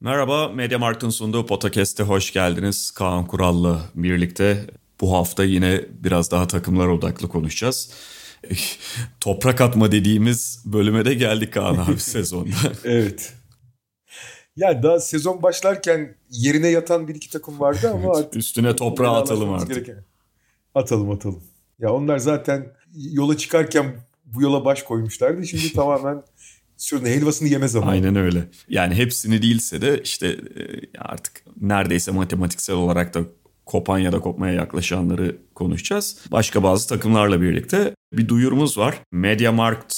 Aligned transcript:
Merhaba, 0.00 0.48
Mediamarkt'ın 0.48 1.10
sunduğu 1.10 1.46
podcast'e 1.46 2.02
hoş 2.02 2.32
geldiniz. 2.32 2.90
Kaan 2.90 3.26
Kural'la 3.26 3.80
birlikte 3.94 4.66
bu 5.00 5.12
hafta 5.12 5.44
yine 5.44 5.84
biraz 5.90 6.30
daha 6.30 6.46
takımlar 6.46 6.86
odaklı 6.86 7.28
konuşacağız. 7.28 7.92
Toprak 9.20 9.60
atma 9.60 9.92
dediğimiz 9.92 10.62
bölüme 10.64 11.04
de 11.04 11.14
geldik 11.14 11.52
Kaan 11.52 11.76
abi 11.76 11.98
sezonda. 11.98 12.54
evet. 12.84 13.34
Yani 14.56 14.82
daha 14.82 15.00
sezon 15.00 15.42
başlarken 15.42 16.16
yerine 16.30 16.68
yatan 16.68 17.08
bir 17.08 17.14
iki 17.14 17.30
takım 17.30 17.60
vardı 17.60 17.90
ama 17.94 18.12
evet, 18.20 18.36
üstüne 18.36 18.76
toprağı 18.76 19.16
atalım 19.16 19.52
artık. 19.52 19.68
Gereken. 19.68 20.04
Atalım 20.74 21.10
atalım. 21.10 21.44
Ya 21.78 21.92
onlar 21.92 22.18
zaten 22.18 22.72
yola 22.94 23.36
çıkarken 23.36 23.96
bu 24.24 24.42
yola 24.42 24.64
baş 24.64 24.82
koymuşlardı. 24.82 25.46
Şimdi 25.46 25.72
tamamen 25.72 26.22
Şurada 26.78 27.08
helvasını 27.08 27.48
yeme 27.48 27.68
zamanı. 27.68 27.90
Aynen 27.90 28.16
öyle. 28.16 28.48
Yani 28.68 28.94
hepsini 28.94 29.42
değilse 29.42 29.80
de 29.80 30.00
işte 30.04 30.26
e, 30.26 30.62
artık 30.98 31.42
neredeyse 31.60 32.10
matematiksel 32.10 32.76
olarak 32.76 33.14
da 33.14 33.20
kopan 33.66 33.98
ya 33.98 34.12
da 34.12 34.20
kopmaya 34.20 34.54
yaklaşanları 34.54 35.36
konuşacağız. 35.54 36.18
Başka 36.32 36.62
bazı 36.62 36.88
takımlarla 36.88 37.40
birlikte 37.40 37.94
bir 38.12 38.28
duyurumuz 38.28 38.78
var. 38.78 38.98
MediaMarkt 39.12 39.96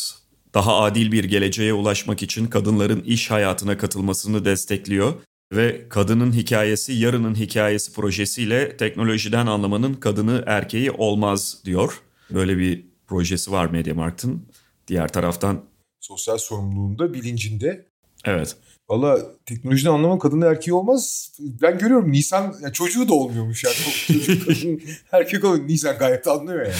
daha 0.54 0.76
adil 0.76 1.12
bir 1.12 1.24
geleceğe 1.24 1.72
ulaşmak 1.72 2.22
için 2.22 2.46
kadınların 2.46 3.00
iş 3.00 3.30
hayatına 3.30 3.78
katılmasını 3.78 4.44
destekliyor 4.44 5.14
ve 5.52 5.88
Kadının 5.88 6.32
Hikayesi 6.32 6.92
Yarının 6.92 7.34
Hikayesi 7.34 7.92
projesiyle 7.92 8.76
teknolojiden 8.76 9.46
anlamanın 9.46 9.94
kadını 9.94 10.44
erkeği 10.46 10.90
olmaz 10.90 11.58
diyor. 11.64 12.00
Böyle 12.30 12.58
bir 12.58 12.84
projesi 13.06 13.52
var 13.52 13.66
MediaMarkt'ın. 13.66 14.42
Diğer 14.88 15.08
taraftan 15.08 15.69
sosyal 16.00 16.38
sorumluluğunda 16.38 17.14
bilincinde. 17.14 17.86
Evet. 18.24 18.56
Valla 18.88 19.18
teknolojiden 19.46 19.90
anlamam 19.90 20.18
kadın 20.18 20.40
erkeği 20.40 20.74
olmaz. 20.74 21.32
Ben 21.38 21.78
görüyorum 21.78 22.12
Nisan 22.12 22.54
ya 22.62 22.72
çocuğu 22.72 23.08
da 23.08 23.14
olmuyormuş 23.14 23.64
yani. 23.64 23.74
Çocuk 24.06 24.46
kadın 24.46 24.80
erkek 25.12 25.44
oluyor. 25.44 25.68
Nisan 25.68 25.98
gayet 25.98 26.26
anlıyor 26.26 26.62
yani. 26.62 26.74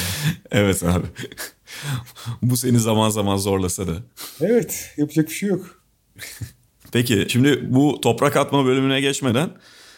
Evet 0.50 0.82
abi. 0.82 1.06
Bu 2.42 2.56
seni 2.56 2.78
zaman 2.78 3.10
zaman 3.10 3.36
zorlasa 3.36 3.86
da. 3.86 3.92
Evet 4.40 4.94
yapacak 4.96 5.28
bir 5.28 5.34
şey 5.34 5.48
yok. 5.48 5.82
Peki 6.92 7.26
şimdi 7.28 7.74
bu 7.74 8.00
toprak 8.00 8.36
atma 8.36 8.66
bölümüne 8.66 9.00
geçmeden 9.00 9.50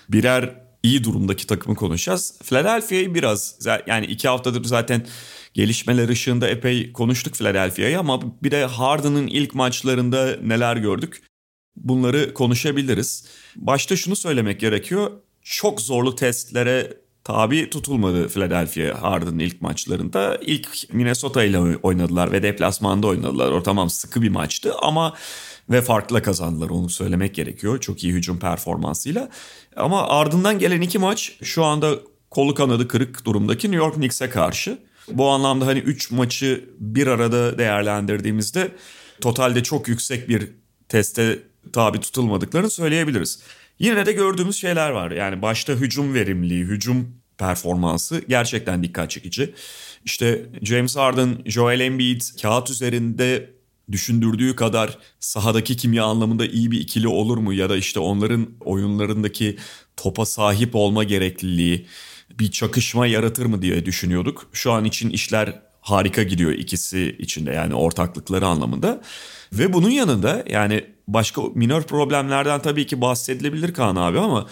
birer 0.09 0.63
iyi 0.83 1.05
durumdaki 1.05 1.47
takımı 1.47 1.77
konuşacağız. 1.77 2.35
Philadelphia'yı 2.43 3.15
biraz 3.15 3.59
yani 3.87 4.07
iki 4.07 4.29
haftadır 4.29 4.65
zaten 4.65 5.07
gelişmeler 5.55 6.09
ışığında 6.09 6.49
epey 6.49 6.93
konuştuk 6.93 7.35
Philadelphia'yı 7.35 7.99
ama 7.99 8.21
bir 8.43 8.51
de 8.51 8.65
Harden'ın 8.65 9.27
ilk 9.27 9.55
maçlarında 9.55 10.37
neler 10.43 10.77
gördük 10.77 11.23
bunları 11.77 12.35
konuşabiliriz. 12.35 13.25
Başta 13.57 13.97
şunu 13.97 14.17
söylemek 14.17 14.61
gerekiyor. 14.61 15.11
Çok 15.43 15.81
zorlu 15.81 16.15
testlere 16.15 16.97
tabi 17.25 17.71
tutulmadı 17.71 18.29
Philadelphia 18.29 19.03
Harden'ın 19.03 19.39
ilk 19.39 19.63
maçlarında. 19.63 20.39
İlk 20.43 20.93
Minnesota 20.93 21.45
ile 21.45 21.59
oynadılar 21.59 22.33
ve 22.33 22.43
deplasmanda 22.43 23.07
oynadılar. 23.07 23.53
O 23.53 23.63
tamam 23.63 23.91
sıkı 23.91 24.23
bir 24.23 24.29
maçtı 24.29 24.75
ama 24.83 25.15
ve 25.71 25.83
farklı 25.83 26.23
kazandılar 26.23 26.71
onu 26.71 26.89
söylemek 26.91 27.35
gerekiyor. 27.35 27.81
Çok 27.81 28.05
iyi 28.05 28.13
hücum 28.13 28.39
performansıyla. 28.39 29.29
Ama 29.77 30.09
ardından 30.09 30.59
gelen 30.59 30.81
iki 30.81 30.99
maç 30.99 31.33
şu 31.43 31.65
anda 31.65 31.95
kolu 32.31 32.55
kanadı 32.55 32.89
kırık 32.89 33.25
durumdaki 33.25 33.71
New 33.71 33.85
York 33.85 33.95
Knicks'e 33.95 34.31
karşı. 34.31 34.79
Bu 35.09 35.29
anlamda 35.29 35.67
hani 35.67 35.79
3 35.79 36.11
maçı 36.11 36.65
bir 36.79 37.07
arada 37.07 37.59
değerlendirdiğimizde 37.59 38.73
totalde 39.21 39.63
çok 39.63 39.89
yüksek 39.89 40.29
bir 40.29 40.51
teste 40.89 41.39
tabi 41.73 42.01
tutulmadıklarını 42.01 42.71
söyleyebiliriz. 42.71 43.43
Yine 43.79 44.07
de 44.07 44.13
gördüğümüz 44.13 44.57
şeyler 44.57 44.91
var. 44.91 45.11
Yani 45.11 45.43
başta 45.43 45.73
hücum 45.73 46.15
verimliliği, 46.15 46.65
hücum 46.65 47.23
performansı 47.39 48.23
gerçekten 48.29 48.83
dikkat 48.83 49.11
çekici. 49.11 49.55
İşte 50.05 50.47
James 50.63 50.97
Harden, 50.97 51.39
Joel 51.47 51.81
Embiid 51.81 52.23
kağıt 52.43 52.71
üzerinde 52.71 53.51
düşündürdüğü 53.93 54.57
kadar 54.57 54.99
sahadaki 55.21 55.77
kimya 55.77 56.05
anlamında 56.05 56.47
iyi 56.47 56.71
bir 56.71 56.81
ikili 56.81 57.09
olur 57.09 57.37
mu 57.37 57.53
ya 57.53 57.71
da 57.71 57.77
işte 57.77 58.01
onların 58.01 58.49
oyunlarındaki 58.61 59.57
topa 59.97 60.27
sahip 60.27 60.75
olma 60.75 61.05
gerekliliği 61.05 61.87
bir 62.39 62.51
çakışma 62.51 63.07
yaratır 63.07 63.47
mı 63.47 63.63
diye 63.63 63.87
düşünüyorduk. 63.87 64.51
Şu 64.53 64.73
an 64.73 64.85
için 64.85 65.11
işler 65.11 65.63
harika 65.81 66.23
gidiyor 66.23 66.53
ikisi 66.53 67.17
içinde 67.19 67.53
yani 67.53 67.75
ortaklıkları 67.75 68.47
anlamında. 68.47 69.03
Ve 69.53 69.73
bunun 69.73 69.91
yanında 69.91 70.45
yani 70.51 70.85
başka 71.09 71.43
minor 71.55 71.83
problemlerden 71.83 72.63
tabii 72.63 72.87
ki 72.87 73.01
bahsedilebilir 73.01 73.75
Kaan 73.75 73.97
abi 73.97 74.19
ama 74.19 74.47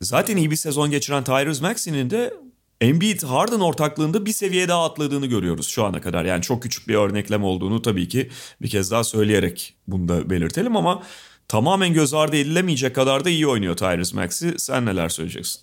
zaten 0.00 0.36
iyi 0.36 0.50
bir 0.50 0.56
sezon 0.56 0.90
geçiren 0.90 1.24
Tyrese 1.24 1.62
Maxey'nin 1.62 2.10
de 2.10 2.34
Embiid 2.80 3.22
Harden 3.22 3.60
ortaklığında 3.60 4.26
bir 4.26 4.32
seviye 4.32 4.68
daha 4.68 4.84
atladığını 4.84 5.26
görüyoruz 5.26 5.68
şu 5.68 5.84
ana 5.84 6.00
kadar. 6.00 6.24
Yani 6.24 6.42
çok 6.42 6.62
küçük 6.62 6.88
bir 6.88 6.94
örneklem 6.94 7.44
olduğunu 7.44 7.82
tabii 7.82 8.08
ki 8.08 8.30
bir 8.62 8.68
kez 8.68 8.90
daha 8.90 9.04
söyleyerek 9.04 9.74
bunu 9.88 10.08
da 10.08 10.30
belirtelim 10.30 10.76
ama 10.76 11.02
tamamen 11.48 11.92
göz 11.92 12.14
ardı 12.14 12.36
edilemeyecek 12.36 12.94
kadar 12.94 13.24
da 13.24 13.30
iyi 13.30 13.46
oynuyor 13.46 13.76
Tyrese 13.76 14.16
Maxey. 14.16 14.50
Sen 14.58 14.86
neler 14.86 15.08
söyleyeceksin? 15.08 15.62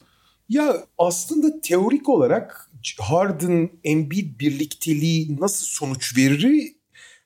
Ya 0.52 0.86
aslında 0.98 1.62
teorik 1.62 2.10
olarak 2.10 2.72
Harden 3.00 3.70
Embiid 3.84 4.40
birlikteliği 4.40 5.40
nasıl 5.40 5.66
sonuç 5.66 6.18
verir 6.18 6.76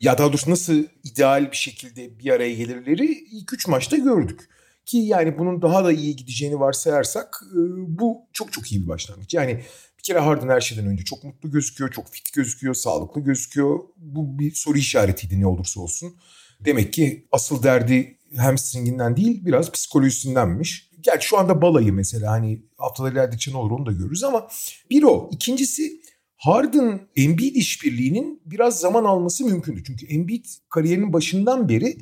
ya 0.01 0.17
daha 0.17 0.27
doğrusu 0.27 0.51
nasıl 0.51 0.83
ideal 1.03 1.51
bir 1.51 1.57
şekilde 1.57 2.19
bir 2.19 2.29
araya 2.29 2.53
gelirleri 2.53 3.05
ilk 3.31 3.53
üç 3.53 3.67
maçta 3.67 3.97
gördük. 3.97 4.49
Ki 4.85 4.97
yani 4.97 5.37
bunun 5.37 5.61
daha 5.61 5.85
da 5.85 5.91
iyi 5.91 6.15
gideceğini 6.15 6.59
varsayarsak 6.59 7.43
e, 7.51 7.59
bu 7.99 8.21
çok 8.33 8.53
çok 8.53 8.71
iyi 8.71 8.83
bir 8.83 8.87
başlangıç. 8.87 9.33
Yani 9.33 9.63
bir 9.97 10.03
kere 10.03 10.19
Harden 10.19 10.49
her 10.49 10.61
şeyden 10.61 10.85
önce 10.85 11.03
çok 11.03 11.23
mutlu 11.23 11.51
gözüküyor, 11.51 11.91
çok 11.91 12.09
fit 12.09 12.33
gözüküyor, 12.33 12.73
sağlıklı 12.73 13.21
gözüküyor. 13.21 13.79
Bu 13.97 14.39
bir 14.39 14.53
soru 14.53 14.77
işaretiydi 14.77 15.39
ne 15.41 15.47
olursa 15.47 15.81
olsun. 15.81 16.15
Demek 16.59 16.93
ki 16.93 17.27
asıl 17.31 17.63
derdi 17.63 18.17
hamstringinden 18.37 19.17
değil 19.17 19.45
biraz 19.45 19.71
psikolojisindenmiş. 19.71 20.89
Gerçi 21.05 21.27
şu 21.27 21.37
anda 21.37 21.61
balayı 21.61 21.93
mesela 21.93 22.31
hani 22.31 22.61
haftalar 22.77 23.11
ilerledikçe 23.11 23.51
ne 23.51 23.57
olur 23.57 23.71
onu 23.71 23.85
da 23.85 23.91
görürüz 23.91 24.23
ama 24.23 24.47
bir 24.89 25.03
o. 25.03 25.29
İkincisi 25.31 26.01
Harden 26.37 26.99
Embiid 27.15 27.55
işbirliğinin 27.55 28.41
biraz 28.45 28.79
zaman 28.79 29.03
alması 29.03 29.45
mümkündü. 29.45 29.83
Çünkü 29.87 30.05
Embiid 30.05 30.45
kariyerinin 30.69 31.13
başından 31.13 31.69
beri 31.69 31.97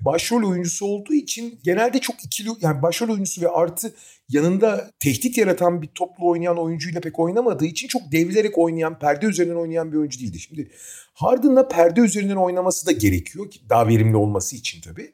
başrol 0.00 0.50
oyuncusu 0.50 0.86
olduğu 0.86 1.14
için 1.14 1.60
genelde 1.62 1.98
çok 1.98 2.24
ikili 2.24 2.48
yani 2.60 2.82
başrol 2.82 3.08
oyuncusu 3.08 3.42
ve 3.42 3.48
artı 3.48 3.94
yanında 4.28 4.90
tehdit 5.00 5.38
yaratan 5.38 5.82
bir 5.82 5.86
toplu 5.86 6.28
oynayan 6.28 6.58
oyuncuyla 6.58 7.00
pek 7.00 7.18
oynamadığı 7.18 7.66
için 7.66 7.88
çok 7.88 8.12
devrilerek 8.12 8.58
oynayan, 8.58 8.98
perde 8.98 9.26
üzerinden 9.26 9.56
oynayan 9.56 9.92
bir 9.92 9.96
oyuncu 9.96 10.20
değildi. 10.20 10.38
Şimdi 10.38 10.70
Harden'la 11.14 11.68
perde 11.68 12.00
üzerinden 12.00 12.36
oynaması 12.36 12.86
da 12.86 12.92
gerekiyor 12.92 13.50
ki 13.50 13.60
daha 13.68 13.88
verimli 13.88 14.16
olması 14.16 14.56
için 14.56 14.80
tabii. 14.80 15.12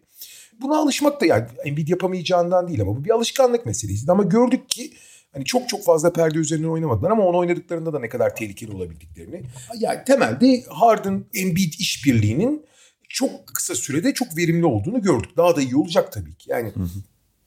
Buna 0.61 0.79
alışmak 0.79 1.21
da 1.21 1.27
yani 1.27 1.47
Embiid 1.65 1.89
yapamayacağından 1.89 2.69
değil 2.69 2.81
ama 2.81 2.97
bu 2.97 3.05
bir 3.05 3.11
alışkanlık 3.11 3.67
meselesi. 3.67 4.13
Ama 4.13 4.23
gördük 4.23 4.69
ki 4.69 4.93
hani 5.33 5.45
çok 5.45 5.69
çok 5.69 5.85
fazla 5.85 6.13
perde 6.13 6.39
üzerinden 6.39 6.69
oynamadılar 6.69 7.11
ama 7.11 7.27
onu 7.27 7.39
oynadıklarında 7.39 7.93
da 7.93 7.99
ne 7.99 8.09
kadar 8.09 8.37
tehlikeli 8.37 8.73
olabildiklerini. 8.73 9.43
Yani 9.79 10.05
temelde 10.07 10.65
Harden 10.69 11.25
Embiid 11.35 11.73
işbirliğinin 11.79 12.67
çok 13.09 13.47
kısa 13.47 13.75
sürede 13.75 14.15
çok 14.15 14.37
verimli 14.37 14.67
olduğunu 14.67 15.03
gördük. 15.03 15.37
Daha 15.37 15.57
da 15.57 15.63
iyi 15.63 15.77
olacak 15.77 16.13
tabii 16.13 16.35
ki. 16.35 16.51
Yani 16.51 16.69
hı 16.69 16.81
hı. 16.81 16.89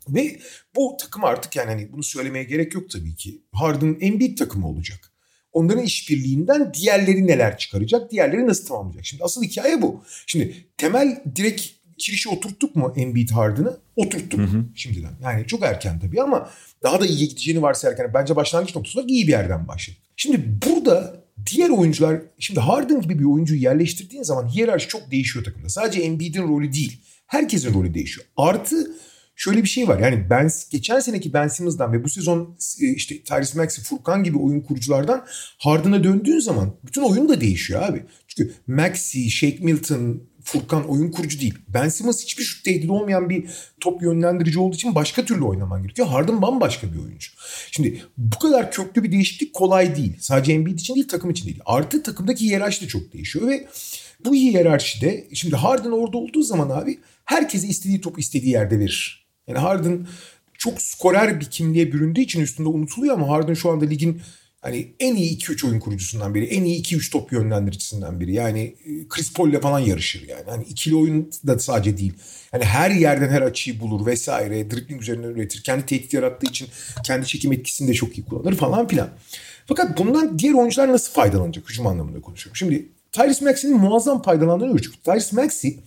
ve 0.09 0.39
bu 0.75 0.97
takım 1.01 1.23
artık 1.23 1.55
yani 1.55 1.69
hani 1.69 1.91
bunu 1.91 2.03
söylemeye 2.03 2.43
gerek 2.43 2.73
yok 2.73 2.89
tabii 2.89 3.15
ki. 3.15 3.41
Harden 3.51 3.97
Embiid 4.01 4.37
takımı 4.37 4.67
olacak. 4.67 5.11
Onların 5.53 5.83
işbirliğinden 5.83 6.73
diğerleri 6.73 7.27
neler 7.27 7.57
çıkaracak, 7.57 8.11
diğerleri 8.11 8.47
nasıl 8.47 8.65
tamamlayacak? 8.65 9.05
Şimdi 9.05 9.23
asıl 9.23 9.43
hikaye 9.43 9.81
bu. 9.81 10.03
Şimdi 10.27 10.65
temel 10.77 11.23
direkt 11.35 11.61
kirişi 12.01 12.29
oturttuk 12.29 12.75
mu 12.75 12.93
Embiid 12.95 13.29
Harden'ı? 13.29 13.77
Oturttuk 13.95 14.39
hı 14.39 14.43
hı. 14.43 14.65
şimdiden. 14.75 15.11
Yani 15.23 15.47
çok 15.47 15.63
erken 15.63 15.99
tabii 15.99 16.21
ama 16.21 16.49
daha 16.83 17.01
da 17.01 17.05
iyi 17.05 17.27
gideceğini 17.27 17.61
varsayarken 17.61 18.11
bence 18.13 18.35
başlangıç 18.35 18.75
noktası 18.75 18.99
olarak 18.99 19.11
iyi 19.11 19.27
bir 19.27 19.31
yerden 19.31 19.67
başladık. 19.67 20.01
Şimdi 20.17 20.59
burada 20.67 21.23
diğer 21.51 21.69
oyuncular 21.69 22.21
şimdi 22.39 22.59
Harden 22.59 23.01
gibi 23.01 23.19
bir 23.19 23.25
oyuncuyu 23.25 23.61
yerleştirdiğin 23.61 24.23
zaman 24.23 24.47
hiyerarşi 24.47 24.87
çok 24.87 25.11
değişiyor 25.11 25.45
takımda. 25.45 25.69
Sadece 25.69 26.01
Embiid'in 26.01 26.47
rolü 26.47 26.73
değil. 26.73 27.01
Herkesin 27.27 27.73
rolü 27.73 27.93
değişiyor. 27.93 28.27
Artı 28.37 28.91
şöyle 29.35 29.63
bir 29.63 29.67
şey 29.67 29.87
var. 29.87 29.99
Yani 29.99 30.29
ben 30.29 30.49
geçen 30.71 30.99
seneki 30.99 31.33
Ben 31.33 31.47
Simmons'dan 31.47 31.93
ve 31.93 32.03
bu 32.03 32.09
sezon 32.09 32.57
e, 32.81 32.87
işte 32.87 33.23
Tyrese 33.23 33.59
Maxey, 33.59 33.83
Furkan 33.83 34.23
gibi 34.23 34.37
oyun 34.37 34.61
kuruculardan 34.61 35.25
Harden'a 35.57 36.03
döndüğün 36.03 36.39
zaman 36.39 36.73
bütün 36.85 37.01
oyun 37.01 37.29
da 37.29 37.41
değişiyor 37.41 37.81
abi. 37.81 38.03
Çünkü 38.27 38.53
Maxey, 38.67 39.29
Shake 39.29 39.57
Milton, 39.61 40.23
Furkan 40.43 40.89
oyun 40.89 41.11
kurucu 41.11 41.39
değil. 41.39 41.53
Ben 41.67 41.89
Simmons 41.89 42.23
hiçbir 42.23 42.43
şut 42.43 42.65
tehdidi 42.65 42.91
olmayan 42.91 43.29
bir 43.29 43.45
top 43.79 44.01
yönlendirici 44.01 44.59
olduğu 44.59 44.75
için 44.75 44.95
başka 44.95 45.25
türlü 45.25 45.43
oynaman 45.43 45.83
gerekiyor. 45.83 46.07
Harden 46.07 46.41
bambaşka 46.41 46.93
bir 46.93 46.99
oyuncu. 46.99 47.31
Şimdi 47.71 48.01
bu 48.17 48.39
kadar 48.39 48.71
köklü 48.71 49.03
bir 49.03 49.11
değişiklik 49.11 49.53
kolay 49.53 49.95
değil. 49.95 50.17
Sadece 50.19 50.53
Embiid 50.53 50.79
için 50.79 50.95
değil 50.95 51.07
takım 51.07 51.29
için 51.29 51.45
değil. 51.45 51.59
Artı 51.65 52.03
takımdaki 52.03 52.45
hiyerarşi 52.45 52.85
de 52.85 52.87
çok 52.87 53.13
değişiyor 53.13 53.47
ve 53.47 53.67
bu 54.25 54.33
hiyerarşide 54.33 55.27
şimdi 55.33 55.55
Harden 55.55 55.91
orada 55.91 56.17
olduğu 56.17 56.43
zaman 56.43 56.69
abi 56.69 56.99
herkese 57.25 57.67
istediği 57.67 58.01
topu 58.01 58.19
istediği 58.19 58.49
yerde 58.51 58.79
verir. 58.79 59.27
Yani 59.47 59.59
Harden 59.59 60.07
çok 60.53 60.81
skorer 60.81 61.39
bir 61.39 61.45
kimliğe 61.45 61.93
büründüğü 61.93 62.21
için 62.21 62.41
üstünde 62.41 62.69
unutuluyor 62.69 63.13
ama 63.13 63.29
Harden 63.29 63.53
şu 63.53 63.69
anda 63.71 63.85
ligin 63.85 64.21
hani 64.61 64.87
en 64.99 65.15
iyi 65.15 65.37
2-3 65.37 65.67
oyun 65.67 65.79
kurucusundan 65.79 66.35
biri. 66.35 66.45
En 66.45 66.63
iyi 66.63 66.81
2-3 66.81 67.11
top 67.11 67.31
yönlendiricisinden 67.31 68.19
biri. 68.19 68.33
Yani 68.33 68.75
e, 68.85 69.07
Chris 69.09 69.33
Paul'le 69.33 69.59
falan 69.61 69.79
yarışır 69.79 70.27
yani. 70.27 70.43
Hani 70.49 70.63
ikili 70.63 70.95
oyun 70.95 71.31
da 71.47 71.59
sadece 71.59 71.97
değil. 71.97 72.13
Yani 72.53 72.63
her 72.63 72.91
yerden 72.91 73.29
her 73.29 73.41
açıyı 73.41 73.79
bulur 73.79 74.05
vesaire. 74.05 74.71
Dribbling 74.71 75.01
üzerinden 75.01 75.29
üretir. 75.29 75.63
Kendi 75.63 75.85
tehdit 75.85 76.13
yarattığı 76.13 76.47
için 76.47 76.67
kendi 77.05 77.27
çekim 77.27 77.53
etkisini 77.53 77.87
de 77.87 77.93
çok 77.93 78.17
iyi 78.17 78.25
kullanır 78.25 78.55
falan 78.55 78.87
filan. 78.87 79.09
Fakat 79.65 79.97
bundan 79.97 80.39
diğer 80.39 80.53
oyuncular 80.53 80.91
nasıl 80.91 81.13
faydalanacak? 81.13 81.69
Hücum 81.69 81.87
anlamında 81.87 82.21
konuşuyorum. 82.21 82.55
Şimdi 82.55 82.89
Tyrese 83.11 83.45
Maxey'nin 83.45 83.77
muazzam 83.77 84.21
faydalandığını 84.21 84.71
görüyoruz. 84.71 84.99
Tyrese 85.03 85.35
Maxey 85.35 85.79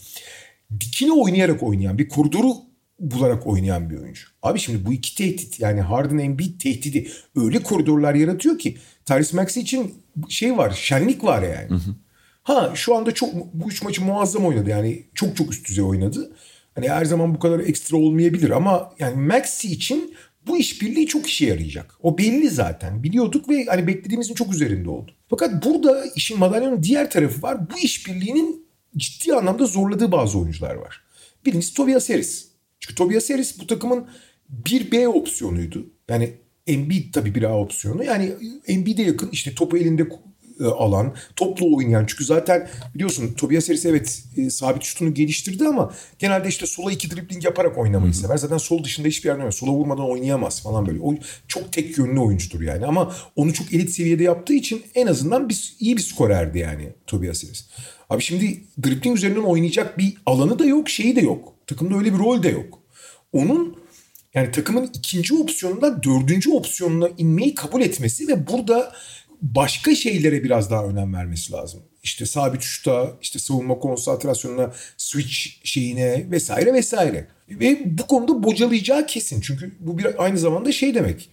dikine 0.80 1.12
oynayarak 1.12 1.62
oynayan 1.62 1.98
bir 1.98 2.08
koridoru 2.08 2.54
bularak 3.00 3.46
oynayan 3.46 3.90
bir 3.90 3.96
oyuncu. 3.96 4.26
Abi 4.42 4.58
şimdi 4.58 4.86
bu 4.86 4.92
iki 4.92 5.14
tehdit 5.14 5.60
yani 5.60 5.80
Harden 5.80 6.18
Embiid 6.18 6.60
tehdidi 6.60 7.10
öyle 7.36 7.62
koridorlar 7.62 8.14
yaratıyor 8.14 8.58
ki 8.58 8.76
Tyrese 9.04 9.36
Maxey 9.36 9.62
için 9.62 9.94
şey 10.28 10.56
var 10.56 10.70
şenlik 10.70 11.24
var 11.24 11.42
yani. 11.42 11.68
Hı 11.70 11.74
hı. 11.74 11.94
Ha 12.42 12.72
şu 12.74 12.94
anda 12.94 13.14
çok 13.14 13.34
bu 13.54 13.68
üç 13.68 13.82
maçı 13.82 14.04
muazzam 14.04 14.46
oynadı 14.46 14.70
yani 14.70 15.02
çok 15.14 15.36
çok 15.36 15.52
üst 15.52 15.68
düzey 15.68 15.84
oynadı. 15.84 16.32
Hani 16.74 16.88
her 16.88 17.04
zaman 17.04 17.34
bu 17.34 17.38
kadar 17.38 17.60
ekstra 17.60 17.96
olmayabilir 17.96 18.50
ama 18.50 18.92
yani 18.98 19.16
Maxey 19.26 19.72
için 19.72 20.14
bu 20.46 20.56
işbirliği 20.56 21.06
çok 21.06 21.26
işe 21.26 21.46
yarayacak. 21.46 21.94
O 22.02 22.18
belli 22.18 22.50
zaten. 22.50 23.02
Biliyorduk 23.02 23.48
ve 23.48 23.64
hani 23.64 23.86
beklediğimizin 23.86 24.34
çok 24.34 24.54
üzerinde 24.54 24.90
oldu. 24.90 25.12
Fakat 25.30 25.64
burada 25.64 26.04
işin 26.16 26.38
madalyonun 26.38 26.82
diğer 26.82 27.10
tarafı 27.10 27.42
var. 27.42 27.70
Bu 27.70 27.78
işbirliğinin 27.78 28.66
ciddi 28.96 29.34
anlamda 29.34 29.66
zorladığı 29.66 30.12
bazı 30.12 30.38
oyuncular 30.38 30.74
var. 30.74 31.00
Birincisi 31.46 31.74
Tobias 31.74 32.10
Harris. 32.10 32.53
Çünkü 32.80 32.94
Tobias 32.94 33.30
Harris 33.30 33.60
bu 33.60 33.66
takımın 33.66 34.06
bir 34.48 34.92
B 34.92 35.08
opsiyonuydu. 35.08 35.86
Yani 36.08 36.34
Embiid 36.66 37.14
tabii 37.14 37.34
bir 37.34 37.42
A 37.42 37.58
opsiyonu. 37.58 38.04
Yani 38.04 38.32
Embiid'e 38.66 39.02
yakın 39.02 39.28
işte 39.32 39.54
topu 39.54 39.76
elinde 39.76 40.08
e, 40.60 40.64
alan, 40.64 41.14
toplu 41.36 41.76
oynayan. 41.76 42.04
Çünkü 42.06 42.24
zaten 42.24 42.68
biliyorsun 42.94 43.34
Tobias 43.34 43.68
Harris 43.68 43.86
evet 43.86 44.22
e, 44.36 44.50
sabit 44.50 44.82
şutunu 44.82 45.14
geliştirdi 45.14 45.68
ama 45.68 45.94
genelde 46.18 46.48
işte 46.48 46.66
sola 46.66 46.92
iki 46.92 47.10
dribbling 47.10 47.44
yaparak 47.44 47.78
oynamayı 47.78 48.12
Hı-hı. 48.12 48.20
sever. 48.20 48.36
Zaten 48.36 48.58
sol 48.58 48.84
dışında 48.84 49.08
hiçbir 49.08 49.28
yer 49.28 49.34
oynamaz. 49.34 49.54
Sola 49.54 49.70
vurmadan 49.70 50.10
oynayamaz 50.10 50.62
falan 50.62 50.86
böyle. 50.86 51.00
O 51.00 51.14
çok 51.48 51.72
tek 51.72 51.98
yönlü 51.98 52.20
oyuncudur 52.20 52.60
yani. 52.60 52.86
Ama 52.86 53.14
onu 53.36 53.52
çok 53.52 53.72
elit 53.72 53.90
seviyede 53.90 54.22
yaptığı 54.22 54.54
için 54.54 54.82
en 54.94 55.06
azından 55.06 55.48
bir, 55.48 55.76
iyi 55.80 55.96
bir 55.96 56.02
skorerdi 56.02 56.58
yani 56.58 56.92
Tobias 57.06 57.44
Harris. 57.44 57.66
Abi 58.10 58.22
şimdi 58.22 58.64
dribbling 58.84 59.16
üzerinden 59.16 59.42
oynayacak 59.42 59.98
bir 59.98 60.14
alanı 60.26 60.58
da 60.58 60.64
yok, 60.64 60.88
şeyi 60.88 61.16
de 61.16 61.20
yok. 61.20 61.54
Takımda 61.66 61.96
öyle 61.96 62.12
bir 62.12 62.18
rol 62.18 62.42
de 62.42 62.48
yok. 62.48 62.78
Onun 63.32 63.84
yani 64.34 64.50
takımın 64.50 64.90
ikinci 64.94 65.34
opsiyonundan 65.34 66.02
dördüncü 66.02 66.50
opsiyonuna 66.50 67.08
inmeyi 67.18 67.54
kabul 67.54 67.80
etmesi 67.80 68.28
ve 68.28 68.46
burada 68.46 68.92
başka 69.44 69.94
şeylere 69.94 70.44
biraz 70.44 70.70
daha 70.70 70.84
önem 70.84 71.14
vermesi 71.14 71.52
lazım. 71.52 71.82
İşte 72.02 72.26
sabit 72.26 72.62
şuta, 72.62 73.16
işte 73.22 73.38
savunma 73.38 73.78
konsantrasyonuna, 73.78 74.72
switch 74.96 75.36
şeyine 75.64 76.30
vesaire 76.30 76.72
vesaire. 76.72 77.28
Ve 77.48 77.98
bu 77.98 78.06
konuda 78.06 78.42
bocalayacağı 78.42 79.06
kesin. 79.06 79.40
Çünkü 79.40 79.72
bu 79.80 79.98
bir 79.98 80.24
aynı 80.24 80.38
zamanda 80.38 80.72
şey 80.72 80.94
demek. 80.94 81.30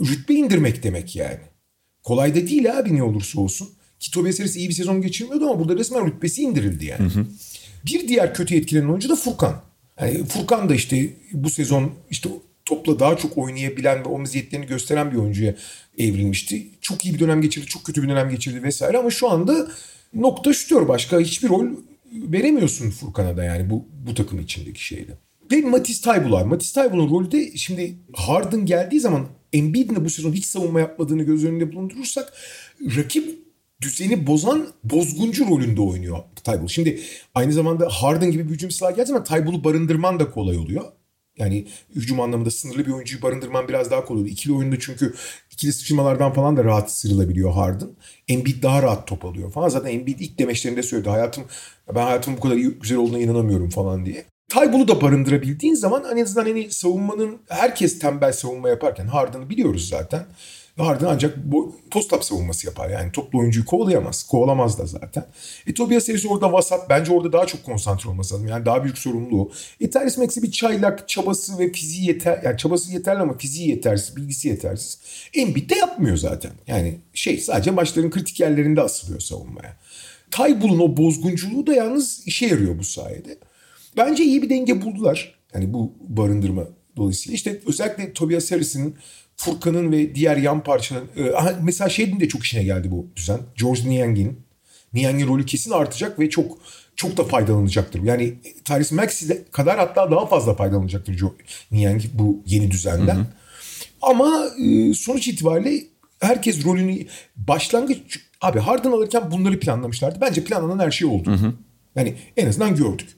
Rütbe 0.00 0.34
indirmek 0.34 0.82
demek 0.82 1.16
yani. 1.16 1.40
Kolay 2.02 2.34
da 2.34 2.46
değil 2.46 2.78
abi 2.78 2.96
ne 2.96 3.02
olursa 3.02 3.40
olsun. 3.40 3.68
Ki 4.00 4.10
Tobias 4.10 4.40
Harris 4.40 4.56
iyi 4.56 4.68
bir 4.68 4.74
sezon 4.74 5.02
geçirmiyordu 5.02 5.44
ama 5.44 5.60
burada 5.60 5.76
resmen 5.76 6.06
rütbesi 6.06 6.42
indirildi 6.42 6.84
yani. 6.84 7.10
Hı 7.10 7.20
hı. 7.20 7.26
Bir 7.86 8.08
diğer 8.08 8.34
kötü 8.34 8.56
etkilenen 8.56 8.88
oyuncu 8.88 9.08
da 9.08 9.16
Furkan. 9.16 9.62
Yani 10.00 10.24
Furkan 10.24 10.68
da 10.68 10.74
işte 10.74 11.10
bu 11.32 11.50
sezon 11.50 11.92
işte 12.10 12.28
topla 12.64 12.98
daha 12.98 13.16
çok 13.16 13.38
oynayabilen 13.38 14.04
ve 14.04 14.08
o 14.08 14.18
meziyetlerini 14.18 14.66
gösteren 14.66 15.12
bir 15.12 15.16
oyuncuya 15.16 15.54
evrilmişti. 15.98 16.66
Çok 16.80 17.04
iyi 17.04 17.14
bir 17.14 17.18
dönem 17.18 17.42
geçirdi, 17.42 17.66
çok 17.66 17.84
kötü 17.84 18.02
bir 18.02 18.08
dönem 18.08 18.30
geçirdi 18.30 18.62
vesaire 18.62 18.98
ama 18.98 19.10
şu 19.10 19.30
anda 19.30 19.68
nokta 20.14 20.52
şutuyor. 20.52 20.88
Başka 20.88 21.20
hiçbir 21.20 21.48
rol 21.48 21.66
veremiyorsun 22.12 22.90
Furkan'a 22.90 23.36
da 23.36 23.44
yani 23.44 23.70
bu, 23.70 23.84
bu 24.06 24.14
takım 24.14 24.40
içindeki 24.40 24.84
şeyde. 24.84 25.12
Ve 25.52 25.60
Matisse 25.60 26.04
Taybul 26.04 26.32
abi. 26.32 26.48
Matisse 26.48 26.74
Taybul'un 26.74 27.10
rolü 27.10 27.32
de 27.32 27.56
şimdi 27.56 27.94
Harden 28.12 28.66
geldiği 28.66 29.00
zaman 29.00 29.26
Embiid'in 29.52 29.96
de 29.96 30.04
bu 30.04 30.10
sezon 30.10 30.32
hiç 30.32 30.44
savunma 30.44 30.80
yapmadığını 30.80 31.22
göz 31.22 31.44
önünde 31.44 31.72
bulundurursak 31.72 32.32
rakip 32.96 33.38
düzeni 33.80 34.26
bozan 34.26 34.68
bozguncu 34.84 35.46
rolünde 35.46 35.80
oynuyor 35.80 36.18
Taybul. 36.44 36.68
Şimdi 36.68 37.00
aynı 37.34 37.52
zamanda 37.52 37.88
Harden 37.88 38.30
gibi 38.30 38.48
bir 38.48 38.54
hücum 38.54 38.70
silahı 38.70 38.92
geldiği 38.92 39.08
zaman 39.08 39.24
Taybul'u 39.24 39.64
barındırman 39.64 40.20
da 40.20 40.30
kolay 40.30 40.56
oluyor. 40.56 40.84
Yani 41.38 41.66
hücum 41.94 42.20
anlamında 42.20 42.50
sınırlı 42.50 42.86
bir 42.86 42.90
oyuncuyu 42.90 43.22
barındırman 43.22 43.68
biraz 43.68 43.90
daha 43.90 44.04
kolay. 44.04 44.30
İkili 44.30 44.52
oyunda 44.52 44.78
çünkü 44.80 45.14
ikili 45.50 45.72
sıçramalardan 45.72 46.32
falan 46.32 46.56
da 46.56 46.64
rahat 46.64 46.92
sıyrılabiliyor 46.92 47.52
Harden. 47.52 47.88
Embiid 48.28 48.62
daha 48.62 48.82
rahat 48.82 49.06
top 49.06 49.24
alıyor 49.24 49.52
falan. 49.52 49.68
Zaten 49.68 49.90
Embiid 49.90 50.20
ilk 50.20 50.38
demeçlerinde 50.38 50.82
söyledi. 50.82 51.08
Hayatım 51.08 51.44
ben 51.94 52.02
hayatım 52.02 52.36
bu 52.36 52.40
kadar 52.40 52.56
güzel 52.56 52.98
olduğuna 52.98 53.18
inanamıyorum 53.18 53.70
falan 53.70 54.06
diye. 54.06 54.24
Taybul'u 54.48 54.88
da 54.88 55.00
barındırabildiğin 55.00 55.74
zaman 55.74 56.04
en 56.16 56.22
azından 56.22 56.44
hani 56.44 56.70
savunmanın 56.70 57.38
herkes 57.48 57.98
tembel 57.98 58.32
savunma 58.32 58.68
yaparken 58.68 59.06
Harden'ı 59.06 59.50
biliyoruz 59.50 59.88
zaten. 59.88 60.26
Harden 60.76 61.06
ancak 61.06 61.36
bu 61.44 61.76
post-up 61.90 62.24
savunması 62.24 62.66
yapar. 62.66 62.90
Yani 62.90 63.12
toplu 63.12 63.38
oyuncuyu 63.38 63.66
kovalayamaz. 63.66 64.22
Kovalamaz 64.22 64.78
da 64.78 64.86
zaten. 64.86 65.24
E 65.66 65.74
Tobias 65.74 66.08
Harris 66.08 66.26
orada 66.26 66.52
vasat. 66.52 66.90
Bence 66.90 67.12
orada 67.12 67.32
daha 67.32 67.46
çok 67.46 67.64
konsantre 67.64 68.08
olması 68.08 68.34
lazım. 68.34 68.48
Yani 68.48 68.66
daha 68.66 68.84
büyük 68.84 68.98
sorumluluğu. 68.98 69.52
E 69.80 69.90
Tyrese 69.90 70.20
Maxey 70.20 70.42
bir 70.42 70.50
çaylak 70.50 71.08
çabası 71.08 71.58
ve 71.58 71.72
fiziği 71.72 72.08
yeter. 72.08 72.40
Yani 72.44 72.58
çabası 72.58 72.92
yeterli 72.92 73.18
ama 73.18 73.36
fiziği 73.36 73.68
yetersiz, 73.68 74.16
bilgisi 74.16 74.48
yetersiz. 74.48 74.98
Embiid 75.34 75.70
de 75.70 75.74
yapmıyor 75.74 76.16
zaten. 76.16 76.52
Yani 76.66 76.98
şey 77.14 77.38
sadece 77.38 77.70
maçların 77.70 78.10
kritik 78.10 78.40
yerlerinde 78.40 78.80
asılıyor 78.80 79.20
savunmaya. 79.20 79.76
Taybul'un 80.30 80.78
o 80.78 80.96
bozgunculuğu 80.96 81.66
da 81.66 81.74
yalnız 81.74 82.22
işe 82.26 82.46
yarıyor 82.46 82.78
bu 82.78 82.84
sayede. 82.84 83.38
Bence 83.96 84.24
iyi 84.24 84.42
bir 84.42 84.50
denge 84.50 84.82
buldular. 84.82 85.34
Yani 85.54 85.72
bu 85.72 85.92
barındırma 86.08 86.64
dolayısıyla. 86.96 87.34
İşte 87.34 87.60
özellikle 87.66 88.12
Tobias 88.12 88.52
Harris'in 88.52 88.96
Furkan'ın 89.36 89.92
ve 89.92 90.14
diğer 90.14 90.36
yan 90.36 90.62
parçaların 90.62 91.08
e, 91.16 91.32
mesela 91.62 91.88
şeyin 91.88 92.20
de 92.20 92.28
çok 92.28 92.44
işine 92.44 92.62
geldi 92.62 92.90
bu 92.90 93.06
düzen. 93.16 93.40
George 93.56 93.90
Niang'in. 93.90 94.40
Niang'in 94.92 95.26
rolü 95.26 95.46
kesin 95.46 95.70
artacak 95.70 96.18
ve 96.18 96.30
çok 96.30 96.58
çok 96.96 97.16
da 97.16 97.24
faydalanacaktır. 97.24 98.02
Yani 98.02 98.34
Tyrese 98.64 98.94
Maxey 98.94 99.44
kadar 99.52 99.78
hatta 99.78 100.10
daha 100.10 100.26
fazla 100.26 100.54
faydalanacaktır 100.54 101.18
Joe 101.18 101.34
Niang 101.70 102.02
bu 102.14 102.42
yeni 102.46 102.70
düzenden. 102.70 103.14
Hı 103.14 103.20
hı. 103.20 103.26
Ama 104.02 104.44
e, 104.64 104.94
sonuç 104.94 105.28
itibariyle 105.28 105.84
herkes 106.20 106.64
rolünü 106.64 107.06
başlangıç 107.36 108.20
abi 108.40 108.58
Harden 108.58 108.92
alırken 108.92 109.30
bunları 109.30 109.60
planlamışlardı. 109.60 110.20
Bence 110.20 110.44
planlanan 110.44 110.84
her 110.84 110.90
şey 110.90 111.08
oldu. 111.08 111.30
Hı 111.30 111.34
hı. 111.34 111.52
Yani 111.96 112.14
en 112.36 112.48
azından 112.48 112.76
gördük. 112.76 113.08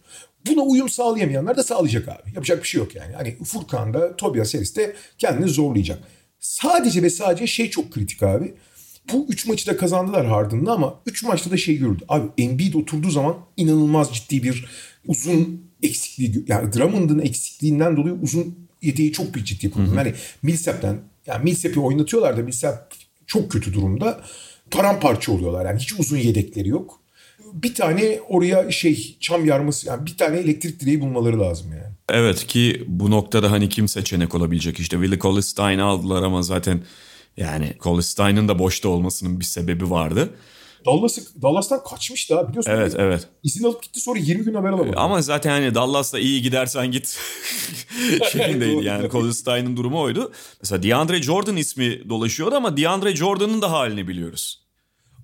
Buna 0.46 0.62
uyum 0.62 0.88
sağlayamayanlar 0.88 1.56
da 1.56 1.62
sağlayacak 1.62 2.08
abi. 2.08 2.30
Yapacak 2.34 2.62
bir 2.62 2.68
şey 2.68 2.78
yok 2.78 2.94
yani. 2.94 3.14
Hani 3.14 3.36
Furkan 3.44 3.94
da 3.94 4.16
Tobias 4.16 4.54
Harris 4.54 4.76
de 4.76 4.94
kendini 5.18 5.48
zorlayacak. 5.48 5.98
Sadece 6.40 7.02
ve 7.02 7.10
sadece 7.10 7.46
şey 7.46 7.70
çok 7.70 7.92
kritik 7.92 8.22
abi. 8.22 8.54
Bu 9.12 9.26
üç 9.28 9.46
maçı 9.46 9.66
da 9.66 9.76
kazandılar 9.76 10.26
Harden'la 10.26 10.72
ama 10.72 11.00
üç 11.06 11.22
maçta 11.22 11.50
da 11.50 11.56
şey 11.56 11.78
gördü. 11.78 12.04
Abi 12.08 12.42
Embiid 12.42 12.74
oturduğu 12.74 13.10
zaman 13.10 13.36
inanılmaz 13.56 14.14
ciddi 14.14 14.42
bir 14.42 14.68
uzun 15.06 15.70
eksikliği. 15.82 16.44
Yani 16.48 16.72
Drummond'ın 16.72 17.18
eksikliğinden 17.18 17.96
dolayı 17.96 18.14
uzun 18.22 18.58
yedeği 18.82 19.12
çok 19.12 19.34
bir 19.34 19.44
ciddi 19.44 19.70
problem. 19.70 19.98
Yani 19.98 20.14
Millsap'ten 20.42 20.98
yani 21.26 21.44
Millsap'i 21.44 21.80
oynatıyorlar 21.80 22.36
da 22.36 22.42
Millsap 22.42 22.94
çok 23.26 23.52
kötü 23.52 23.72
durumda. 23.74 24.20
Paramparça 24.70 25.32
oluyorlar. 25.32 25.66
Yani 25.66 25.80
hiç 25.80 26.00
uzun 26.00 26.18
yedekleri 26.18 26.68
yok 26.68 27.00
bir 27.54 27.74
tane 27.74 28.20
oraya 28.28 28.70
şey 28.70 29.16
çam 29.20 29.44
yarması 29.44 29.86
yani 29.86 30.06
bir 30.06 30.16
tane 30.16 30.36
elektrik 30.36 30.80
direği 30.80 31.00
bulmaları 31.00 31.40
lazım 31.40 31.72
yani. 31.72 31.94
Evet 32.08 32.46
ki 32.46 32.84
bu 32.86 33.10
noktada 33.10 33.50
hani 33.50 33.68
kim 33.68 33.88
seçenek 33.88 34.34
olabilecek 34.34 34.80
işte 34.80 34.96
Willie 34.96 35.18
Cauley 35.18 35.82
aldılar 35.82 36.22
ama 36.22 36.42
zaten 36.42 36.80
yani 37.36 37.72
Cauley 37.84 38.48
da 38.48 38.58
boşta 38.58 38.88
olmasının 38.88 39.40
bir 39.40 39.44
sebebi 39.44 39.90
vardı. 39.90 40.30
Dallas'ı, 40.86 41.42
Dallas'tan 41.42 41.84
kaçmıştı 41.84 42.34
ha 42.34 42.48
biliyorsun. 42.48 42.70
Evet 42.70 42.94
evet. 42.98 43.28
İzin 43.42 43.64
alıp 43.64 43.82
gitti 43.82 44.00
sonra 44.00 44.18
20 44.18 44.44
gün 44.44 44.54
haber 44.54 44.68
alamadı. 44.68 44.96
Ama 44.96 45.22
zaten 45.22 45.50
hani 45.50 45.74
Dallas'ta 45.74 46.18
iyi 46.18 46.42
gidersen 46.42 46.90
git 46.90 47.06
şeklindeydi 48.32 48.84
yani. 48.84 49.10
Colin 49.10 49.30
Stein'ın 49.30 49.76
durumu 49.76 50.00
oydu. 50.00 50.32
Mesela 50.62 50.82
DeAndre 50.82 51.22
Jordan 51.22 51.56
ismi 51.56 52.08
dolaşıyordu 52.08 52.54
ama 52.54 52.76
DeAndre 52.76 53.16
Jordan'ın 53.16 53.62
da 53.62 53.72
halini 53.72 54.08
biliyoruz. 54.08 54.63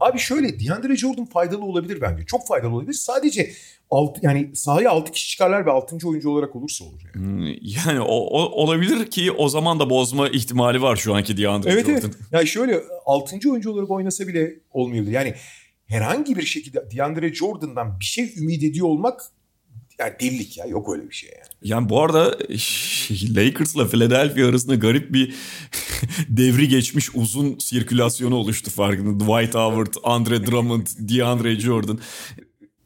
Abi 0.01 0.19
şöyle 0.19 0.61
DeAndre 0.61 0.97
Jordan 0.97 1.25
faydalı 1.25 1.65
olabilir 1.65 2.01
bence. 2.01 2.27
Çok 2.27 2.47
faydalı 2.47 2.75
olabilir. 2.75 2.93
Sadece 2.93 3.51
alt, 3.91 4.19
yani 4.23 4.51
sahaya 4.57 4.91
6 4.91 5.13
kişi 5.13 5.29
çıkarlar 5.29 5.67
ve 5.67 5.71
6. 5.71 6.09
oyuncu 6.09 6.31
olarak 6.31 6.57
olursa 6.57 6.85
olur. 6.85 7.01
Yani. 7.15 7.25
Hmm, 7.27 7.47
Yani 7.87 8.01
o, 8.01 8.15
o- 8.17 8.63
olabilir 8.65 9.07
ki 9.11 9.33
o 9.33 9.49
zaman 9.49 9.81
da 9.81 9.91
bozma 9.91 10.29
ihtimali 10.29 10.83
var 10.83 10.97
şu 10.97 11.15
anki 11.15 11.37
DeAndre 11.37 11.71
Evet 11.71 11.87
Jordan. 11.87 12.01
evet. 12.05 12.15
Yani 12.33 12.47
şöyle 12.47 12.81
6. 13.07 13.51
oyuncu 13.51 13.71
olarak 13.71 13.91
oynasa 13.91 14.27
bile 14.27 14.55
olmayabilir. 14.73 15.13
Yani 15.13 15.35
herhangi 15.87 16.37
bir 16.37 16.43
şekilde 16.43 16.91
DeAndre 16.97 17.35
Jordan'dan 17.35 18.01
bir 18.01 18.05
şey 18.05 18.35
ümit 18.39 18.63
ediyor 18.63 18.87
olmak 18.89 19.21
yani 20.01 20.15
delilik 20.21 20.57
ya. 20.57 20.67
Yok 20.67 20.89
öyle 20.95 21.11
bir 21.11 21.15
şey 21.15 21.31
yani. 21.31 21.51
Yani 21.63 21.89
bu 21.89 22.03
arada 22.03 22.39
Lakers'la 23.37 23.89
Philadelphia 23.89 24.49
arasında 24.49 24.75
garip 24.75 25.13
bir 25.13 25.35
devri 26.29 26.69
geçmiş 26.69 27.15
uzun 27.15 27.59
sirkülasyonu 27.59 28.35
oluştu 28.35 28.71
farkında. 28.71 29.25
Dwight 29.25 29.55
Howard, 29.55 29.95
Andre 30.05 30.47
Drummond, 30.47 30.87
DeAndre 30.99 31.61
Jordan. 31.61 31.99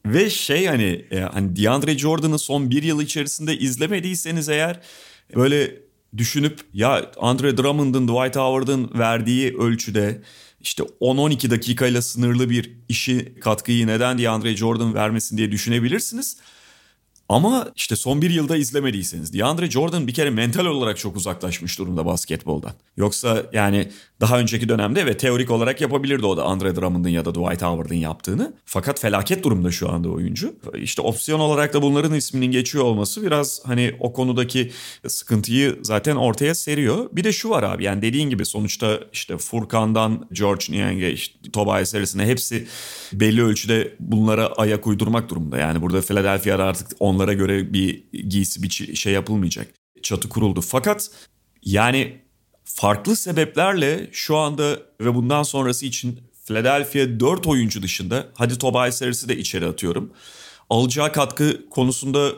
Ve 0.07 0.31
şey 0.31 0.67
hani, 0.67 1.05
e, 1.11 1.21
hani 1.21 1.57
DeAndre 1.57 1.99
Jordan'ı 1.99 2.39
son 2.39 2.71
bir 2.71 2.83
yıl 2.83 3.03
içerisinde 3.03 3.59
izlemediyseniz 3.59 4.49
eğer 4.49 4.81
böyle 5.37 5.77
düşünüp 6.17 6.61
ya 6.73 7.11
Andre 7.21 7.57
Drummond'ın 7.57 8.09
Dwight 8.09 8.37
Howard'ın 8.37 8.91
verdiği 8.99 9.57
ölçüde 9.57 10.23
işte 10.61 10.83
10-12 11.01 11.51
dakikayla 11.51 12.03
sınırlı 12.03 12.51
bir 12.51 12.73
işi 12.89 13.35
katkıyı 13.41 13.87
neden 13.87 14.19
DeAndre 14.19 14.57
Jordan 14.57 14.95
vermesin 14.95 15.39
diye 15.39 15.53
düşünebilirsiniz. 15.53 16.37
Ama 17.29 17.69
işte 17.77 17.97
son 17.97 18.23
bir 18.23 18.31
yılda 18.31 18.57
izlemediyseniz 18.57 19.35
DeAndre 19.35 19.71
Jordan 19.71 20.07
bir 20.07 20.15
kere 20.15 20.31
mental 20.31 20.67
olarak 20.67 20.99
çok 20.99 21.17
uzaklaşmış 21.17 21.79
durumda 21.79 22.07
basketboldan. 22.07 22.73
Yoksa 22.97 23.43
yani 23.53 23.89
daha 24.21 24.39
önceki 24.39 24.69
dönemde 24.69 25.07
ve 25.07 25.17
teorik 25.17 25.51
olarak 25.51 25.81
yapabilirdi 25.81 26.27
o 26.27 26.37
da 26.37 26.45
Andre 26.45 26.77
Drummond'ın 26.77 27.09
ya 27.09 27.25
da 27.25 27.35
Dwight 27.35 27.63
Howard'ın 27.63 27.95
yaptığını. 27.95 28.55
Fakat 28.65 29.01
felaket 29.01 29.45
durumda 29.45 29.71
şu 29.71 29.93
anda 29.93 30.09
oyuncu. 30.09 30.55
İşte 30.75 31.03
opsiyon 31.03 31.41
olarak 31.41 31.75
da 31.75 31.83
bunların 31.83 32.15
isminin 32.15 32.47
geçiyor 32.47 32.85
olması 32.85 33.23
biraz 33.23 33.61
hani 33.65 33.97
o 34.01 34.13
konudaki 34.13 34.71
sıkıntıyı 35.07 35.79
zaten 35.83 36.17
ortaya 36.17 36.55
seriyor. 36.55 37.09
Bir 37.13 37.25
de 37.25 37.33
şu 37.33 37.51
var 37.51 37.63
abi 37.63 37.85
yani 37.85 38.03
dediğin 38.03 38.31
gibi 38.31 38.47
sonuçta 38.47 39.01
işte 39.13 39.39
Furkan'dan 39.39 40.29
George 40.33 40.65
Niang'e 40.71 41.11
işte 41.11 41.51
Tobias 41.51 41.95
Harris'ine 41.95 42.27
hepsi 42.27 42.67
belli 43.13 43.43
ölçüde 43.43 43.95
bunlara 44.01 44.47
ayak 44.47 44.87
uydurmak 44.87 45.31
durumda. 45.31 45.59
Yani 45.59 45.83
burada 45.83 46.01
Philadelphia'da 46.01 46.65
artık 46.65 46.89
onlara 47.01 47.33
göre 47.33 47.73
bir 47.73 48.05
giysi 48.13 48.63
bir 48.63 48.97
şey 48.97 49.13
yapılmayacak. 49.13 49.67
Çatı 50.03 50.29
kuruldu. 50.29 50.61
Fakat 50.61 51.11
yani 51.63 52.24
farklı 52.75 53.17
sebeplerle 53.17 54.11
şu 54.13 54.37
anda 54.37 54.79
ve 55.01 55.15
bundan 55.15 55.43
sonrası 55.43 55.87
için 55.87 56.21
Philadelphia 56.47 57.21
4 57.21 57.47
oyuncu 57.47 57.83
dışında 57.83 58.27
hadi 58.35 58.59
Tobias 58.59 59.03
Harris'i 59.03 59.29
de 59.29 59.37
içeri 59.37 59.67
atıyorum. 59.67 60.13
Alacağı 60.71 61.13
katkı 61.13 61.69
konusunda 61.71 62.33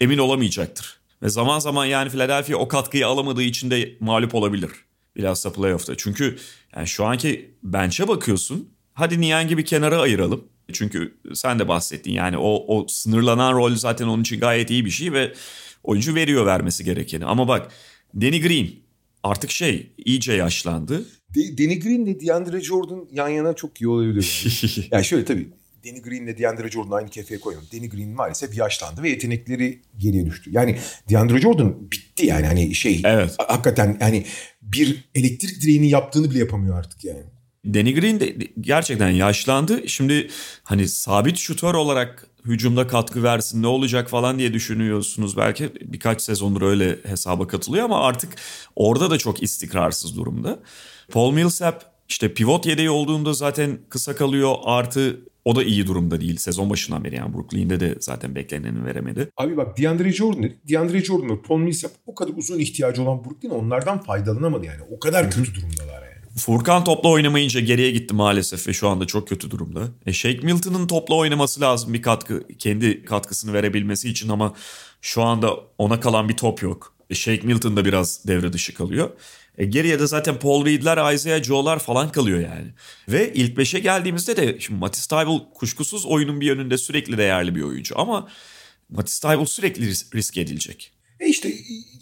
emin 0.00 0.18
olamayacaktır. 0.18 1.00
Ve 1.22 1.28
zaman 1.28 1.58
zaman 1.58 1.86
yani 1.86 2.10
Philadelphia 2.10 2.56
o 2.56 2.68
katkıyı 2.68 3.06
alamadığı 3.06 3.42
için 3.42 3.70
de 3.70 3.96
mağlup 4.00 4.34
olabilir. 4.34 4.70
Bilhassa 5.16 5.52
playoff'ta. 5.52 5.96
Çünkü 5.96 6.38
yani 6.76 6.86
şu 6.86 7.04
anki 7.04 7.54
bench'e 7.62 8.08
bakıyorsun. 8.08 8.68
Hadi 8.94 9.20
Niang'i 9.20 9.58
bir 9.58 9.64
kenara 9.64 10.00
ayıralım. 10.00 10.44
Çünkü 10.72 11.14
sen 11.34 11.58
de 11.58 11.68
bahsettin 11.68 12.12
yani 12.12 12.38
o, 12.38 12.64
o 12.76 12.86
sınırlanan 12.88 13.54
rol 13.54 13.74
zaten 13.74 14.06
onun 14.06 14.22
için 14.22 14.40
gayet 14.40 14.70
iyi 14.70 14.84
bir 14.84 14.90
şey 14.90 15.12
ve 15.12 15.34
oyuncu 15.82 16.14
veriyor 16.14 16.46
vermesi 16.46 16.84
gerekeni. 16.84 17.24
Ama 17.24 17.48
bak 17.48 17.72
Danny 18.20 18.40
Green 18.40 18.83
artık 19.24 19.50
şey 19.50 19.92
iyice 20.04 20.32
yaşlandı. 20.32 21.04
De- 21.34 21.58
Danny 21.58 21.80
Green 21.80 22.06
ile 22.06 22.20
DeAndre 22.20 22.60
Jordan 22.60 23.08
yan 23.12 23.28
yana 23.28 23.52
çok 23.54 23.80
iyi 23.80 23.88
olabilir. 23.88 24.44
yani 24.90 25.04
şöyle 25.04 25.24
tabii 25.24 25.48
Danny 25.86 26.02
Green 26.02 26.22
ile 26.22 26.38
DeAndre 26.38 26.70
Jordan 26.70 26.96
aynı 26.96 27.10
kefeye 27.10 27.40
koyuyorum. 27.40 27.68
Danny 27.72 27.88
Green 27.88 28.08
maalesef 28.08 28.56
yaşlandı 28.56 29.02
ve 29.02 29.08
yetenekleri 29.10 29.82
geriye 29.98 30.26
düştü. 30.26 30.50
Yani 30.52 30.76
DeAndre 31.10 31.40
Jordan 31.40 31.90
bitti 31.92 32.26
yani 32.26 32.46
hani 32.46 32.74
şey 32.74 33.02
Evet. 33.04 33.34
ha- 33.38 33.46
hakikaten 33.48 33.96
yani 34.00 34.24
bir 34.62 35.04
elektrik 35.14 35.62
direğini 35.62 35.88
yaptığını 35.90 36.30
bile 36.30 36.38
yapamıyor 36.38 36.78
artık 36.78 37.04
yani. 37.04 37.22
Danny 37.74 37.94
Green 37.94 38.20
de 38.20 38.36
gerçekten 38.60 39.08
yaşlandı. 39.08 39.88
Şimdi 39.88 40.28
hani 40.62 40.88
sabit 40.88 41.36
şutör 41.36 41.74
olarak 41.74 42.26
hücumda 42.44 42.86
katkı 42.86 43.22
versin 43.22 43.62
ne 43.62 43.66
olacak 43.66 44.10
falan 44.10 44.38
diye 44.38 44.52
düşünüyorsunuz. 44.52 45.36
Belki 45.36 45.72
birkaç 45.80 46.22
sezondur 46.22 46.62
öyle 46.62 46.98
hesaba 47.06 47.46
katılıyor 47.46 47.84
ama 47.84 48.00
artık 48.00 48.36
orada 48.76 49.10
da 49.10 49.18
çok 49.18 49.42
istikrarsız 49.42 50.16
durumda. 50.16 50.58
Paul 51.12 51.32
Millsap 51.32 51.94
işte 52.08 52.34
pivot 52.34 52.66
yedeği 52.66 52.90
olduğunda 52.90 53.32
zaten 53.32 53.78
kısa 53.88 54.16
kalıyor 54.16 54.54
artı 54.64 55.20
o 55.44 55.56
da 55.56 55.62
iyi 55.62 55.86
durumda 55.86 56.20
değil 56.20 56.36
sezon 56.36 56.70
başından 56.70 57.04
beri 57.04 57.16
yani 57.16 57.34
Brooklyn'de 57.34 57.80
de 57.80 57.96
zaten 58.00 58.34
bekleneni 58.34 58.84
veremedi. 58.84 59.30
Abi 59.36 59.56
bak 59.56 59.78
DeAndre 59.78 60.12
Jordan 60.12 60.42
dedik. 60.42 60.68
DeAndre 60.68 61.04
Jordan 61.04 61.30
ve 61.30 61.42
Paul 61.42 61.58
Millsap 61.58 61.90
o 62.06 62.14
kadar 62.14 62.32
uzun 62.36 62.58
ihtiyacı 62.58 63.02
olan 63.02 63.24
Brooklyn 63.24 63.50
onlardan 63.50 64.00
faydalanamadı 64.00 64.66
yani. 64.66 64.80
O 64.90 64.98
kadar 64.98 65.30
kötü 65.30 65.54
durumdalar 65.54 66.02
yani. 66.02 66.13
Furkan 66.36 66.84
topla 66.84 67.08
oynamayınca 67.08 67.60
geriye 67.60 67.90
gitti 67.90 68.14
maalesef 68.14 68.68
ve 68.68 68.72
şu 68.72 68.88
anda 68.88 69.06
çok 69.06 69.28
kötü 69.28 69.50
durumda. 69.50 69.88
E 70.06 70.12
Shake 70.12 70.38
Milton'ın 70.42 70.86
topla 70.86 71.14
oynaması 71.14 71.60
lazım 71.60 71.92
bir 71.94 72.02
katkı 72.02 72.48
kendi 72.58 73.04
katkısını 73.04 73.52
verebilmesi 73.52 74.08
için 74.10 74.28
ama 74.28 74.54
şu 75.00 75.22
anda 75.22 75.56
ona 75.78 76.00
kalan 76.00 76.28
bir 76.28 76.36
top 76.36 76.62
yok. 76.62 76.94
E 77.10 77.14
Shake 77.14 77.46
Milton 77.46 77.76
da 77.76 77.84
biraz 77.84 78.26
devre 78.26 78.52
dışı 78.52 78.74
kalıyor. 78.74 79.10
E 79.58 79.64
geriye 79.64 80.00
de 80.00 80.06
zaten 80.06 80.38
Paul 80.38 80.66
Reed'ler, 80.66 81.14
Isaiah 81.14 81.42
Joe'lar 81.42 81.78
falan 81.78 82.12
kalıyor 82.12 82.38
yani. 82.40 82.66
Ve 83.08 83.32
ilk 83.34 83.56
beşe 83.56 83.78
geldiğimizde 83.78 84.36
de 84.36 84.60
şimdi 84.60 84.80
Matisse 84.80 85.16
Thybulle 85.16 85.44
kuşkusuz 85.54 86.06
oyunun 86.06 86.40
bir 86.40 86.46
yönünde 86.46 86.78
sürekli 86.78 87.18
değerli 87.18 87.54
bir 87.54 87.62
oyuncu 87.62 88.00
ama 88.00 88.28
Matisse 88.88 89.28
Thybulle 89.28 89.46
sürekli 89.46 89.90
ris- 89.90 90.14
risk 90.14 90.36
edilecek. 90.38 90.92
E 91.20 91.26
işte 91.26 91.52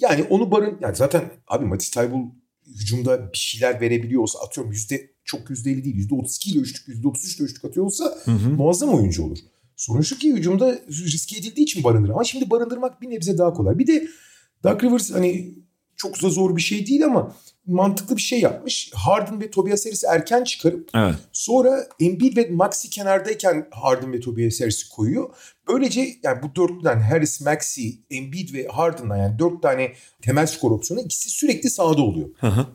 yani 0.01 0.23
onu 0.23 0.51
barın 0.51 0.79
yani 0.81 0.97
zaten 0.97 1.33
abi 1.49 1.65
Matisse 1.65 2.01
Thybulle 2.01 2.42
hücumda 2.67 3.33
bir 3.33 3.39
şeyler 3.39 3.81
verebiliyor 3.81 4.23
olsa 4.23 4.39
atıyorum 4.39 4.73
yüzde 4.73 5.11
çok 5.25 5.51
yüzdeli 5.51 5.85
değil 5.85 5.97
yüzde 5.97 6.15
32 6.15 6.51
ile 6.51 6.59
üçlük 6.59 6.89
yüzde 6.89 7.09
33 7.09 7.37
ile 7.37 7.45
üçlük 7.45 7.65
atıyor 7.65 7.87
olsa 7.87 8.19
muazzam 8.57 8.95
oyuncu 8.95 9.25
olur. 9.25 9.39
Sorun 9.77 10.01
şu 10.01 10.19
ki 10.19 10.33
hücumda 10.33 10.81
riske 10.89 11.37
edildiği 11.37 11.65
için 11.65 11.85
barındırır. 11.85 12.13
Ama 12.13 12.25
şimdi 12.25 12.51
barındırmak 12.51 13.03
bir 13.03 13.11
nebze 13.11 13.39
daha 13.39 13.53
kolay. 13.53 13.79
Bir 13.79 13.87
de 13.87 14.09
Doug 14.65 14.85
Rivers 14.85 15.11
hani 15.11 15.55
çok 15.97 16.23
da 16.23 16.31
zor 16.31 16.57
bir 16.57 16.63
şey 16.63 16.87
değil 16.87 17.05
ama 17.05 17.37
mantıklı 17.67 18.17
bir 18.17 18.23
şey 18.23 18.41
yapmış. 18.41 18.91
Harden 18.95 19.41
ve 19.41 19.51
Tobias 19.51 19.87
Harris'i 19.87 20.07
erken 20.07 20.45
çıkarıp 20.45 20.91
Evet. 20.95 21.15
Sonra 21.33 21.89
Embiid 22.01 22.37
ve 22.37 22.49
Maxi 22.51 22.91
kenardayken 22.91 23.69
Harden 23.71 24.13
ve 24.13 24.21
Tobias 24.21 24.61
Harris'i 24.61 24.89
koyuyor. 24.89 25.35
Böylece 25.69 26.09
yani 26.23 26.43
bu 26.43 26.55
dörtlüden 26.57 27.01
Harris, 27.01 27.41
Maxi, 27.41 28.03
Embiid 28.11 28.55
ve 28.55 28.67
Harden'dan 28.67 29.17
yani 29.17 29.39
dört 29.39 29.63
tane 29.63 29.93
temel 30.23 30.47
skor 30.47 30.71
opsiyonu 30.71 31.03
ikisi 31.03 31.31
sürekli 31.31 31.71
sahada 31.71 32.03
oluyor. 32.03 32.29
Hı 32.39 32.47
hı. 32.47 32.67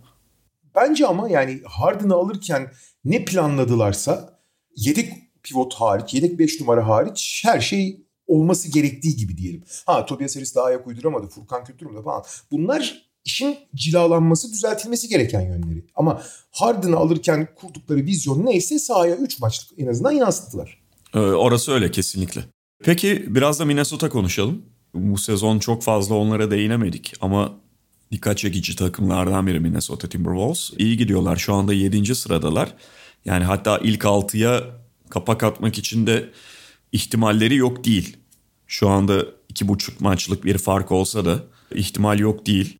Bence 0.76 1.08
ama 1.08 1.30
yani 1.30 1.62
Harden'ı 1.66 2.14
alırken 2.14 2.72
ne 3.06 3.26
planladılarsa 3.26 4.40
yedek 4.76 5.14
pivot 5.44 5.74
hariç, 5.74 6.14
yedek 6.14 6.40
5 6.40 6.62
numara 6.62 6.88
hariç 6.88 7.42
her 7.46 7.60
şey 7.60 8.08
olması 8.28 8.72
gerektiği 8.72 9.16
gibi 9.16 9.38
diyelim. 9.38 9.64
Ha 9.86 10.06
Tobias 10.06 10.36
Harris 10.36 10.56
daha 10.56 10.66
ayak 10.66 10.88
uyduramadı, 10.88 11.28
Furkan 11.28 11.64
kötü 11.64 11.80
durumda 11.80 12.02
falan. 12.02 12.24
Bunlar 12.52 13.07
işin 13.28 13.58
cilalanması, 13.76 14.54
düzeltilmesi 14.54 15.08
gereken 15.08 15.42
yönleri. 15.42 15.86
Ama 15.96 16.22
Harden'ı 16.52 16.98
alırken 16.98 17.48
kurdukları 17.56 18.00
vizyon 18.06 18.46
neyse 18.46 18.80
sahaya 18.80 19.16
3 19.16 19.40
maçlık 19.40 19.80
en 19.80 19.88
azından 19.88 20.12
yansıttılar. 20.12 20.82
Ee, 21.14 21.20
orası 21.20 21.72
öyle 21.72 21.92
kesinlikle. 21.92 22.42
Peki 22.84 23.26
biraz 23.28 23.60
da 23.60 23.66
Minnesota 23.66 24.10
konuşalım. 24.10 24.62
Bu 24.94 25.18
sezon 25.18 25.60
çok 25.60 25.84
fazla 25.84 26.16
onlara 26.16 26.52
değinemedik 26.52 27.14
ama 27.22 27.54
dikkat 28.12 28.38
çekici 28.38 28.76
takımlardan 28.76 29.48
biri 29.48 29.60
Minnesota 29.60 30.10
Timberwolves. 30.10 30.72
İyi 30.78 30.98
gidiyorlar 30.98 31.38
şu 31.38 31.54
anda 31.54 31.74
7. 31.74 32.16
sıradalar. 32.16 32.74
Yani 33.26 33.44
hatta 33.44 33.78
ilk 33.78 34.04
6'ya 34.04 34.64
kapak 35.10 35.44
atmak 35.44 35.78
için 35.78 36.08
de 36.08 36.30
ihtimalleri 36.92 37.56
yok 37.56 37.86
değil. 37.86 38.18
Şu 38.68 38.90
anda 38.90 39.26
2,5 39.54 39.92
maçlık 40.00 40.46
bir 40.46 40.58
fark 40.58 40.92
olsa 40.92 41.26
da 41.26 41.44
ihtimal 41.76 42.20
yok 42.20 42.46
değil. 42.46 42.78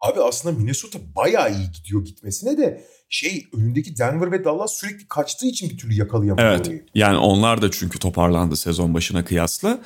Abi 0.00 0.20
aslında 0.20 0.58
Minnesota 0.58 0.98
bayağı 1.16 1.52
iyi 1.52 1.70
gidiyor 1.72 2.04
gitmesine 2.04 2.58
de 2.58 2.84
şey 3.08 3.46
önündeki 3.56 3.98
Denver 3.98 4.32
ve 4.32 4.44
Dallas 4.44 4.72
sürekli 4.72 5.08
kaçtığı 5.08 5.46
için 5.46 5.70
bir 5.70 5.78
türlü 5.78 5.94
yakalayamadı 5.94 6.42
Evet 6.42 6.66
orayı. 6.68 6.84
yani 6.94 7.18
onlar 7.18 7.62
da 7.62 7.70
çünkü 7.70 7.98
toparlandı 7.98 8.56
sezon 8.56 8.94
başına 8.94 9.24
kıyasla. 9.24 9.78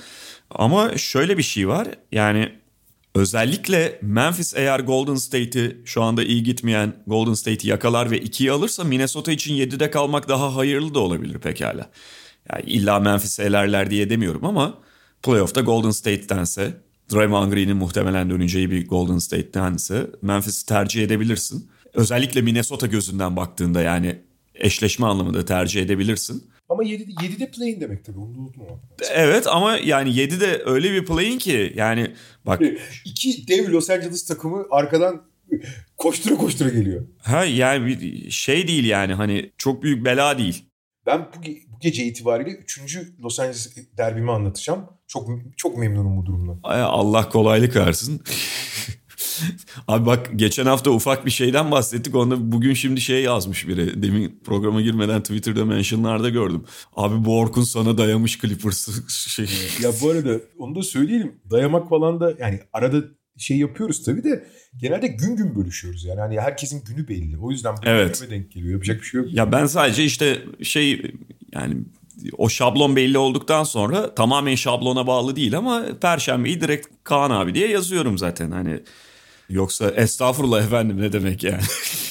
Ama 0.51 0.97
şöyle 0.99 1.39
bir 1.39 1.43
şey 1.43 1.69
var 1.69 1.89
yani 2.13 2.53
Özellikle 3.15 3.99
Memphis 4.03 4.55
eğer 4.57 4.81
Golden 4.81 5.15
State'i 5.15 5.77
şu 5.85 6.03
anda 6.03 6.23
iyi 6.25 6.43
gitmeyen 6.43 6.97
Golden 7.07 7.35
State'i 7.35 7.69
yakalar 7.71 8.11
ve 8.11 8.19
2'yi 8.19 8.53
alırsa 8.53 8.85
Minnesota 8.85 9.33
için 9.33 9.55
7'de 9.55 9.91
kalmak 9.91 10.29
daha 10.29 10.57
hayırlı 10.57 10.95
da 10.95 10.99
olabilir 10.99 11.39
pekala. 11.39 11.91
Yani 12.53 12.63
illa 12.67 13.01
Memphis'i 13.01 13.43
elerler 13.43 13.91
diye 13.91 14.11
demiyorum 14.11 14.45
ama 14.45 14.79
playoff'ta 15.23 15.61
Golden 15.61 15.91
State'tense 15.91 16.84
Draymond 17.13 17.53
Green'in 17.53 17.77
muhtemelen 17.77 18.31
döneceği 18.31 18.71
bir 18.71 18.89
Golden 18.89 19.19
State'tense 19.19 20.07
Memphis'i 20.23 20.67
tercih 20.67 21.03
edebilirsin. 21.05 21.71
Özellikle 21.95 22.43
Minnesota 22.43 22.87
gözünden 22.87 23.37
baktığında 23.37 23.83
yani 23.83 24.19
eşleşme 24.55 25.07
anlamında 25.07 25.45
tercih 25.45 25.83
edebilirsin. 25.83 26.51
Ama 26.69 26.85
7'de, 26.85 27.13
7'de 27.13 27.51
play'in 27.51 27.81
demek 27.81 28.05
tabii 28.05 28.19
onu 28.19 28.35
da 28.35 28.39
unutma. 28.39 28.65
Evet 29.15 29.47
ama 29.47 29.77
yani 29.77 30.11
7'de 30.11 30.63
öyle 30.67 30.93
bir 30.93 31.05
play'in 31.05 31.39
ki 31.39 31.73
yani 31.77 32.15
bak. 32.47 32.61
iki 33.05 33.49
dev 33.49 33.73
Los 33.73 33.91
Angeles 33.91 34.25
takımı 34.27 34.67
arkadan 34.71 35.23
koştura 35.97 36.35
koştura 36.35 36.69
geliyor. 36.69 37.07
Ha 37.23 37.45
yani 37.45 37.87
bir 37.87 38.31
şey 38.31 38.69
değil 38.69 38.85
yani 38.85 39.15
hani 39.15 39.51
çok 39.59 39.83
büyük 39.83 40.05
bela 40.05 40.39
değil. 40.39 40.65
Ben 41.07 41.29
bu 41.37 41.43
gece 41.85 42.05
itibariyle 42.05 42.51
3. 42.51 42.99
Los 43.23 43.41
Angeles 43.41 43.77
derbimi 43.99 44.31
anlatacağım. 44.31 44.85
Çok 45.07 45.29
çok 45.57 45.79
memnunum 45.79 46.17
bu 46.17 46.27
durumdan. 46.27 46.61
Allah 46.63 47.29
kolaylık 47.29 47.77
versin. 47.77 48.23
Abi 49.89 50.07
bak 50.07 50.31
geçen 50.37 50.67
hafta 50.67 50.91
ufak 50.91 51.27
bir 51.27 51.31
şeyden 51.31 51.71
bahsettik. 51.71 52.15
Onda 52.15 52.53
bugün 52.53 52.75
şimdi 52.75 53.01
şey 53.01 53.23
yazmış 53.23 53.69
biri. 53.69 54.03
Demin 54.03 54.41
programa 54.45 54.81
girmeden 54.81 55.21
Twitter'da 55.21 55.65
mentionlarda 55.65 56.29
gördüm. 56.29 56.65
Abi 56.97 57.25
bu 57.25 57.39
Orkun 57.39 57.63
sana 57.63 57.99
dayamış 57.99 58.41
Clippers'ı. 58.41 58.93
Şey. 59.31 59.49
Ya 59.83 59.93
bu 60.03 60.11
arada 60.11 60.41
onu 60.59 60.75
da 60.75 60.83
söyleyelim. 60.83 61.33
Dayamak 61.51 61.89
falan 61.89 62.21
da 62.21 62.35
yani 62.39 62.61
arada 62.73 63.05
şey 63.39 63.59
yapıyoruz 63.59 64.05
tabii 64.05 64.25
de 64.25 64.45
genelde 64.77 65.07
gün 65.07 65.37
gün 65.37 65.57
bölüşüyoruz 65.57 66.05
yani. 66.05 66.21
Hani 66.21 66.41
herkesin 66.41 66.85
günü 66.85 67.09
belli. 67.09 67.39
O 67.39 67.51
yüzden 67.51 67.75
bu 67.77 67.81
evet. 67.85 68.27
denk 68.31 68.53
geliyor. 68.53 68.73
Yapacak 68.73 69.01
bir 69.01 69.07
şey 69.07 69.21
yok. 69.21 69.33
Ya 69.33 69.53
ben 69.53 69.67
sadece 69.67 70.05
işte 70.05 70.43
şey 70.63 71.03
yani 71.55 71.77
o 72.39 72.49
şablon 72.49 72.97
belli 72.97 73.19
olduktan 73.19 73.65
sonra 73.65 74.15
tamamen 74.15 74.55
şablona 74.55 75.07
bağlı 75.07 75.37
değil 75.37 75.59
ama 75.59 75.85
Perşembeyi 76.01 76.61
direkt 76.61 76.87
Kaan 77.05 77.31
abi 77.31 77.55
diye 77.55 77.69
yazıyorum 77.69 78.19
zaten. 78.19 78.51
Hani 78.51 78.81
Yoksa 79.49 79.91
estağfurullah 79.91 80.65
efendim 80.65 81.01
ne 81.01 81.13
demek 81.13 81.43
yani. 81.43 81.63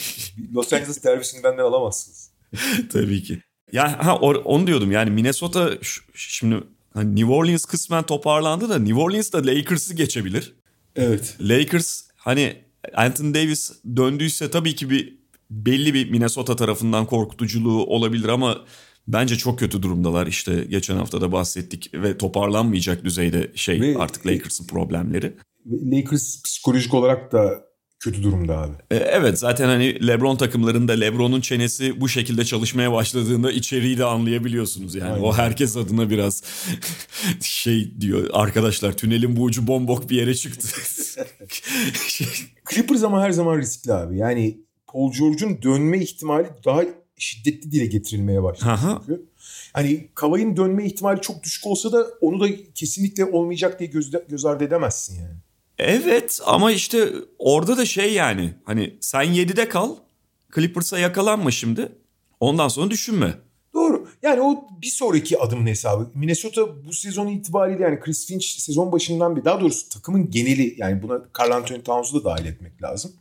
Los 0.55 0.73
Angeles 0.73 1.03
derbisini 1.03 1.43
benden 1.43 1.63
alamazsınız. 1.63 2.29
Tabii 2.93 3.23
ki. 3.23 3.41
Ya 3.71 4.05
ha, 4.05 4.17
onu 4.17 4.67
diyordum 4.67 4.91
yani 4.91 5.09
Minnesota 5.09 5.71
şimdi 6.13 6.63
hani 6.93 7.15
New 7.15 7.33
Orleans 7.33 7.65
kısmen 7.65 8.03
toparlandı 8.03 8.69
da 8.69 8.79
New 8.79 9.01
Orleans 9.01 9.33
da 9.33 9.45
Lakers'ı 9.45 9.93
geçebilir. 9.93 10.53
Evet. 10.95 11.35
Lakers 11.41 12.03
hani 12.15 12.55
Anthony 12.93 13.33
Davis 13.33 13.71
döndüyse 13.95 14.51
tabii 14.51 14.75
ki 14.75 14.89
bir 14.89 15.17
belli 15.49 15.93
bir 15.93 16.11
Minnesota 16.11 16.55
tarafından 16.55 17.05
korkutuculuğu 17.05 17.85
olabilir 17.85 18.29
ama 18.29 18.65
bence 19.07 19.35
çok 19.35 19.59
kötü 19.59 19.81
durumdalar. 19.81 20.27
İşte 20.27 20.65
geçen 20.69 20.95
hafta 20.95 21.21
da 21.21 21.31
bahsettik 21.31 21.93
ve 21.93 22.17
toparlanmayacak 22.17 23.03
düzeyde 23.03 23.51
şey 23.55 23.81
ve, 23.81 23.97
artık 23.97 24.27
Lakers'ın 24.27 24.67
problemleri. 24.67 25.33
Lakers 25.65 26.43
psikolojik 26.43 26.93
olarak 26.93 27.31
da 27.31 27.73
kötü 28.03 28.23
durumda 28.23 28.57
abi. 28.57 28.73
E, 28.91 28.95
evet 28.95 29.39
zaten 29.39 29.65
hani 29.65 30.07
LeBron 30.07 30.35
takımlarında 30.35 30.93
LeBron'un 30.93 31.41
çenesi 31.41 32.01
bu 32.01 32.09
şekilde 32.09 32.45
çalışmaya 32.45 32.91
başladığında 32.91 33.51
içeriği 33.51 33.97
de 33.97 34.05
anlayabiliyorsunuz 34.05 34.95
yani. 34.95 35.11
Aynen. 35.11 35.23
O 35.23 35.33
herkes 35.33 35.77
adına 35.77 36.09
biraz 36.09 36.43
şey 37.41 38.01
diyor 38.01 38.29
arkadaşlar 38.33 38.97
tünelin 38.97 39.35
bu 39.35 39.43
ucu 39.43 39.67
bombok 39.67 40.09
bir 40.09 40.17
yere 40.17 40.35
çıktı. 40.35 40.67
Clippers 42.71 43.03
ama 43.03 43.21
her 43.21 43.31
zaman 43.31 43.57
riskli 43.57 43.93
abi. 43.93 44.17
Yani 44.17 44.57
Paul 44.87 45.11
George'un 45.11 45.61
dönme 45.61 45.99
ihtimali 45.99 46.47
daha 46.65 46.83
şiddetli 47.23 47.71
dile 47.71 47.85
getirilmeye 47.85 48.43
başladı 48.43 48.79
çünkü. 48.81 49.25
Hani 49.73 50.07
Kavay'ın 50.15 50.57
dönme 50.57 50.85
ihtimali 50.85 51.21
çok 51.21 51.43
düşük 51.43 51.67
olsa 51.67 51.91
da 51.91 52.07
onu 52.21 52.39
da 52.39 52.47
kesinlikle 52.75 53.25
olmayacak 53.25 53.79
diye 53.79 53.89
göz, 53.89 54.11
göz 54.29 54.45
ardı 54.45 54.63
edemezsin 54.63 55.15
yani. 55.15 55.35
Evet 55.77 56.39
ama 56.45 56.71
işte 56.71 57.09
orada 57.39 57.77
da 57.77 57.85
şey 57.85 58.13
yani 58.13 58.53
hani 58.63 58.97
sen 59.01 59.25
7'de 59.25 59.69
kal 59.69 59.95
Clippers'a 60.55 60.99
yakalanma 60.99 61.51
şimdi 61.51 61.91
ondan 62.39 62.67
sonra 62.67 62.91
düşünme. 62.91 63.33
Doğru. 63.73 64.07
Yani 64.23 64.41
o 64.41 64.65
bir 64.81 64.87
sonraki 64.87 65.39
adımın 65.39 65.67
hesabı. 65.67 66.09
Minnesota 66.13 66.85
bu 66.85 66.93
sezon 66.93 67.27
itibariyle 67.27 67.83
yani 67.83 67.99
Chris 67.99 68.27
Finch 68.27 68.45
sezon 68.45 68.91
başından 68.91 69.35
bir 69.35 69.45
daha 69.45 69.61
doğrusu 69.61 69.89
takımın 69.89 70.31
geneli 70.31 70.75
yani 70.77 71.03
buna 71.03 71.21
Carl 71.39 71.51
Anthony 71.51 71.81
Towns'u 71.81 72.19
da 72.19 72.23
dahil 72.23 72.45
etmek 72.45 72.83
lazım. 72.83 73.11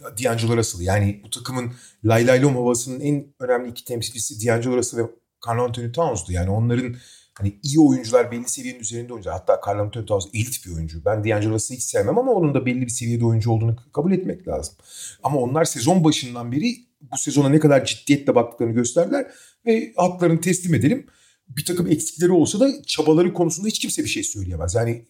D'Angelo 0.00 0.56
Russell 0.56 0.80
yani 0.80 1.20
bu 1.24 1.30
takımın 1.30 1.72
lay 2.04 2.26
lay 2.26 2.42
lom 2.42 2.54
havasının 2.54 3.00
en 3.00 3.34
önemli 3.40 3.70
iki 3.70 3.84
temsilcisi 3.84 4.46
D'Angelo 4.46 4.76
Russell 4.76 5.00
ve 5.00 5.06
Carl 5.46 5.58
Anthony 5.58 5.92
Towns'du. 5.92 6.32
Yani 6.32 6.50
onların 6.50 6.96
Hani 7.38 7.60
iyi 7.62 7.80
oyuncular 7.80 8.30
belli 8.30 8.48
seviyenin 8.48 8.80
üzerinde 8.80 9.12
oyuncular. 9.12 9.36
Hatta 9.38 9.60
Carl 9.66 9.78
Anthony 9.78 10.06
Towns 10.06 10.26
elit 10.34 10.66
bir 10.66 10.72
oyuncu. 10.72 11.04
Ben 11.04 11.24
D'Angelo 11.24 11.54
Russell'ı 11.54 11.78
hiç 11.78 11.84
sevmem 11.84 12.18
ama 12.18 12.32
onun 12.32 12.54
da 12.54 12.66
belli 12.66 12.80
bir 12.80 12.88
seviyede 12.88 13.24
oyuncu 13.24 13.50
olduğunu 13.50 13.76
kabul 13.92 14.12
etmek 14.12 14.48
lazım. 14.48 14.74
Ama 15.22 15.40
onlar 15.40 15.64
sezon 15.64 16.04
başından 16.04 16.52
beri 16.52 16.76
bu 17.00 17.18
sezona 17.18 17.48
ne 17.48 17.60
kadar 17.60 17.84
ciddiyetle 17.84 18.34
baktıklarını 18.34 18.74
gösterdiler 18.74 19.26
ve 19.66 19.92
haklarını 19.96 20.40
teslim 20.40 20.74
edelim. 20.74 21.06
Bir 21.48 21.64
takım 21.64 21.86
eksikleri 21.86 22.32
olsa 22.32 22.60
da 22.60 22.82
çabaları 22.86 23.32
konusunda 23.32 23.68
hiç 23.68 23.78
kimse 23.78 24.04
bir 24.04 24.08
şey 24.08 24.22
söyleyemez. 24.22 24.74
Yani 24.74 25.04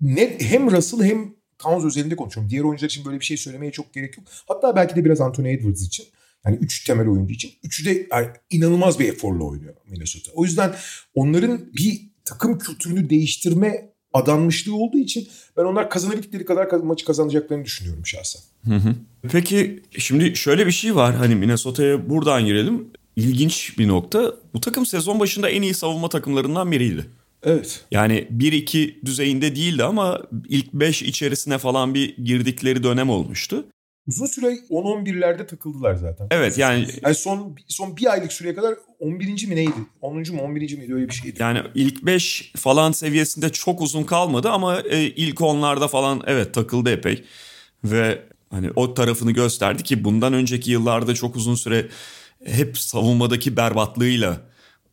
ne, 0.00 0.38
hem 0.38 0.70
Russell 0.70 1.02
hem 1.02 1.34
Towns 1.64 1.84
özelinde 1.84 2.16
konuşuyorum. 2.16 2.50
Diğer 2.50 2.62
oyuncular 2.62 2.88
için 2.90 3.04
böyle 3.04 3.20
bir 3.20 3.24
şey 3.24 3.36
söylemeye 3.36 3.72
çok 3.72 3.94
gerek 3.94 4.18
yok. 4.18 4.26
Hatta 4.48 4.76
belki 4.76 4.96
de 4.96 5.04
biraz 5.04 5.20
Anthony 5.20 5.52
Edwards 5.52 5.82
için. 5.82 6.06
Yani 6.46 6.56
üç 6.56 6.84
temel 6.84 7.08
oyuncu 7.08 7.34
için. 7.34 7.52
Üçü 7.62 7.84
de 7.84 8.06
yani 8.12 8.28
inanılmaz 8.50 8.98
bir 8.98 9.08
eforla 9.08 9.44
oynuyor 9.44 9.74
Minnesota. 9.90 10.30
O 10.34 10.44
yüzden 10.44 10.74
onların 11.14 11.60
bir 11.76 12.00
takım 12.24 12.58
kültürünü 12.58 13.10
değiştirme 13.10 13.94
adanmışlığı 14.12 14.76
olduğu 14.76 14.98
için 14.98 15.28
ben 15.56 15.64
onlar 15.64 15.90
kazanabildikleri 15.90 16.44
kadar 16.44 16.72
maçı 16.72 17.04
kazanacaklarını 17.04 17.64
düşünüyorum 17.64 18.06
şahsen. 18.06 18.42
Hı 18.64 18.74
hı. 18.74 18.94
Peki 19.32 19.82
şimdi 19.98 20.36
şöyle 20.36 20.66
bir 20.66 20.72
şey 20.72 20.94
var 20.94 21.14
hani 21.14 21.34
Minnesota'ya 21.34 22.10
buradan 22.10 22.46
girelim. 22.46 22.88
İlginç 23.16 23.78
bir 23.78 23.88
nokta. 23.88 24.34
Bu 24.54 24.60
takım 24.60 24.86
sezon 24.86 25.20
başında 25.20 25.50
en 25.50 25.62
iyi 25.62 25.74
savunma 25.74 26.08
takımlarından 26.08 26.72
biriydi. 26.72 27.06
Evet. 27.44 27.84
Yani 27.90 28.28
1-2 28.38 29.06
düzeyinde 29.06 29.56
değildi 29.56 29.84
ama 29.84 30.22
ilk 30.48 30.72
5 30.72 31.02
içerisine 31.02 31.58
falan 31.58 31.94
bir 31.94 32.16
girdikleri 32.16 32.82
dönem 32.82 33.10
olmuştu 33.10 33.64
uzun 34.06 34.26
süre 34.26 34.46
10-11'lerde 34.46 35.46
takıldılar 35.46 35.94
zaten. 35.94 36.26
Evet 36.30 36.58
yani. 36.58 36.86
yani 37.02 37.14
son 37.14 37.56
son 37.68 37.96
bir 37.96 38.12
aylık 38.12 38.32
süreye 38.32 38.54
kadar 38.54 38.74
11. 38.98 39.46
mi 39.46 39.56
neydi? 39.56 39.72
10. 40.00 40.14
mu 40.14 40.42
11. 40.42 40.78
miydi 40.78 40.94
öyle 40.94 41.08
bir 41.08 41.14
şeydi. 41.14 41.42
Yani 41.42 41.62
ilk 41.74 42.06
5 42.06 42.52
falan 42.56 42.92
seviyesinde 42.92 43.52
çok 43.52 43.80
uzun 43.80 44.04
kalmadı 44.04 44.50
ama 44.50 44.80
e, 44.80 45.02
ilk 45.02 45.38
10'larda 45.38 45.88
falan 45.88 46.22
evet 46.26 46.54
takıldı 46.54 46.90
epey. 46.90 47.24
Ve 47.84 48.22
hani 48.50 48.70
o 48.76 48.94
tarafını 48.94 49.32
gösterdi 49.32 49.82
ki 49.82 50.04
bundan 50.04 50.32
önceki 50.32 50.70
yıllarda 50.70 51.14
çok 51.14 51.36
uzun 51.36 51.54
süre 51.54 51.88
hep 52.44 52.78
savunmadaki 52.78 53.56
berbatlığıyla 53.56 54.40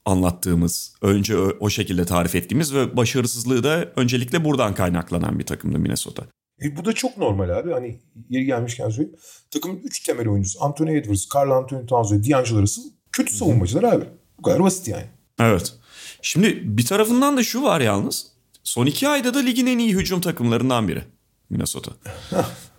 anlattığımız, 0.05 0.93
önce 1.01 1.37
o 1.37 1.69
şekilde 1.69 2.05
tarif 2.05 2.35
ettiğimiz 2.35 2.73
ve 2.73 2.97
başarısızlığı 2.97 3.63
da 3.63 3.91
öncelikle 3.95 4.45
buradan 4.45 4.75
kaynaklanan 4.75 5.39
bir 5.39 5.45
takımdı 5.45 5.79
Minnesota. 5.79 6.23
E, 6.63 6.77
bu 6.77 6.85
da 6.85 6.93
çok 6.93 7.17
normal 7.17 7.49
abi. 7.49 7.71
Hani 7.71 7.99
yeri 8.29 8.45
gelmişken 8.45 8.89
söyleyeyim. 8.89 9.17
Takımın 9.51 9.79
3 9.83 9.99
temel 10.03 10.27
oyuncusu 10.27 10.63
Anthony 10.63 10.97
Edwards, 10.97 11.25
Carl 11.35 11.51
Anthony 11.51 11.85
Towns 11.85 12.11
ve 12.11 12.29
D'Angelo 12.29 12.61
Russell 12.61 12.85
kötü 13.11 13.33
savunmacılar 13.33 13.83
abi. 13.83 14.05
Bu 14.37 14.41
kadar 14.41 14.63
basit 14.63 14.87
yani. 14.87 15.05
Evet. 15.39 15.73
Şimdi 16.21 16.61
bir 16.63 16.85
tarafından 16.85 17.37
da 17.37 17.43
şu 17.43 17.63
var 17.63 17.81
yalnız. 17.81 18.27
Son 18.63 18.85
iki 18.85 19.07
ayda 19.07 19.33
da 19.33 19.39
ligin 19.39 19.65
en 19.65 19.77
iyi 19.77 19.95
hücum 19.95 20.21
takımlarından 20.21 20.87
biri 20.87 21.03
Minnesota. 21.49 21.91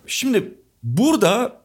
Şimdi 0.07 0.53
burada 0.83 1.61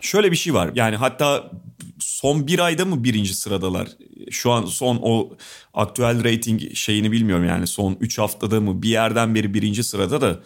şöyle 0.00 0.30
bir 0.30 0.36
şey 0.36 0.54
var. 0.54 0.70
Yani 0.74 0.96
hatta 0.96 1.50
son 1.98 2.46
bir 2.46 2.58
ayda 2.58 2.84
mı 2.84 3.04
birinci 3.04 3.34
sıradalar? 3.34 3.88
Şu 4.30 4.50
an 4.50 4.64
son 4.64 4.98
o 5.02 5.36
aktüel 5.74 6.24
rating 6.24 6.74
şeyini 6.74 7.12
bilmiyorum 7.12 7.44
yani. 7.48 7.66
Son 7.66 7.96
üç 8.00 8.18
haftada 8.18 8.60
mı 8.60 8.82
bir 8.82 8.88
yerden 8.88 9.34
beri 9.34 9.54
birinci 9.54 9.84
sırada 9.84 10.20
da 10.20 10.40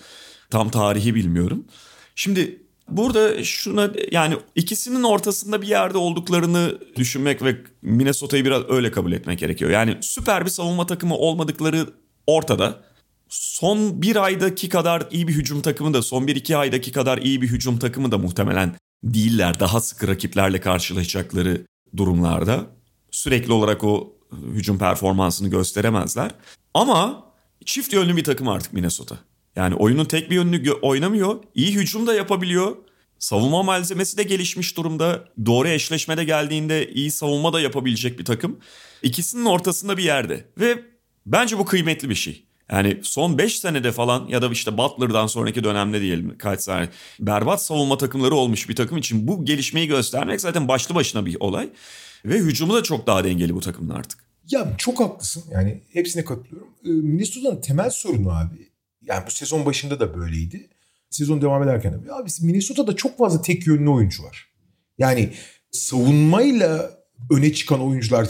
Tam 0.50 0.70
tarihi 0.70 1.14
bilmiyorum. 1.14 1.64
Şimdi 2.14 2.62
burada 2.88 3.44
şuna 3.44 3.90
yani 4.12 4.36
ikisinin 4.54 5.02
ortasında 5.02 5.62
bir 5.62 5.66
yerde 5.66 5.98
olduklarını 5.98 6.78
düşünmek 6.96 7.42
ve 7.42 7.56
Minnesota'yı 7.82 8.44
biraz 8.44 8.62
öyle 8.68 8.90
kabul 8.90 9.12
etmek 9.12 9.38
gerekiyor. 9.38 9.70
Yani 9.70 9.96
süper 10.00 10.44
bir 10.44 10.50
savunma 10.50 10.86
takımı 10.86 11.16
olmadıkları 11.16 11.86
ortada. 12.26 12.80
Son 13.28 14.02
bir 14.02 14.16
aydaki 14.16 14.68
kadar 14.68 15.06
iyi 15.10 15.28
bir 15.28 15.32
hücum 15.32 15.62
takımı 15.62 15.94
da 15.94 16.02
son 16.02 16.26
bir 16.26 16.36
iki 16.36 16.56
aydaki 16.56 16.92
kadar 16.92 17.18
iyi 17.18 17.42
bir 17.42 17.48
hücum 17.48 17.78
takımı 17.78 18.12
da 18.12 18.18
muhtemelen 18.18 18.74
değiller. 19.04 19.60
Daha 19.60 19.80
sıkı 19.80 20.08
rakiplerle 20.08 20.60
karşılaşacakları 20.60 21.66
durumlarda 21.96 22.66
sürekli 23.10 23.52
olarak 23.52 23.84
o 23.84 24.16
hücum 24.54 24.78
performansını 24.78 25.48
gösteremezler. 25.48 26.30
Ama 26.74 27.24
çift 27.64 27.92
yönlü 27.92 28.16
bir 28.16 28.24
takım 28.24 28.48
artık 28.48 28.72
Minnesota. 28.72 29.18
Yani 29.56 29.74
oyunun 29.74 30.04
tek 30.04 30.30
bir 30.30 30.34
yönünü 30.34 30.72
oynamıyor. 30.72 31.44
İyi 31.54 31.74
hücum 31.74 32.06
da 32.06 32.14
yapabiliyor. 32.14 32.76
Savunma 33.18 33.62
malzemesi 33.62 34.16
de 34.16 34.22
gelişmiş 34.22 34.76
durumda. 34.76 35.24
Doğru 35.46 35.68
eşleşmede 35.68 36.24
geldiğinde 36.24 36.92
iyi 36.92 37.10
savunma 37.10 37.52
da 37.52 37.60
yapabilecek 37.60 38.18
bir 38.18 38.24
takım. 38.24 38.58
İkisinin 39.02 39.44
ortasında 39.44 39.96
bir 39.96 40.02
yerde. 40.02 40.44
Ve 40.58 40.84
bence 41.26 41.58
bu 41.58 41.64
kıymetli 41.64 42.10
bir 42.10 42.14
şey. 42.14 42.47
Yani 42.72 42.98
son 43.02 43.38
5 43.38 43.58
senede 43.58 43.92
falan 43.92 44.28
ya 44.28 44.42
da 44.42 44.48
işte 44.50 44.78
Butler'dan 44.78 45.26
sonraki 45.26 45.64
dönemde 45.64 46.00
diyelim 46.00 46.38
kaç 46.38 46.60
sene 46.60 46.88
berbat 47.20 47.62
savunma 47.62 47.98
takımları 47.98 48.34
olmuş 48.34 48.68
bir 48.68 48.76
takım 48.76 48.98
için 48.98 49.28
bu 49.28 49.44
gelişmeyi 49.44 49.86
göstermek 49.86 50.40
zaten 50.40 50.68
başlı 50.68 50.94
başına 50.94 51.26
bir 51.26 51.36
olay. 51.40 51.70
Ve 52.24 52.38
hücumu 52.38 52.74
da 52.74 52.82
çok 52.82 53.06
daha 53.06 53.24
dengeli 53.24 53.54
bu 53.54 53.60
takımın 53.60 53.94
artık. 53.94 54.28
Ya 54.50 54.74
çok 54.78 55.00
haklısın. 55.00 55.44
Yani 55.50 55.82
hepsine 55.92 56.24
katılıyorum. 56.24 56.68
Ee, 56.84 56.88
Minnesota'nın 56.88 57.60
temel 57.60 57.90
sorunu 57.90 58.30
abi. 58.30 58.68
Yani 59.02 59.26
bu 59.26 59.30
sezon 59.30 59.66
başında 59.66 60.00
da 60.00 60.14
böyleydi. 60.14 60.68
Sezon 61.10 61.42
devam 61.42 61.62
ederken 61.62 61.92
de. 62.04 62.12
Abi 62.12 62.30
Minnesota'da 62.40 62.96
çok 62.96 63.18
fazla 63.18 63.42
tek 63.42 63.66
yönlü 63.66 63.90
oyuncu 63.90 64.22
var. 64.22 64.48
Yani 64.98 65.30
savunmayla 65.70 66.90
öne 67.30 67.52
çıkan 67.52 67.80
oyuncular, 67.80 68.28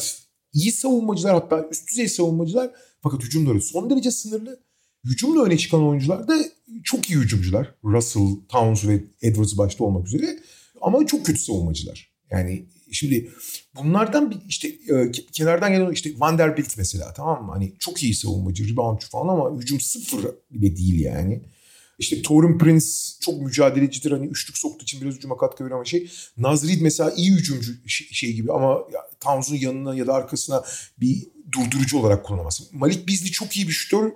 iyi 0.52 0.72
savunmacılar 0.72 1.34
hatta 1.34 1.68
üst 1.70 1.90
düzey 1.90 2.08
savunmacılar 2.08 2.70
fakat 3.10 3.24
hücumları 3.24 3.60
son 3.60 3.90
derece 3.90 4.10
sınırlı. 4.10 4.60
Hücumla 5.04 5.44
öne 5.44 5.58
çıkan 5.58 5.88
oyuncular 5.88 6.28
da 6.28 6.36
çok 6.84 7.10
iyi 7.10 7.18
hücumcular. 7.18 7.74
Russell, 7.84 8.28
Towns 8.48 8.84
ve 8.84 9.04
Edwards 9.22 9.58
başta 9.58 9.84
olmak 9.84 10.06
üzere. 10.06 10.38
Ama 10.80 11.06
çok 11.06 11.26
kötü 11.26 11.40
savunmacılar. 11.40 12.12
Yani 12.30 12.66
şimdi 12.92 13.30
bunlardan 13.76 14.30
bir 14.30 14.36
işte 14.48 14.68
e, 14.68 15.12
kenardan 15.32 15.72
gelen 15.72 15.92
işte 15.92 16.10
Vanderbilt 16.16 16.78
mesela 16.78 17.12
tamam 17.12 17.46
mı? 17.46 17.52
Hani 17.52 17.74
çok 17.78 18.02
iyi 18.02 18.14
savunmacı, 18.14 18.72
reboundçu 18.72 19.08
falan 19.08 19.28
ama 19.28 19.60
hücum 19.60 19.80
sıfır 19.80 20.26
bile 20.50 20.76
değil 20.76 21.00
yani. 21.00 21.42
İşte 21.98 22.22
Torun 22.22 22.58
Prince 22.58 22.86
çok 23.20 23.42
mücadelecidir. 23.42 24.10
Hani 24.10 24.26
üçlük 24.26 24.58
soktuğu 24.58 24.82
için 24.82 25.00
biraz 25.00 25.14
hücuma 25.14 25.36
katkı 25.36 25.64
veriyor 25.64 25.78
ama 25.78 25.84
şey. 25.84 26.10
Nazrid 26.36 26.80
mesela 26.80 27.12
iyi 27.16 27.32
hücumcu 27.32 27.72
şey 27.88 28.32
gibi 28.32 28.52
ama 28.52 28.78
Towns'un 29.20 29.56
yanına 29.56 29.94
ya 29.94 30.06
da 30.06 30.14
arkasına 30.14 30.64
bir 31.00 31.26
durdurucu 31.52 31.98
olarak 31.98 32.24
kullanamaz. 32.24 32.62
Malik 32.72 33.08
Beasley 33.08 33.30
çok 33.30 33.56
iyi 33.56 33.68
bir 33.68 33.72
şutör 33.72 34.12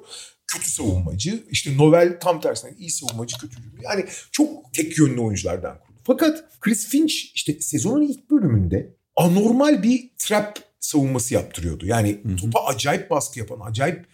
kötü 0.47 0.71
savunmacı. 0.71 1.45
İşte 1.51 1.77
Novel 1.77 2.21
tam 2.21 2.41
tersine 2.41 2.71
iyi 2.79 2.91
savunmacı 2.91 3.39
kötü. 3.39 3.57
Yani 3.83 4.05
çok 4.33 4.75
tek 4.75 4.99
yönlü 4.99 5.21
oyunculardan 5.21 5.79
kurdu. 5.81 5.99
Fakat 6.05 6.61
Chris 6.61 6.89
Finch 6.89 7.15
işte 7.35 7.61
sezonun 7.61 8.03
ilk 8.03 8.31
bölümünde 8.31 8.97
anormal 9.17 9.83
bir 9.83 10.11
trap 10.19 10.59
savunması 10.81 11.35
yaptırıyordu. 11.35 11.87
Yani 11.87 12.21
hı 12.23 12.29
hı. 12.29 12.37
topa 12.37 12.65
acayip 12.65 13.11
baskı 13.11 13.39
yapan, 13.39 13.61
acayip 13.71 14.07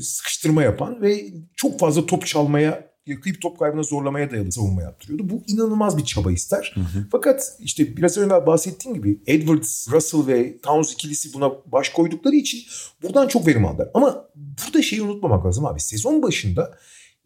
sıkıştırma 0.00 0.62
yapan 0.62 1.02
ve 1.02 1.24
çok 1.56 1.80
fazla 1.80 2.06
top 2.06 2.26
çalmaya 2.26 2.91
yakayıp 3.06 3.42
top 3.42 3.58
kaybına 3.58 3.82
zorlamaya 3.82 4.30
dayalı 4.30 4.52
savunma 4.52 4.82
yaptırıyordu. 4.82 5.30
Bu 5.30 5.42
inanılmaz 5.46 5.98
bir 5.98 6.04
çaba 6.04 6.32
ister. 6.32 6.72
Hı 6.74 6.80
hı. 6.80 7.06
Fakat 7.12 7.56
işte 7.58 7.96
biraz 7.96 8.18
önce 8.18 8.46
bahsettiğim 8.46 8.96
gibi 8.96 9.20
Edwards, 9.26 9.88
Russell 9.92 10.26
ve 10.26 10.58
Towns 10.58 10.92
ikilisi 10.92 11.34
buna 11.34 11.50
baş 11.72 11.88
koydukları 11.88 12.36
için 12.36 12.60
buradan 13.02 13.28
çok 13.28 13.46
verim 13.46 13.66
aldılar. 13.66 13.88
Ama 13.94 14.28
burada 14.34 14.82
şeyi 14.82 15.02
unutmamak 15.02 15.46
lazım 15.46 15.66
abi. 15.66 15.80
Sezon 15.80 16.22
başında 16.22 16.78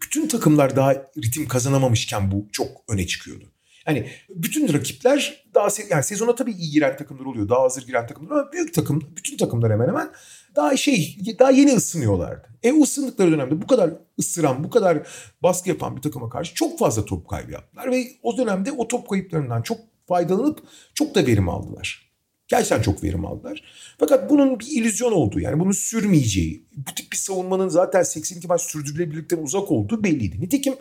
bütün 0.02 0.28
takımlar 0.28 0.76
daha 0.76 0.92
ritim 0.94 1.48
kazanamamışken 1.48 2.30
bu 2.30 2.48
çok 2.52 2.68
öne 2.88 3.06
çıkıyordu. 3.06 3.44
Hani 3.84 4.06
bütün 4.28 4.72
rakipler 4.72 5.44
daha 5.54 5.68
yani 5.90 6.02
sezona 6.02 6.34
tabii 6.34 6.52
iyi 6.52 6.70
giren 6.70 6.96
takımlar 6.96 7.24
oluyor. 7.24 7.48
Daha 7.48 7.62
hazır 7.62 7.86
giren 7.86 8.06
takımlar 8.06 8.36
ama 8.36 8.52
büyük 8.52 8.74
takım, 8.74 9.02
bütün 9.16 9.36
takımlar 9.36 9.72
hemen 9.72 9.88
hemen 9.88 10.10
daha 10.56 10.76
şey 10.76 11.18
daha 11.38 11.50
yeni 11.50 11.72
ısınıyorlardı. 11.72 12.48
E 12.62 12.82
ısındıkları 12.82 13.32
dönemde 13.32 13.62
bu 13.62 13.66
kadar 13.66 13.90
ısıran, 14.18 14.64
bu 14.64 14.70
kadar 14.70 15.06
baskı 15.42 15.68
yapan 15.68 15.96
bir 15.96 16.02
takıma 16.02 16.28
karşı 16.28 16.54
çok 16.54 16.78
fazla 16.78 17.04
top 17.04 17.28
kaybı 17.28 17.52
yaptılar 17.52 17.90
ve 17.90 18.06
o 18.22 18.38
dönemde 18.38 18.72
o 18.72 18.88
top 18.88 19.08
kayıplarından 19.08 19.62
çok 19.62 19.78
faydalanıp 20.08 20.62
çok 20.94 21.14
da 21.14 21.26
verim 21.26 21.48
aldılar. 21.48 22.06
Gerçekten 22.48 22.82
çok 22.82 23.04
verim 23.04 23.26
aldılar. 23.26 23.62
Fakat 23.98 24.30
bunun 24.30 24.60
bir 24.60 24.66
illüzyon 24.66 25.12
olduğu 25.12 25.40
yani 25.40 25.60
bunun 25.60 25.72
sürmeyeceği, 25.72 26.66
bu 26.76 26.94
tip 26.94 27.12
bir 27.12 27.16
savunmanın 27.16 27.68
zaten 27.68 28.02
82 28.02 28.48
maç 28.48 28.62
sürdürülebilirlikten 28.62 29.38
uzak 29.38 29.70
olduğu 29.70 30.04
belliydi. 30.04 30.40
Nitekim 30.40 30.74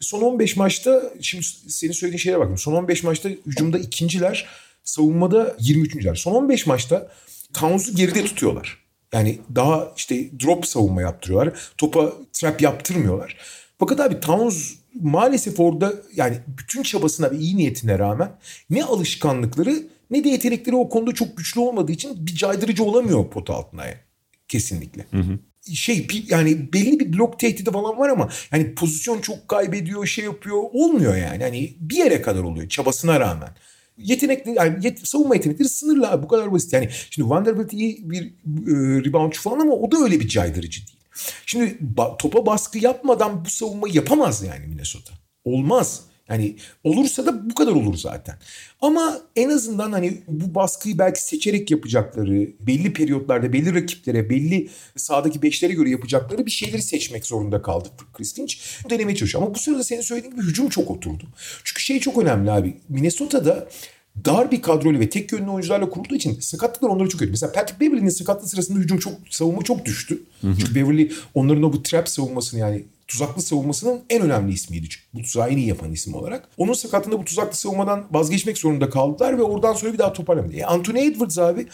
son 0.00 0.20
15 0.20 0.56
maçta, 0.56 1.12
şimdi 1.20 1.44
senin 1.68 1.92
söylediğin 1.92 2.18
şeye 2.18 2.38
bakın. 2.38 2.56
Son 2.56 2.72
15 2.72 3.02
maçta 3.02 3.28
hücumda 3.28 3.78
ikinciler, 3.78 4.48
savunmada 4.84 5.56
23.ler. 5.60 6.16
Son 6.16 6.32
15 6.34 6.66
maçta 6.66 7.12
Towns'u 7.52 7.96
geride 7.96 8.24
tutuyorlar. 8.24 8.89
Yani 9.12 9.38
daha 9.54 9.92
işte 9.96 10.40
drop 10.40 10.66
savunma 10.66 11.02
yaptırıyorlar. 11.02 11.72
Topa 11.78 12.12
trap 12.32 12.60
yaptırmıyorlar. 12.60 13.36
Fakat 13.78 14.00
abi 14.00 14.20
Towns 14.20 14.72
maalesef 15.00 15.60
orada 15.60 15.92
yani 16.16 16.36
bütün 16.58 16.82
çabasına 16.82 17.30
ve 17.30 17.36
iyi 17.36 17.56
niyetine 17.56 17.98
rağmen 17.98 18.32
ne 18.70 18.84
alışkanlıkları 18.84 19.82
ne 20.10 20.24
de 20.24 20.28
yetenekleri 20.28 20.76
o 20.76 20.88
konuda 20.88 21.14
çok 21.14 21.36
güçlü 21.36 21.60
olmadığı 21.60 21.92
için 21.92 22.26
bir 22.26 22.34
caydırıcı 22.34 22.84
olamıyor 22.84 23.30
pot 23.30 23.50
altına 23.50 23.84
yani. 23.84 23.96
Kesinlikle. 24.48 25.06
Hı 25.10 25.16
hı. 25.16 25.38
Şey 25.74 26.06
yani 26.28 26.72
belli 26.72 27.00
bir 27.00 27.12
blok 27.12 27.38
tehdidi 27.38 27.70
falan 27.70 27.98
var 27.98 28.08
ama 28.08 28.28
yani 28.52 28.74
pozisyon 28.74 29.20
çok 29.20 29.48
kaybediyor 29.48 30.06
şey 30.06 30.24
yapıyor 30.24 30.56
olmuyor 30.72 31.16
yani. 31.16 31.42
Hani 31.42 31.76
bir 31.80 31.96
yere 31.96 32.22
kadar 32.22 32.42
oluyor 32.42 32.68
çabasına 32.68 33.20
rağmen 33.20 33.48
yetenekli 34.02 34.54
yani 34.56 34.86
yet, 34.86 35.08
savunma 35.08 35.34
yetenekleri 35.34 35.68
sınırlı 35.68 36.10
abi 36.10 36.22
bu 36.22 36.28
kadar 36.28 36.52
basit. 36.52 36.72
Yani 36.72 36.88
şimdi 37.10 37.30
Vanderbilt 37.30 37.72
iyi 37.72 38.10
bir 38.10 38.22
e, 38.24 39.04
reboundçu 39.04 39.42
falan 39.42 39.60
ama 39.60 39.72
o 39.72 39.92
da 39.92 39.98
öyle 39.98 40.20
bir 40.20 40.28
caydırıcı 40.28 40.86
değil. 40.86 40.98
Şimdi 41.46 41.76
ba, 41.80 42.16
topa 42.16 42.46
baskı 42.46 42.78
yapmadan 42.78 43.44
bu 43.44 43.50
savunmayı 43.50 43.94
yapamaz 43.94 44.42
yani 44.42 44.66
Minnesota. 44.66 45.12
Olmaz. 45.44 46.09
Yani 46.30 46.56
olursa 46.84 47.26
da 47.26 47.50
bu 47.50 47.54
kadar 47.54 47.72
olur 47.72 47.96
zaten. 47.96 48.38
Ama 48.80 49.20
en 49.36 49.50
azından 49.50 49.92
hani 49.92 50.18
bu 50.28 50.54
baskıyı 50.54 50.98
belki 50.98 51.22
seçerek 51.22 51.70
yapacakları, 51.70 52.50
belli 52.60 52.92
periyotlarda, 52.92 53.52
belli 53.52 53.74
rakiplere, 53.74 54.30
belli 54.30 54.68
sahadaki 54.96 55.42
beşlere 55.42 55.72
göre 55.72 55.90
yapacakları 55.90 56.46
bir 56.46 56.50
şeyleri 56.50 56.82
seçmek 56.82 57.26
zorunda 57.26 57.62
kaldı 57.62 57.88
Chris 58.12 58.34
Finch. 58.34 58.54
Denemeye 58.90 59.16
çalışıyor. 59.16 59.44
Ama 59.44 59.54
bu 59.54 59.58
sırada 59.58 59.84
senin 59.84 60.00
söylediğin 60.00 60.34
gibi 60.34 60.46
hücum 60.46 60.68
çok 60.68 60.90
oturdu. 60.90 61.24
Çünkü 61.64 61.82
şey 61.82 62.00
çok 62.00 62.18
önemli 62.18 62.50
abi. 62.50 62.76
Minnesota'da 62.88 63.68
dar 64.24 64.50
bir 64.50 64.62
kadroyla 64.62 65.00
ve 65.00 65.10
tek 65.10 65.32
yönlü 65.32 65.50
oyuncularla 65.50 65.90
kurulduğu 65.90 66.14
için 66.14 66.40
sakatlıklar 66.40 66.88
onları 66.88 67.08
çok 67.08 67.18
kötü. 67.18 67.30
Mesela 67.30 67.52
Patrick 67.52 67.80
Beverly'nin 67.80 68.08
sakatlığı 68.08 68.48
sırasında 68.48 68.78
hücum 68.78 68.98
çok 68.98 69.12
savunma 69.30 69.62
çok 69.62 69.84
düştü. 69.84 70.22
Hı 70.40 70.46
hı. 70.46 70.54
Çünkü 70.58 70.74
Beverly 70.74 71.12
onların 71.34 71.62
o 71.62 71.72
bu 71.72 71.82
trap 71.82 72.08
savunmasını 72.08 72.60
yani 72.60 72.84
tuzaklı 73.10 73.42
savunmasının 73.42 74.02
en 74.10 74.22
önemli 74.22 74.52
ismiydi. 74.52 74.88
Bu 75.14 75.22
tuzağı 75.22 75.50
en 75.50 75.56
iyi 75.56 75.66
yapan 75.66 75.92
isim 75.92 76.14
olarak. 76.14 76.48
Onun 76.56 76.72
sakatlığında 76.72 77.18
bu 77.18 77.24
tuzaklı 77.24 77.56
savunmadan 77.56 78.06
vazgeçmek 78.10 78.58
zorunda 78.58 78.90
kaldılar 78.90 79.38
ve 79.38 79.42
oradan 79.42 79.72
sonra 79.72 79.92
bir 79.92 79.98
daha 79.98 80.12
toparlamadı. 80.12 80.56
E, 80.56 80.64
Anthony 80.64 81.06
Edwards 81.06 81.38
abi 81.38 81.66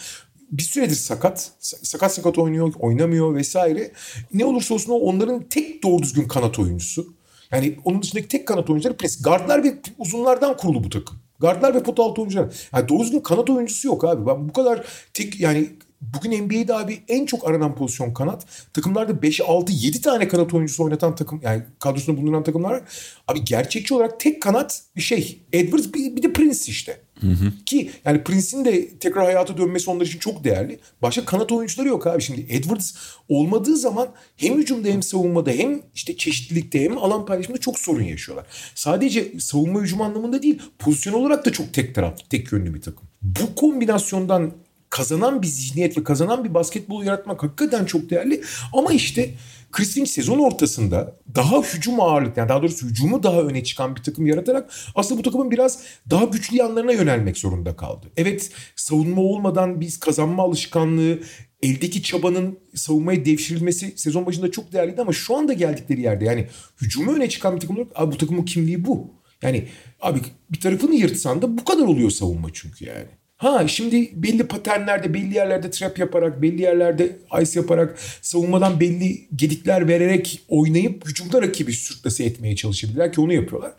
bir 0.51 0.63
süredir 0.63 0.95
sakat. 0.95 1.51
Sakat 1.59 2.13
sakat 2.13 2.37
oynuyor, 2.37 2.73
oynamıyor 2.79 3.35
vesaire. 3.35 3.91
Ne 4.33 4.45
olursa 4.45 4.73
olsun 4.73 4.91
o 4.91 4.95
onların 4.95 5.43
tek 5.43 5.83
doğru 5.83 6.03
düzgün 6.03 6.27
kanat 6.27 6.59
oyuncusu. 6.59 7.13
Yani 7.51 7.75
onun 7.85 8.01
dışındaki 8.01 8.27
tek 8.27 8.47
kanat 8.47 8.69
oyuncuları 8.69 8.97
pres. 8.97 9.21
Gardlar 9.21 9.63
ve 9.63 9.77
uzunlardan 9.97 10.57
kurulu 10.57 10.83
bu 10.83 10.89
takım. 10.89 11.17
Gardlar 11.39 11.75
ve 11.75 11.83
pot 11.83 11.99
altı 11.99 12.21
oyuncular. 12.21 12.69
Yani 12.73 12.89
doğru 12.89 12.99
düzgün 12.99 13.19
kanat 13.19 13.49
oyuncusu 13.49 13.87
yok 13.87 14.03
abi. 14.05 14.25
Ben 14.27 14.49
bu 14.49 14.53
kadar 14.53 14.85
tek 15.13 15.39
yani 15.39 15.69
bugün 16.01 16.45
NBA'de 16.45 16.73
abi 16.73 16.99
en 17.07 17.25
çok 17.25 17.49
aranan 17.49 17.75
pozisyon 17.75 18.13
kanat. 18.13 18.45
Takımlarda 18.73 19.21
5, 19.21 19.41
6, 19.41 19.71
7 19.71 20.01
tane 20.01 20.27
kanat 20.27 20.53
oyuncusu 20.53 20.83
oynatan 20.83 21.15
takım 21.15 21.41
yani 21.43 21.63
kadrosunda 21.79 22.21
bulunan 22.21 22.43
takımlar 22.43 22.71
var. 22.71 22.81
Abi 23.27 23.45
gerçekçi 23.45 23.93
olarak 23.93 24.19
tek 24.19 24.41
kanat 24.41 24.81
bir 24.95 25.01
şey. 25.01 25.39
Edwards 25.53 25.93
bir, 25.93 26.15
bir 26.15 26.23
de 26.23 26.33
Prince 26.33 26.63
işte. 26.67 27.01
Hı 27.21 27.27
hı. 27.27 27.65
Ki 27.65 27.91
yani 28.05 28.23
Prince'in 28.23 28.65
de 28.65 28.97
tekrar 28.97 29.25
hayata 29.25 29.57
dönmesi 29.57 29.89
onlar 29.89 30.05
için 30.05 30.19
çok 30.19 30.43
değerli. 30.43 30.79
Başka 31.01 31.25
kanat 31.25 31.51
oyuncuları 31.51 31.87
yok 31.87 32.07
abi. 32.07 32.21
Şimdi 32.21 32.45
Edwards 32.49 32.95
olmadığı 33.29 33.77
zaman 33.77 34.07
hem 34.37 34.57
hücumda 34.57 34.87
hem 34.87 35.03
savunmada 35.03 35.51
hem 35.51 35.81
işte 35.95 36.17
çeşitlilikte 36.17 36.83
hem 36.83 36.97
alan 36.97 37.25
paylaşımında 37.25 37.61
çok 37.61 37.79
sorun 37.79 38.03
yaşıyorlar. 38.03 38.45
Sadece 38.75 39.39
savunma 39.39 39.81
hücum 39.81 40.01
anlamında 40.01 40.43
değil 40.43 40.61
pozisyon 40.79 41.13
olarak 41.13 41.45
da 41.45 41.51
çok 41.51 41.73
tek 41.73 41.95
taraflı, 41.95 42.23
tek 42.29 42.51
yönlü 42.51 42.73
bir 42.73 42.81
takım. 42.81 43.07
Bu 43.21 43.55
kombinasyondan 43.55 44.53
kazanan 44.89 45.41
bir 45.41 45.47
zihniyet 45.47 45.97
ve 45.97 46.03
kazanan 46.03 46.43
bir 46.43 46.53
basketbol 46.53 47.03
yaratmak 47.03 47.43
hakikaten 47.43 47.85
çok 47.85 48.09
değerli. 48.09 48.41
Ama 48.73 48.93
işte 48.93 49.33
Chris 49.71 49.93
Finch 49.93 50.09
sezon 50.09 50.39
ortasında 50.39 51.15
daha 51.35 51.61
hücum 51.61 52.01
ağırlık 52.01 52.37
yani 52.37 52.49
daha 52.49 52.61
doğrusu 52.61 52.87
hücumu 52.87 53.23
daha 53.23 53.41
öne 53.41 53.63
çıkan 53.63 53.95
bir 53.95 54.03
takım 54.03 54.25
yaratarak 54.25 54.69
aslında 54.95 55.19
bu 55.19 55.23
takımın 55.23 55.51
biraz 55.51 55.79
daha 56.09 56.25
güçlü 56.25 56.57
yanlarına 56.57 56.91
yönelmek 56.91 57.37
zorunda 57.37 57.75
kaldı. 57.75 58.11
Evet 58.17 58.51
savunma 58.75 59.21
olmadan 59.21 59.81
biz 59.81 59.99
kazanma 59.99 60.43
alışkanlığı 60.43 61.19
eldeki 61.61 62.03
çabanın 62.03 62.59
savunmaya 62.75 63.25
devşirilmesi 63.25 63.93
sezon 63.95 64.25
başında 64.25 64.51
çok 64.51 64.73
değerliydi 64.73 65.01
ama 65.01 65.13
şu 65.13 65.37
anda 65.37 65.53
geldikleri 65.53 66.01
yerde 66.01 66.25
yani 66.25 66.47
hücumu 66.81 67.15
öne 67.15 67.29
çıkan 67.29 67.55
bir 67.55 67.61
takım 67.61 67.77
olarak 67.77 67.91
abi 67.95 68.11
bu 68.11 68.17
takımın 68.17 68.45
kimliği 68.45 68.85
bu. 68.85 69.13
Yani 69.41 69.67
abi 70.01 70.19
bir 70.49 70.59
tarafını 70.59 70.95
yırtsan 70.95 71.41
da 71.41 71.57
bu 71.57 71.65
kadar 71.65 71.83
oluyor 71.83 72.09
savunma 72.09 72.49
çünkü 72.53 72.85
yani. 72.85 73.07
Ha 73.37 73.67
şimdi 73.67 74.11
belli 74.13 74.47
paternlerde, 74.47 75.13
belli 75.13 75.35
yerlerde 75.35 75.71
trap 75.71 75.99
yaparak, 75.99 76.41
belli 76.41 76.61
yerlerde 76.61 77.17
ice 77.41 77.59
yaparak, 77.59 77.99
savunmadan 78.21 78.79
belli 78.79 79.27
gedikler 79.35 79.87
vererek 79.87 80.41
oynayıp 80.47 81.07
hücumda 81.07 81.41
rakibi 81.41 81.73
sürklase 81.73 82.23
etmeye 82.23 82.55
çalışabilirler 82.55 83.13
ki 83.13 83.21
onu 83.21 83.33
yapıyorlar. 83.33 83.73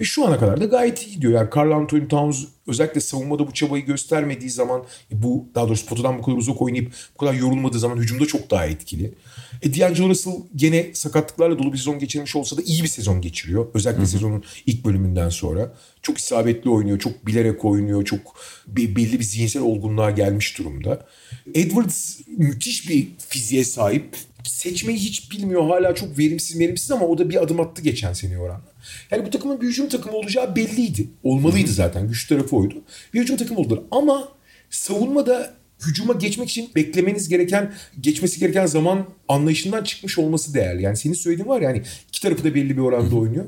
Ve 0.00 0.04
şu 0.04 0.26
ana 0.26 0.38
kadar 0.38 0.60
da 0.60 0.64
gayet 0.64 1.06
iyi 1.06 1.14
gidiyor. 1.14 1.32
Yani 1.32 1.48
Carl 1.56 1.70
Anthony 1.70 2.08
Towns 2.08 2.44
özellikle 2.66 3.00
savunmada 3.00 3.46
bu 3.46 3.52
çabayı 3.52 3.86
göstermediği 3.86 4.50
zaman 4.50 4.84
bu 5.12 5.48
daha 5.54 5.68
doğrusu 5.68 5.86
potadan 5.86 6.18
bu 6.18 6.22
kadar 6.22 6.36
uzak 6.36 6.62
oynayıp 6.62 6.92
bu 7.14 7.18
kadar 7.18 7.34
yorulmadığı 7.34 7.78
zaman 7.78 7.96
hücumda 7.96 8.26
çok 8.26 8.50
daha 8.50 8.66
etkili. 8.66 9.14
E 9.62 9.74
D'Angelo 9.74 10.08
Russell 10.08 10.34
gene 10.56 10.86
sakatlıklarla 10.94 11.58
dolu 11.58 11.72
bir 11.72 11.78
sezon 11.78 11.98
geçirmiş 11.98 12.36
olsa 12.36 12.56
da 12.56 12.62
iyi 12.62 12.82
bir 12.82 12.88
sezon 12.88 13.20
geçiriyor. 13.20 13.66
Özellikle 13.74 14.02
Hı-hı. 14.02 14.10
sezonun 14.10 14.44
ilk 14.66 14.84
bölümünden 14.84 15.28
sonra. 15.28 15.74
Çok 16.02 16.18
isabetli 16.18 16.70
oynuyor, 16.70 16.98
çok 16.98 17.26
bilerek 17.26 17.64
oynuyor, 17.64 18.04
çok 18.04 18.20
belli 18.66 19.18
bir 19.18 19.24
zihinsel 19.24 19.62
olgunluğa 19.62 20.10
gelmiş 20.10 20.58
durumda. 20.58 21.06
Edwards 21.54 22.20
müthiş 22.26 22.88
bir 22.88 23.08
fiziğe 23.28 23.64
sahip. 23.64 24.16
Seçmeyi 24.44 24.98
hiç 24.98 25.32
bilmiyor. 25.32 25.62
Hala 25.68 25.94
çok 25.94 26.18
verimsiz 26.18 26.58
verimsiz 26.58 26.90
ama 26.90 27.06
o 27.06 27.18
da 27.18 27.30
bir 27.30 27.42
adım 27.42 27.60
attı 27.60 27.82
geçen 27.82 28.12
sene 28.12 28.38
oranla. 28.38 28.69
Yani 29.10 29.26
bu 29.26 29.30
takımın 29.30 29.60
bir 29.60 29.66
hücum 29.66 29.88
takımı 29.88 30.16
olacağı 30.16 30.56
belliydi. 30.56 31.08
Olmalıydı 31.22 31.70
zaten. 31.70 32.08
Güç 32.08 32.28
tarafı 32.28 32.56
oydu. 32.56 32.74
Bir 33.14 33.20
hücum 33.20 33.36
takımı 33.36 33.60
oldular. 33.60 33.80
Ama 33.90 34.28
savunmada 34.70 35.54
hücuma 35.86 36.12
geçmek 36.12 36.50
için 36.50 36.70
beklemeniz 36.74 37.28
gereken, 37.28 37.72
geçmesi 38.00 38.40
gereken 38.40 38.66
zaman 38.66 39.06
anlayışından 39.28 39.84
çıkmış 39.84 40.18
olması 40.18 40.54
değerli. 40.54 40.82
Yani 40.82 40.96
senin 40.96 41.14
söylediğin 41.14 41.48
var 41.48 41.60
ya 41.60 41.68
hani 41.68 41.82
iki 42.08 42.22
tarafı 42.22 42.44
da 42.44 42.54
belli 42.54 42.76
bir 42.76 42.82
oranda 42.82 43.16
oynuyor. 43.16 43.44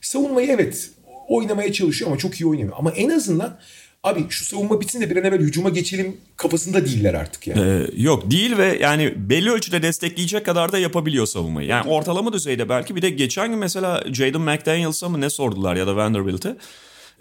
Savunmayı 0.00 0.48
evet 0.48 0.90
oynamaya 1.28 1.72
çalışıyor 1.72 2.10
ama 2.10 2.18
çok 2.18 2.40
iyi 2.40 2.46
oynamıyor. 2.46 2.76
Ama 2.78 2.90
en 2.90 3.10
azından 3.10 3.58
abi 4.02 4.26
şu 4.28 4.44
savunma 4.44 4.80
bitsin 4.80 5.00
de 5.00 5.10
bir 5.10 5.16
an 5.16 5.24
evvel 5.24 5.40
hücuma 5.40 5.68
geçelim 5.68 6.16
kafasında 6.36 6.86
değiller 6.86 7.14
artık 7.14 7.46
yani. 7.46 7.60
Ee, 7.60 8.02
yok 8.02 8.30
değil 8.30 8.58
ve 8.58 8.78
yani 8.80 9.14
belli 9.16 9.50
ölçüde 9.50 9.82
destekleyecek 9.82 10.46
kadar 10.46 10.72
da 10.72 10.78
yapabiliyor 10.78 11.26
savunmayı. 11.26 11.68
Yani 11.68 11.90
ortalama 11.90 12.32
düzeyde 12.32 12.68
belki 12.68 12.96
bir 12.96 13.02
de 13.02 13.10
geçen 13.10 13.50
gün 13.50 13.58
mesela 13.58 14.04
Jaden 14.12 14.40
McDaniels'a 14.40 15.08
mı 15.08 15.20
ne 15.20 15.30
sordular 15.30 15.76
ya 15.76 15.86
da 15.86 15.96
Vanderbilt'e. 15.96 16.56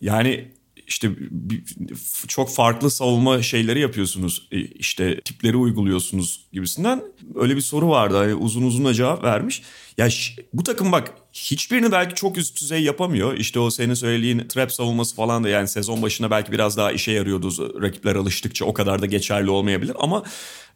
Yani 0.02 0.46
işte 0.92 1.12
çok 2.28 2.50
farklı 2.50 2.92
savunma 2.92 3.42
şeyleri 3.42 3.80
yapıyorsunuz. 3.80 4.48
E, 4.52 4.60
işte 4.60 5.22
tipleri 5.22 5.58
uyguluyorsunuz 5.58 6.46
gibisinden. 6.54 7.04
Öyle 7.36 7.56
bir 7.56 7.62
soru 7.62 7.90
vardı. 7.90 8.16
Yani 8.16 8.36
uzun 8.36 8.62
uzun 8.62 8.94
cevap 8.94 9.24
vermiş. 9.24 9.62
Ya 9.98 10.10
bu 10.54 10.64
takım 10.64 10.92
bak 10.92 11.14
hiçbirini 11.34 11.92
belki 11.92 12.16
çok 12.16 12.38
üst 12.38 12.62
düzey 12.62 12.84
yapamıyor. 12.84 13.38
İşte 13.38 13.60
o 13.60 13.70
senin 13.70 13.94
söylediğin 13.94 14.48
trap 14.48 14.72
savunması 14.72 15.16
falan 15.16 15.44
da 15.44 15.50
yani 15.50 15.68
sezon 15.68 16.02
başına 16.02 16.32
belki 16.32 16.52
biraz 16.52 16.78
daha 16.78 16.92
işe 16.92 17.12
yarıyordu. 17.12 17.82
Rakipler 17.82 18.16
alıştıkça 18.16 18.66
o 18.66 18.74
kadar 18.74 19.02
da 19.02 19.06
geçerli 19.06 19.50
olmayabilir. 19.50 19.96
Ama 20.00 20.24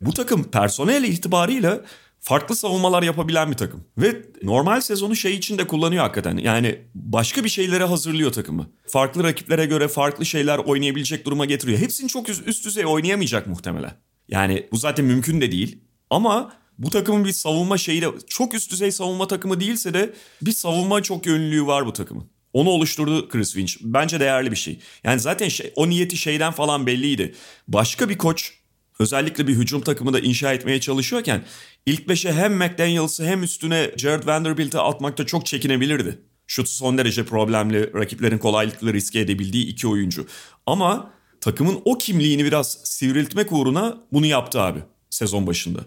bu 0.02 0.14
takım 0.14 0.44
personel 0.44 1.04
itibarıyla 1.04 1.82
farklı 2.26 2.56
savunmalar 2.56 3.04
yapabilen 3.04 3.52
bir 3.52 3.58
takım. 3.58 3.84
Ve 3.98 4.22
normal 4.44 4.82
sezonu 4.82 5.16
şey 5.16 5.36
için 5.36 5.58
de 5.58 5.68
kullanıyor 5.68 6.04
hakikaten. 6.04 6.38
Yani 6.38 6.80
başka 6.96 7.44
bir 7.44 7.50
şeylere 7.50 7.84
hazırlıyor 7.84 8.32
takımı. 8.32 8.70
Farklı 8.88 9.24
rakiplere 9.24 9.66
göre 9.66 9.88
farklı 9.88 10.26
şeyler 10.26 10.58
oynayabilecek 10.58 11.26
duruma 11.26 11.46
getiriyor. 11.46 11.80
Hepsini 11.80 12.10
çok 12.10 12.30
üst 12.30 12.66
düzey 12.66 12.86
oynayamayacak 12.86 13.48
muhtemelen. 13.48 13.92
Yani 14.30 14.68
bu 14.72 14.78
zaten 14.78 15.06
mümkün 15.06 15.42
de 15.42 15.52
değil. 15.52 15.80
Ama 16.10 16.54
bu 16.78 16.90
takımın 16.90 17.26
bir 17.26 17.32
savunma 17.32 17.78
şeyi 17.78 18.02
de 18.02 18.08
çok 18.28 18.54
üst 18.54 18.72
düzey 18.72 18.92
savunma 18.92 19.28
takımı 19.28 19.60
değilse 19.60 19.94
de 19.94 20.14
bir 20.42 20.52
savunma 20.52 21.04
çok 21.04 21.26
yönlülüğü 21.26 21.66
var 21.66 21.86
bu 21.86 21.94
takımın. 21.94 22.30
Onu 22.54 22.70
oluşturdu 22.70 23.30
Chris 23.30 23.54
Finch. 23.54 23.74
Bence 23.82 24.20
değerli 24.20 24.52
bir 24.52 24.56
şey. 24.56 24.80
Yani 25.04 25.20
zaten 25.20 25.50
şey, 25.50 25.74
o 25.76 25.90
niyeti 25.90 26.18
şeyden 26.18 26.52
falan 26.52 26.88
belliydi. 26.88 27.36
Başka 27.68 28.10
bir 28.10 28.18
koç 28.18 28.54
özellikle 29.00 29.48
bir 29.48 29.56
hücum 29.56 29.82
takımı 29.82 30.14
da 30.14 30.20
inşa 30.20 30.54
etmeye 30.54 30.80
çalışıyorken 30.80 31.44
ilk 31.86 32.10
beşe 32.10 32.34
hem 32.34 32.56
McDaniels'ı 32.56 33.26
hem 33.26 33.44
üstüne 33.44 33.92
Jared 33.98 34.28
Vanderbilt'i 34.28 34.80
atmakta 34.80 35.26
çok 35.26 35.46
çekinebilirdi. 35.46 36.20
Şutu 36.48 36.70
son 36.70 36.98
derece 36.98 37.26
problemli, 37.26 37.94
rakiplerin 37.94 38.38
kolaylıkla 38.38 38.94
riske 38.94 39.20
edebildiği 39.20 39.66
iki 39.66 39.88
oyuncu. 39.88 40.28
Ama 40.66 41.14
takımın 41.42 41.82
o 41.86 41.98
kimliğini 41.98 42.46
biraz 42.46 42.78
sivriltmek 42.84 43.52
uğruna 43.52 43.98
bunu 44.14 44.26
yaptı 44.26 44.62
abi 44.62 44.80
sezon 45.10 45.48
başında. 45.48 45.80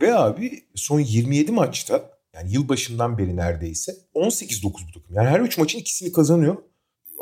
Ve 0.00 0.14
abi 0.14 0.64
son 0.74 1.00
27 1.00 1.52
maçta 1.52 2.10
yani 2.34 2.52
yılbaşından 2.52 3.18
beri 3.18 3.36
neredeyse 3.36 3.92
18-9 4.14 4.64
bu 4.64 4.72
takım. 4.72 5.14
Yani 5.14 5.28
her 5.28 5.40
üç 5.40 5.58
maçın 5.58 5.78
ikisini 5.78 6.12
kazanıyor. 6.12 6.56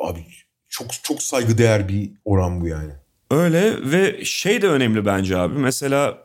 Abi 0.02 0.26
çok 0.68 0.92
çok 1.02 1.22
saygıdeğer 1.22 1.88
bir 1.88 2.12
oran 2.24 2.60
bu 2.60 2.68
yani. 2.68 2.92
Öyle 3.34 3.90
ve 3.90 4.24
şey 4.24 4.62
de 4.62 4.68
önemli 4.68 5.06
bence 5.06 5.36
abi. 5.36 5.58
Mesela 5.58 6.18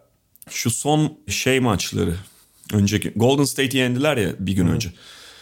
şu 0.50 0.72
son 0.72 1.18
şey 1.28 1.60
maçları 1.60 2.16
önceki 2.74 3.12
Golden 3.16 3.44
State'i 3.44 3.78
yendiler 3.78 4.18
ya 4.18 4.32
bir 4.40 4.54
gün 4.54 4.68
Hı. 4.68 4.72
önce. 4.72 4.94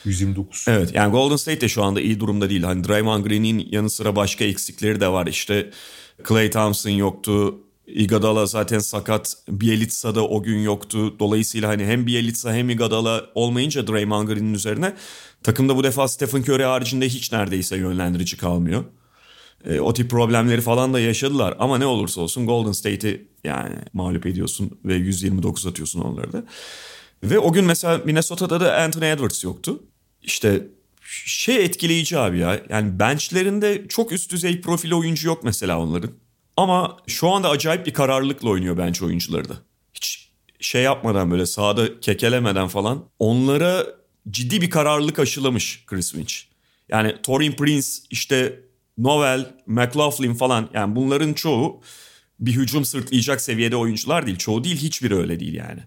129. 0.06 0.66
Evet 0.68 0.92
yani 0.94 1.12
Golden 1.12 1.36
State 1.36 1.62
de 1.62 1.70
şu 1.70 1.84
anda 1.84 2.02
iyi 2.02 2.20
durumda 2.20 2.50
değil. 2.50 2.64
Hani 2.64 2.88
Draymond 2.88 3.26
Green'in 3.26 3.68
yanı 3.72 3.90
sıra 3.90 4.16
başka 4.16 4.46
eksikleri 4.46 5.00
de 5.00 5.08
var. 5.08 5.28
İşte 5.28 5.70
Clay 6.28 6.50
Thompson 6.50 6.90
yoktu. 6.90 7.56
Iguodala 7.88 8.46
zaten 8.46 8.80
sakat. 8.80 9.36
Bielitsa 9.50 10.16
da 10.16 10.28
o 10.28 10.44
gün 10.44 10.60
yoktu. 10.60 11.20
Dolayısıyla 11.20 11.70
hani 11.70 11.86
hem 11.86 12.08
Bielitsa 12.08 12.54
hem 12.54 12.70
Iguodala 12.70 13.26
olmayınca 13.36 13.88
Draymond 13.88 14.28
Green'in 14.28 14.54
üzerine 14.54 14.94
takımda 15.44 15.76
bu 15.76 15.84
defa 15.84 16.08
Stephen 16.08 16.42
Curry 16.42 16.64
haricinde 16.64 17.10
hiç 17.10 17.32
neredeyse 17.32 17.78
yönlendirici 17.78 18.38
kalmıyor. 18.38 18.84
E, 19.66 19.80
o 19.80 19.94
tip 19.94 20.10
problemleri 20.10 20.62
falan 20.62 20.94
da 20.94 21.00
yaşadılar. 21.00 21.56
Ama 21.60 21.78
ne 21.78 21.86
olursa 21.86 22.22
olsun 22.22 22.46
Golden 22.46 22.72
State'i 22.72 23.28
yani 23.44 23.76
mağlup 23.94 24.26
ediyorsun 24.26 24.80
ve 24.86 24.96
129 24.96 25.68
atıyorsun 25.68 26.02
onları 26.02 26.34
da. 26.34 26.44
Ve 27.24 27.40
o 27.40 27.54
gün 27.54 27.66
mesela 27.66 28.02
Minnesota'da 28.06 28.60
da 28.60 28.78
Anthony 28.78 29.12
Edwards 29.12 29.44
yoktu. 29.44 29.84
İşte 30.24 30.68
şey 31.26 31.66
etkileyici 31.66 32.18
abi 32.18 32.38
ya. 32.38 32.62
Yani 32.70 33.00
benchlerinde 33.00 33.86
çok 33.90 34.12
üst 34.12 34.32
düzey 34.32 34.62
profil 34.62 34.92
oyuncu 34.92 35.28
yok 35.28 35.44
mesela 35.44 35.80
onların. 35.80 36.12
Ama 36.58 36.98
şu 37.08 37.30
anda 37.30 37.50
acayip 37.50 37.86
bir 37.86 37.94
kararlılıkla 37.94 38.50
oynuyor 38.50 38.78
bench 38.78 39.04
oyuncuları 39.04 39.50
da. 39.50 39.58
Hiç 39.94 40.32
şey 40.60 40.84
yapmadan 40.84 41.32
böyle 41.32 41.46
sahada 41.46 42.00
kekelemeden 42.00 42.68
falan 42.68 43.06
onlara 43.20 43.86
ciddi 44.30 44.62
bir 44.62 44.70
kararlılık 44.70 45.20
aşılamış 45.20 45.84
Chris 45.88 46.12
Finch. 46.12 46.34
Yani 46.90 47.16
Torin 47.24 47.52
Prince 47.52 47.88
işte 48.10 48.60
Noel, 48.98 49.56
McLaughlin 49.68 50.34
falan 50.34 50.70
yani 50.74 50.96
bunların 50.96 51.34
çoğu 51.34 51.82
bir 52.40 52.52
hücum 52.52 52.86
sırtlayacak 52.86 53.42
seviyede 53.42 53.76
oyuncular 53.76 54.26
değil. 54.26 54.38
Çoğu 54.38 54.64
değil 54.64 54.78
hiçbiri 54.78 55.16
öyle 55.16 55.40
değil 55.40 55.54
yani. 55.54 55.80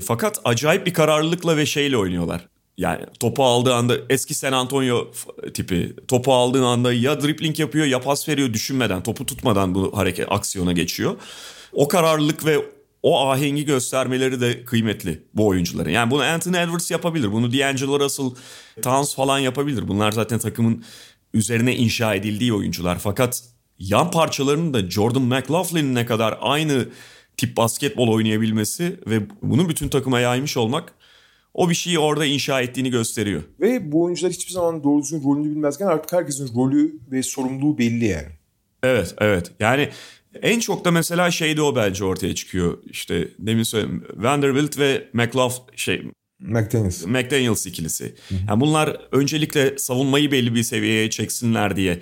Fakat 0.00 0.40
acayip 0.44 0.86
bir 0.86 0.94
kararlılıkla 0.94 1.56
ve 1.56 1.66
şeyle 1.66 1.96
oynuyorlar. 1.96 2.48
Yani 2.78 3.04
topu 3.20 3.44
aldığı 3.44 3.74
anda 3.74 3.94
eski 4.10 4.34
San 4.34 4.52
Antonio 4.52 5.10
tipi 5.54 5.96
topu 6.08 6.34
aldığı 6.34 6.66
anda 6.66 6.92
ya 6.92 7.22
dribbling 7.22 7.58
yapıyor 7.58 7.86
ya 7.86 8.00
pas 8.00 8.28
veriyor 8.28 8.52
düşünmeden 8.52 9.02
topu 9.02 9.26
tutmadan 9.26 9.74
bu 9.74 9.98
hareket 9.98 10.32
aksiyona 10.32 10.72
geçiyor. 10.72 11.16
O 11.72 11.88
kararlılık 11.88 12.46
ve 12.46 12.58
o 13.02 13.28
ahengi 13.30 13.64
göstermeleri 13.64 14.40
de 14.40 14.64
kıymetli 14.64 15.22
bu 15.34 15.46
oyuncuların. 15.46 15.90
Yani 15.90 16.10
bunu 16.10 16.22
Anthony 16.22 16.56
Edwards 16.56 16.90
yapabilir. 16.90 17.32
Bunu 17.32 17.52
D'Angelo 17.52 18.00
Russell, 18.00 18.30
Towns 18.82 19.14
falan 19.14 19.38
yapabilir. 19.38 19.88
Bunlar 19.88 20.12
zaten 20.12 20.38
takımın 20.38 20.84
üzerine 21.34 21.76
inşa 21.76 22.14
edildiği 22.14 22.52
oyuncular. 22.52 22.98
Fakat 22.98 23.42
yan 23.78 24.10
parçalarının 24.10 24.74
da 24.74 24.90
Jordan 24.90 25.22
McLaughlin'in 25.22 25.94
ne 25.94 26.06
kadar 26.06 26.38
aynı 26.40 26.88
tip 27.36 27.56
basketbol 27.56 28.08
oynayabilmesi 28.08 29.00
ve 29.06 29.20
bunu 29.42 29.68
bütün 29.68 29.88
takıma 29.88 30.20
yaymış 30.20 30.56
olmak 30.56 30.94
o 31.54 31.70
bir 31.70 31.74
şeyi 31.74 31.98
orada 31.98 32.24
inşa 32.24 32.60
ettiğini 32.60 32.90
gösteriyor. 32.90 33.42
Ve 33.60 33.92
bu 33.92 34.02
oyuncular 34.02 34.32
hiçbir 34.32 34.52
zaman 34.52 34.84
doğru 34.84 35.02
düzgün 35.02 35.24
rolünü 35.24 35.50
bilmezken 35.50 35.86
artık 35.86 36.12
herkesin 36.12 36.54
rolü 36.56 36.98
ve 37.10 37.22
sorumluluğu 37.22 37.78
belli 37.78 38.04
yani. 38.04 38.28
Evet, 38.82 39.14
evet. 39.18 39.52
Yani 39.60 39.88
en 40.42 40.60
çok 40.60 40.84
da 40.84 40.90
mesela 40.90 41.30
şey 41.30 41.56
de 41.56 41.62
o 41.62 41.76
bence 41.76 42.04
ortaya 42.04 42.34
çıkıyor. 42.34 42.78
İşte 42.86 43.28
demin 43.38 43.62
söyledim. 43.62 44.04
Vanderbilt 44.16 44.78
ve 44.78 45.08
McLaughlin 45.12 45.76
şey 45.76 46.02
McDaniels. 46.40 47.06
McDaniels 47.06 47.66
ikilisi. 47.66 48.14
Yani 48.48 48.60
bunlar 48.60 48.96
öncelikle 49.12 49.78
savunmayı 49.78 50.32
belli 50.32 50.54
bir 50.54 50.62
seviyeye 50.62 51.10
çeksinler 51.10 51.76
diye 51.76 52.00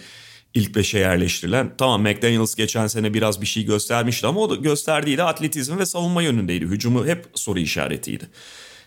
ilk 0.55 0.75
beşe 0.75 0.99
yerleştirilen. 0.99 1.75
Tamam 1.79 2.03
McDaniels 2.03 2.55
geçen 2.55 2.87
sene 2.87 3.15
biraz 3.15 3.41
bir 3.41 3.47
şey 3.47 3.65
göstermişti 3.65 4.27
ama 4.27 4.41
o 4.41 4.51
da 4.51 4.55
gösterdiği 4.55 5.19
de 5.19 5.23
atletizm 5.23 5.79
ve 5.79 5.87
savunma 5.87 6.23
yönündeydi. 6.23 6.65
Hücumu 6.65 7.07
hep 7.07 7.27
soru 7.35 7.59
işaretiydi. 7.59 8.29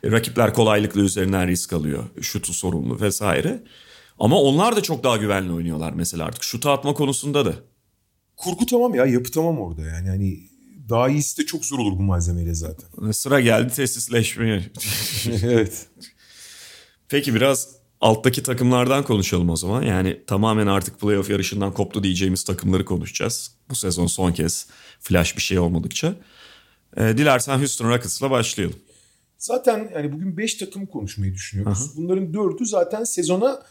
Rakipler 0.06 0.54
kolaylıkla 0.54 1.02
üzerinden 1.02 1.48
risk 1.48 1.74
alıyor. 1.74 2.04
Şutu 2.22 2.54
sorumlu 2.54 3.02
vesaire. 3.02 3.64
Ama 4.20 4.42
onlar 4.42 4.76
da 4.76 4.82
çok 4.82 5.04
daha 5.04 5.18
güvenli 5.18 5.52
oynuyorlar 5.52 5.94
mesela 5.94 6.26
artık. 6.26 6.44
Şutu 6.44 6.70
atma 6.70 6.94
konusunda 6.94 7.46
da. 7.46 7.54
Kurgu 8.38 8.66
tamam 8.66 8.96
ya 8.96 9.06
yapı 9.06 9.32
tamam 9.32 9.60
orada 9.60 9.82
yani. 9.82 10.10
Hani 10.10 10.51
daha 10.92 11.10
iyisi 11.10 11.38
de 11.38 11.46
çok 11.46 11.66
zor 11.66 11.80
olur 11.80 11.98
bu 11.98 12.02
malzemeyle 12.02 12.54
zaten. 12.54 13.12
Sıra 13.12 13.40
geldi 13.40 13.74
tesisleşmeye. 13.74 14.64
evet. 15.44 15.88
Peki 17.10 17.36
biraz 17.36 17.70
alttaki 18.02 18.44
takımlardan 18.44 19.04
konuşalım 19.04 19.50
o 19.50 19.56
zaman. 19.56 19.82
Yani 19.82 20.22
tamamen 20.28 20.68
artık 20.68 21.00
playoff 21.00 21.30
yarışından 21.30 21.74
koptu 21.74 22.04
diyeceğimiz 22.04 22.44
takımları 22.44 22.86
konuşacağız. 22.86 23.52
Bu 23.70 23.76
sezon 23.76 24.08
son 24.08 24.32
kez 24.32 24.68
flash 25.00 25.38
bir 25.38 25.42
şey 25.42 25.60
olmadıkça. 25.60 26.16
E, 26.98 27.02
dilersen 27.02 27.58
Houston 27.58 27.90
Rockets'la 27.90 28.32
başlayalım. 28.32 28.76
Zaten 29.38 29.92
yani 29.96 30.12
bugün 30.12 30.38
5 30.38 30.56
takım 30.56 30.86
konuşmayı 30.86 31.34
düşünüyoruz. 31.34 31.82
Aha. 31.82 31.92
Bunların 31.96 32.34
4'ü 32.34 32.66
zaten 32.66 33.04
sezona 33.04 33.64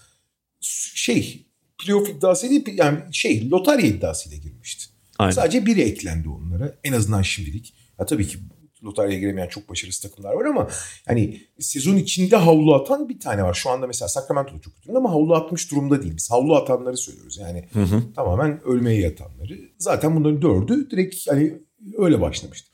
şey 0.95 1.47
playoff 1.79 2.09
iddiası 2.09 2.51
değil 2.51 2.67
yani 2.77 2.99
şey 3.13 3.51
lotarya 3.51 3.87
iddiasıyla 3.87 4.39
girmişti. 4.39 5.00
Aynen. 5.21 5.31
Sadece 5.31 5.67
biri 5.67 5.81
eklendi 5.81 6.29
onlara 6.29 6.75
en 6.85 6.93
azından 6.93 7.23
şimdilik. 7.23 7.75
Ya 7.99 8.07
tabii 8.07 8.27
ki 8.27 8.39
lotaryaya 8.85 9.19
giremeyen 9.19 9.49
çok 9.49 9.69
başarılı 9.69 9.95
takımlar 10.03 10.33
var 10.33 10.45
ama 10.45 10.69
hani 11.07 11.41
sezon 11.59 11.97
içinde 11.97 12.37
havlu 12.37 12.75
atan 12.75 13.09
bir 13.09 13.21
tane 13.21 13.43
var. 13.43 13.55
Şu 13.55 13.71
anda 13.71 13.87
mesela 13.87 14.09
Sacramento'da 14.09 14.61
çok 14.61 14.77
kötü 14.77 14.93
ama 14.93 15.11
havlu 15.11 15.35
atmış 15.35 15.71
durumda 15.71 16.03
değil. 16.03 16.17
Biz 16.17 16.31
havlu 16.31 16.57
atanları 16.57 16.97
söylüyoruz. 16.97 17.39
Yani 17.39 17.65
hı 17.73 17.83
hı. 17.83 18.03
tamamen 18.17 18.61
ölmeye 18.65 19.01
yatanları. 19.01 19.59
Zaten 19.79 20.17
bunların 20.17 20.43
dördü 20.43 20.91
direkt 20.91 21.31
hani 21.31 21.55
öyle 21.99 22.21
başlamıştı. 22.21 22.71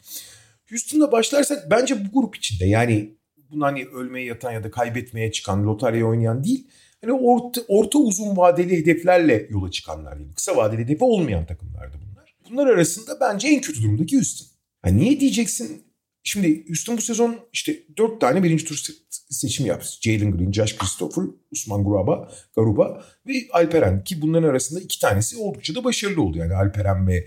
Houston'da 0.71 1.13
başlarsak 1.13 1.71
bence 1.71 2.05
bu 2.05 2.21
grup 2.21 2.37
içinde 2.37 2.67
yani 2.67 3.17
bunu 3.51 3.65
hani 3.65 3.85
ölmeye 3.85 4.27
yatan 4.27 4.53
ya 4.53 4.65
da 4.65 4.71
kaybetmeye 4.71 5.33
çıkan, 5.33 5.67
lotarya 5.67 6.07
oynayan 6.07 6.45
değil. 6.45 6.67
Hani 7.01 7.13
orta, 7.13 7.61
orta 7.69 7.99
uzun 7.99 8.37
vadeli 8.37 8.77
hedeflerle 8.77 9.47
yola 9.51 9.71
çıkanlar 9.71 10.19
değil. 10.19 10.33
Kısa 10.35 10.57
vadeli 10.57 10.81
hedefi 10.81 11.05
olmayan 11.05 11.47
takımlardı 11.47 11.97
bunlar. 12.11 12.16
Bunlar 12.51 12.67
arasında 12.67 13.21
bence 13.21 13.49
en 13.49 13.61
kötü 13.61 13.83
durumdaki 13.83 14.17
Houston. 14.17 14.47
Yani 14.87 15.01
niye 15.01 15.21
diyeceksin? 15.21 15.83
Şimdi 16.23 16.65
Houston 16.69 16.97
bu 16.97 17.01
sezon 17.01 17.41
işte 17.53 17.77
dört 17.99 18.21
tane 18.21 18.43
birinci 18.43 18.65
tur 18.65 18.83
seçimi 19.31 19.69
yaptı. 19.69 19.89
Jalen 20.01 20.37
Green, 20.37 20.53
Josh 20.53 20.79
Christopher, 20.79 21.25
Usman 21.53 21.85
Garuba, 21.85 22.31
Garuba 22.57 23.05
ve 23.27 23.33
Alperen 23.53 24.05
ki 24.05 24.23
bunların 24.23 24.49
arasında 24.49 24.81
iki 24.81 25.01
tanesi 25.01 25.37
oldukça 25.37 25.75
da 25.75 25.85
başarılı 25.85 26.23
oldu. 26.23 26.39
Yani 26.39 26.55
Alperen 26.55 27.09
ve 27.09 27.27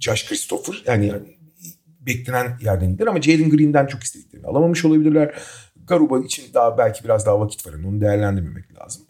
Josh 0.00 0.28
Christopher 0.28 0.82
yani, 0.86 1.06
yani 1.06 1.38
beklenen 2.00 2.58
yerden 2.64 2.88
indiler 2.88 3.06
ama 3.06 3.22
Jalen 3.22 3.50
Green'den 3.50 3.86
çok 3.86 4.02
istediklerini 4.02 4.46
alamamış 4.46 4.84
olabilirler. 4.84 5.34
Garuba 5.86 6.20
için 6.20 6.44
daha 6.54 6.78
belki 6.78 7.04
biraz 7.04 7.26
daha 7.26 7.40
vakit 7.40 7.66
var. 7.66 7.72
Onu 7.72 8.00
değerlendirmemek 8.00 8.78
lazım. 8.78 9.02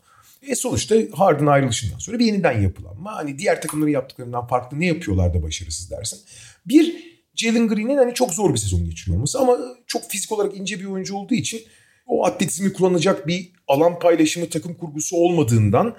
E 0.49 0.55
sonuçta 0.55 0.97
Harden 1.13 1.47
ayrılışından 1.47 1.99
sonra 1.99 2.19
bir 2.19 2.27
yeniden 2.27 2.61
yapılanma. 2.61 3.17
Hani 3.17 3.39
diğer 3.39 3.63
takımların 3.63 3.91
yaptıklarından 3.91 4.47
farklı 4.47 4.81
ne 4.81 4.87
yapıyorlar 4.87 5.35
da 5.35 5.43
başarısız 5.43 5.91
dersin. 5.91 6.21
Bir 6.67 7.15
Jalen 7.35 7.69
Green'in 7.69 7.97
hani 7.97 8.15
çok 8.15 8.35
zor 8.35 8.55
bir 8.55 8.59
sezon 8.59 8.85
geçiriyor 8.85 9.17
olması 9.17 9.39
ama 9.39 9.59
çok 9.87 10.11
fizik 10.11 10.33
olarak 10.33 10.57
ince 10.57 10.81
bir 10.81 10.85
oyuncu 10.85 11.17
olduğu 11.17 11.35
için 11.35 11.61
o 12.07 12.27
atletizmi 12.27 12.73
kullanacak 12.73 13.27
bir 13.27 13.53
alan 13.69 13.99
paylaşımı 13.99 14.49
takım 14.49 14.75
kurgusu 14.75 15.17
olmadığından 15.17 15.97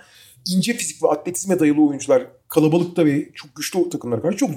ince 0.48 0.74
fizik 0.74 1.04
ve 1.04 1.08
atletizme 1.08 1.60
dayalı 1.60 1.88
oyuncular 1.88 2.28
kalabalıkta 2.48 3.06
ve 3.06 3.30
çok 3.34 3.56
güçlü 3.56 3.90
takımlara 3.90 4.22
karşı 4.22 4.38
çok 4.38 4.50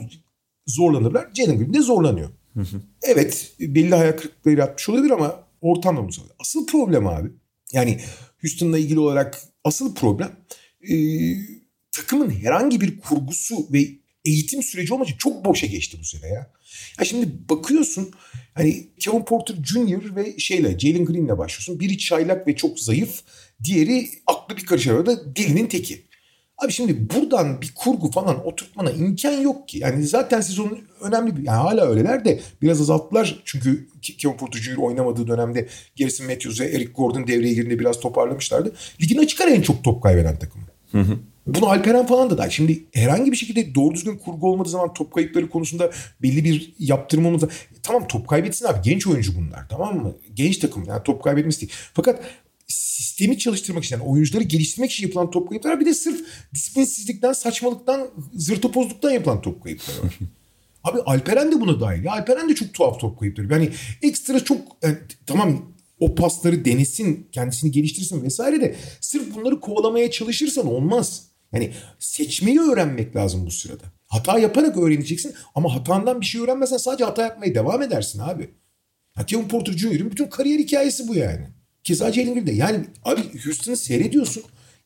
zorlanırlar. 0.67 1.29
Jalen 1.35 1.59
Green 1.59 1.75
de 1.75 1.81
zorlanıyor. 1.81 2.31
Evet 3.03 3.53
belli 3.61 3.95
hayal 3.95 4.13
kırıklıkları 4.13 4.55
yaratmış 4.55 4.89
olabilir 4.89 5.11
ama 5.11 5.41
ortamda 5.61 6.03
bunu 6.03 6.13
söylüyor. 6.13 6.37
Asıl 6.41 6.67
problem 6.67 7.07
abi 7.07 7.29
yani 7.73 8.01
Houston'la 8.43 8.79
ilgili 8.79 8.99
olarak 8.99 9.43
asıl 9.65 9.95
problem 9.95 10.37
e, 10.91 10.95
takımın 11.93 12.31
herhangi 12.31 12.81
bir 12.81 13.01
kurgusu 13.01 13.73
ve 13.73 13.89
eğitim 14.25 14.63
süreci 14.63 14.95
olmayınca 14.95 15.19
çok 15.19 15.45
boşa 15.45 15.67
geçti 15.67 15.99
bu 16.01 16.05
sene 16.05 16.27
ya. 16.27 16.53
Ya 16.99 17.05
şimdi 17.05 17.49
bakıyorsun 17.49 18.11
hani 18.55 18.89
Kevin 19.01 19.25
Porter 19.25 19.57
Jr. 19.65 20.17
ve 20.17 20.39
şeyle 20.39 20.79
Jalen 20.79 21.05
Green'le 21.05 21.39
başlıyorsun. 21.39 21.81
Biri 21.81 21.99
çaylak 21.99 22.47
ve 22.47 22.57
çok 22.57 22.81
zayıf. 22.81 23.23
Diğeri 23.65 24.09
aklı 24.27 24.57
bir 24.57 24.67
karış 24.67 24.87
arada 24.87 25.37
delinin 25.37 25.67
teki. 25.67 26.08
Abi 26.59 26.73
şimdi 26.73 27.11
buradan 27.15 27.63
bir 27.63 27.73
kurgu 27.75 28.11
falan 28.11 28.47
oturtmana 28.47 28.91
imkan 28.91 29.33
yok 29.33 29.69
ki. 29.69 29.79
Yani 29.79 30.07
zaten 30.07 30.41
sezonun 30.41 30.79
önemli 31.01 31.37
bir... 31.37 31.43
Yani 31.43 31.59
hala 31.59 31.87
öyleler 31.87 32.25
de 32.25 32.41
biraz 32.63 32.81
azalttılar. 32.81 33.43
Çünkü 33.45 33.89
Kevin 34.03 34.37
Porter 34.37 34.77
oynamadığı 34.77 35.27
dönemde 35.27 35.69
Garrison 35.99 36.27
Matthews 36.27 36.61
ve 36.61 36.65
Eric 36.65 36.93
Gordon 36.93 37.27
devreye 37.27 37.55
girdiğinde 37.55 37.79
biraz 37.79 38.01
toparlamışlardı. 38.01 38.73
Ligin 39.03 39.19
açık 39.19 39.41
ara 39.41 39.51
en 39.51 39.63
çok 39.63 39.85
top 39.85 40.03
kaybeden 40.03 40.39
takımı. 40.39 40.65
Hı 40.93 41.01
hı. 41.01 41.19
Bunu 41.47 41.67
Alperen 41.69 42.07
falan 42.07 42.31
da 42.31 42.39
da. 42.39 42.51
Şimdi 42.51 42.85
herhangi 42.93 43.33
bir 43.33 43.37
şekilde 43.37 43.75
doğru 43.75 43.95
düzgün 43.95 44.19
kurgu 44.19 44.53
olmadığı 44.53 44.69
zaman 44.69 44.95
top 44.95 45.15
kayıpları 45.15 45.51
konusunda 45.51 45.91
belli 46.23 46.45
bir 46.45 46.75
yaptırım 46.79 47.27
olmadığı 47.27 47.49
Tamam 47.83 48.09
top 48.09 48.29
kaybetsin 48.29 48.67
abi. 48.67 48.79
Genç 48.83 49.07
oyuncu 49.07 49.33
bunlar 49.37 49.69
tamam 49.69 49.97
mı? 49.97 50.15
Genç 50.35 50.59
takım 50.59 50.85
yani 50.85 51.03
top 51.03 51.25
kaybetmesi 51.25 51.61
değil. 51.61 51.73
Fakat 51.95 52.21
sistemi 52.69 53.39
çalıştırmak 53.39 53.85
için 53.85 53.97
yani 53.97 54.09
oyuncuları 54.09 54.45
geliştirmek 54.45 54.93
için 54.93 55.07
yapılan 55.07 55.31
top 55.31 55.49
kayıpları 55.49 55.81
bir 55.81 55.87
de 55.87 55.95
sırf 55.95 56.21
disiplinsizlikten, 56.55 57.33
saçmalıktan, 57.33 58.09
zırtopozluktan 58.35 59.11
yapılan 59.11 59.43
top 59.43 59.63
kayıpları 59.63 60.03
var. 60.03 60.19
Abi 60.85 61.01
Alperen 61.01 61.53
de 61.53 61.61
buna 61.61 61.81
dahil. 61.81 62.05
Ya 62.05 62.13
Alperen 62.13 62.49
de 62.49 62.55
çok 62.55 62.75
tuhaf 62.75 63.01
top 63.01 63.21
kayıpları. 63.21 63.53
Yani 63.53 63.71
ekstra 64.03 64.45
çok 64.45 64.59
yani, 64.83 64.97
tamam 65.27 65.73
o 66.01 66.15
pasları 66.15 66.65
denesin, 66.65 67.29
kendisini 67.33 67.71
geliştirsin 67.71 68.23
vesaire 68.23 68.61
de 68.61 68.77
sırf 69.01 69.35
bunları 69.35 69.61
kovalamaya 69.61 70.11
çalışırsan 70.11 70.67
olmaz. 70.67 71.29
Yani 71.53 71.73
seçmeyi 71.99 72.61
öğrenmek 72.61 73.17
lazım 73.17 73.47
bu 73.47 73.51
sırada. 73.51 73.85
Hata 74.07 74.39
yaparak 74.39 74.77
öğreneceksin 74.77 75.35
ama 75.55 75.75
hatandan 75.75 76.21
bir 76.21 76.27
şey 76.27 76.41
öğrenmezsen 76.41 76.77
sadece 76.77 77.05
hata 77.05 77.23
yapmaya 77.23 77.55
devam 77.55 77.83
edersin 77.83 78.19
abi. 78.19 78.51
Kevin 79.27 79.49
Porter 79.49 79.73
Jr.'ın 79.73 80.11
bütün 80.11 80.27
kariyer 80.27 80.59
hikayesi 80.59 81.09
bu 81.09 81.15
yani. 81.15 81.47
Keza 81.89 82.13
Jalen 82.13 82.35
Green'de. 82.35 82.53
Yani 82.53 82.81
abi 83.05 83.21
Houston'ı 83.45 83.77
seyrediyorsun. 83.77 84.43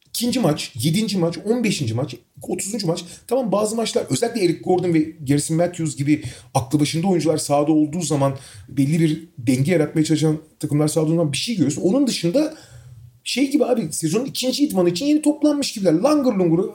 İkinci 0.09 0.41
maç, 0.41 0.73
yedinci 0.75 1.19
maç, 1.19 1.39
on 1.39 1.65
beşinci 1.65 1.95
maç, 1.95 2.17
otuzuncu 2.43 2.87
maç. 2.87 3.05
Tamam 3.27 3.53
bazı 3.53 3.77
maçlar 3.77 4.07
özellikle 4.11 4.45
Eric 4.45 4.59
Gordon 4.59 4.95
ve 4.95 5.01
Garrison 5.01 5.57
Matthews 5.57 5.97
gibi 5.97 6.23
aklı 6.55 6.81
başında 6.81 7.07
oyuncular 7.07 7.39
sahada 7.39 7.73
olduğu 7.73 8.01
zaman 8.01 8.39
belli 8.69 9.01
bir 9.01 9.29
denge 9.39 9.73
yaratmaya 9.73 10.05
çalışan 10.05 10.39
takımlar 10.61 10.89
sahada 10.89 11.07
olduğu 11.07 11.17
zaman 11.17 11.33
bir 11.33 11.39
şey 11.39 11.55
görüyorsun. 11.55 11.83
Onun 11.83 12.07
dışında 12.07 12.55
şey 13.25 13.51
gibi 13.51 13.65
abi 13.65 13.93
sezonun 13.93 14.25
ikinci 14.25 14.65
idmanı 14.65 14.89
için 14.89 15.07
yeni 15.07 15.23
toplanmış 15.23 15.73
gibiler. 15.73 15.93
Langır 15.93 16.33
lungur 16.33 16.69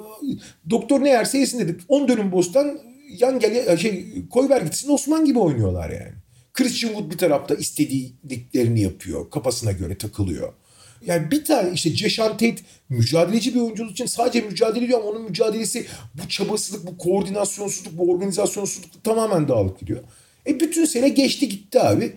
doktor 0.69 1.03
ne 1.03 1.09
yerse 1.09 1.37
yesin 1.37 1.59
dedik. 1.59 1.81
10 1.87 2.07
dönüm 2.07 2.31
bostan 2.31 2.79
yan 3.19 3.39
gel 3.39 3.77
şey 3.77 4.05
koy 4.29 4.49
ver 4.49 4.61
gitsin 4.61 4.89
Osman 4.89 5.25
gibi 5.25 5.39
oynuyorlar 5.39 5.89
yani. 5.89 6.26
Christian 6.57 6.89
Wood 6.89 7.11
bir 7.11 7.17
tarafta 7.17 7.55
istediklerini 7.55 8.81
yapıyor. 8.81 9.29
Kafasına 9.31 9.71
göre 9.71 9.97
takılıyor. 9.97 10.53
Yani 11.05 11.31
bir 11.31 11.45
tane 11.45 11.71
işte 11.73 11.93
Ceşan 11.93 12.31
Tate 12.31 12.55
mücadeleci 12.89 13.55
bir 13.55 13.59
oyuncu 13.59 13.85
için 13.85 14.05
sadece 14.05 14.41
mücadele 14.41 14.85
ediyor 14.85 14.99
ama 14.99 15.09
onun 15.09 15.21
mücadelesi 15.21 15.85
bu 16.13 16.29
çabasızlık, 16.29 16.87
bu 16.87 16.97
koordinasyonsuzluk, 16.97 17.97
bu 17.97 18.11
organizasyonsuzluk 18.11 19.03
tamamen 19.03 19.47
dağılıp 19.47 19.79
gidiyor. 19.79 20.03
E 20.47 20.59
bütün 20.59 20.85
sene 20.85 21.09
geçti 21.09 21.49
gitti 21.49 21.81
abi. 21.81 22.13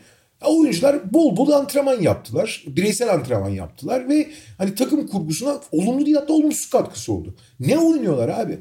Oyuncular 0.47 1.13
bol 1.13 1.37
bol 1.37 1.51
antrenman 1.51 2.01
yaptılar. 2.01 2.65
Bireysel 2.67 3.13
antrenman 3.13 3.49
yaptılar 3.49 4.09
ve 4.09 4.31
hani 4.59 4.75
takım 4.75 5.07
kurgusuna 5.07 5.61
olumlu 5.73 6.07
değil 6.07 6.17
hatta 6.17 6.33
olumsuz 6.33 6.71
katkısı 6.71 7.13
oldu. 7.13 7.35
Ne 7.61 7.79
oynuyorlar 7.79 8.29
abi? 8.29 8.59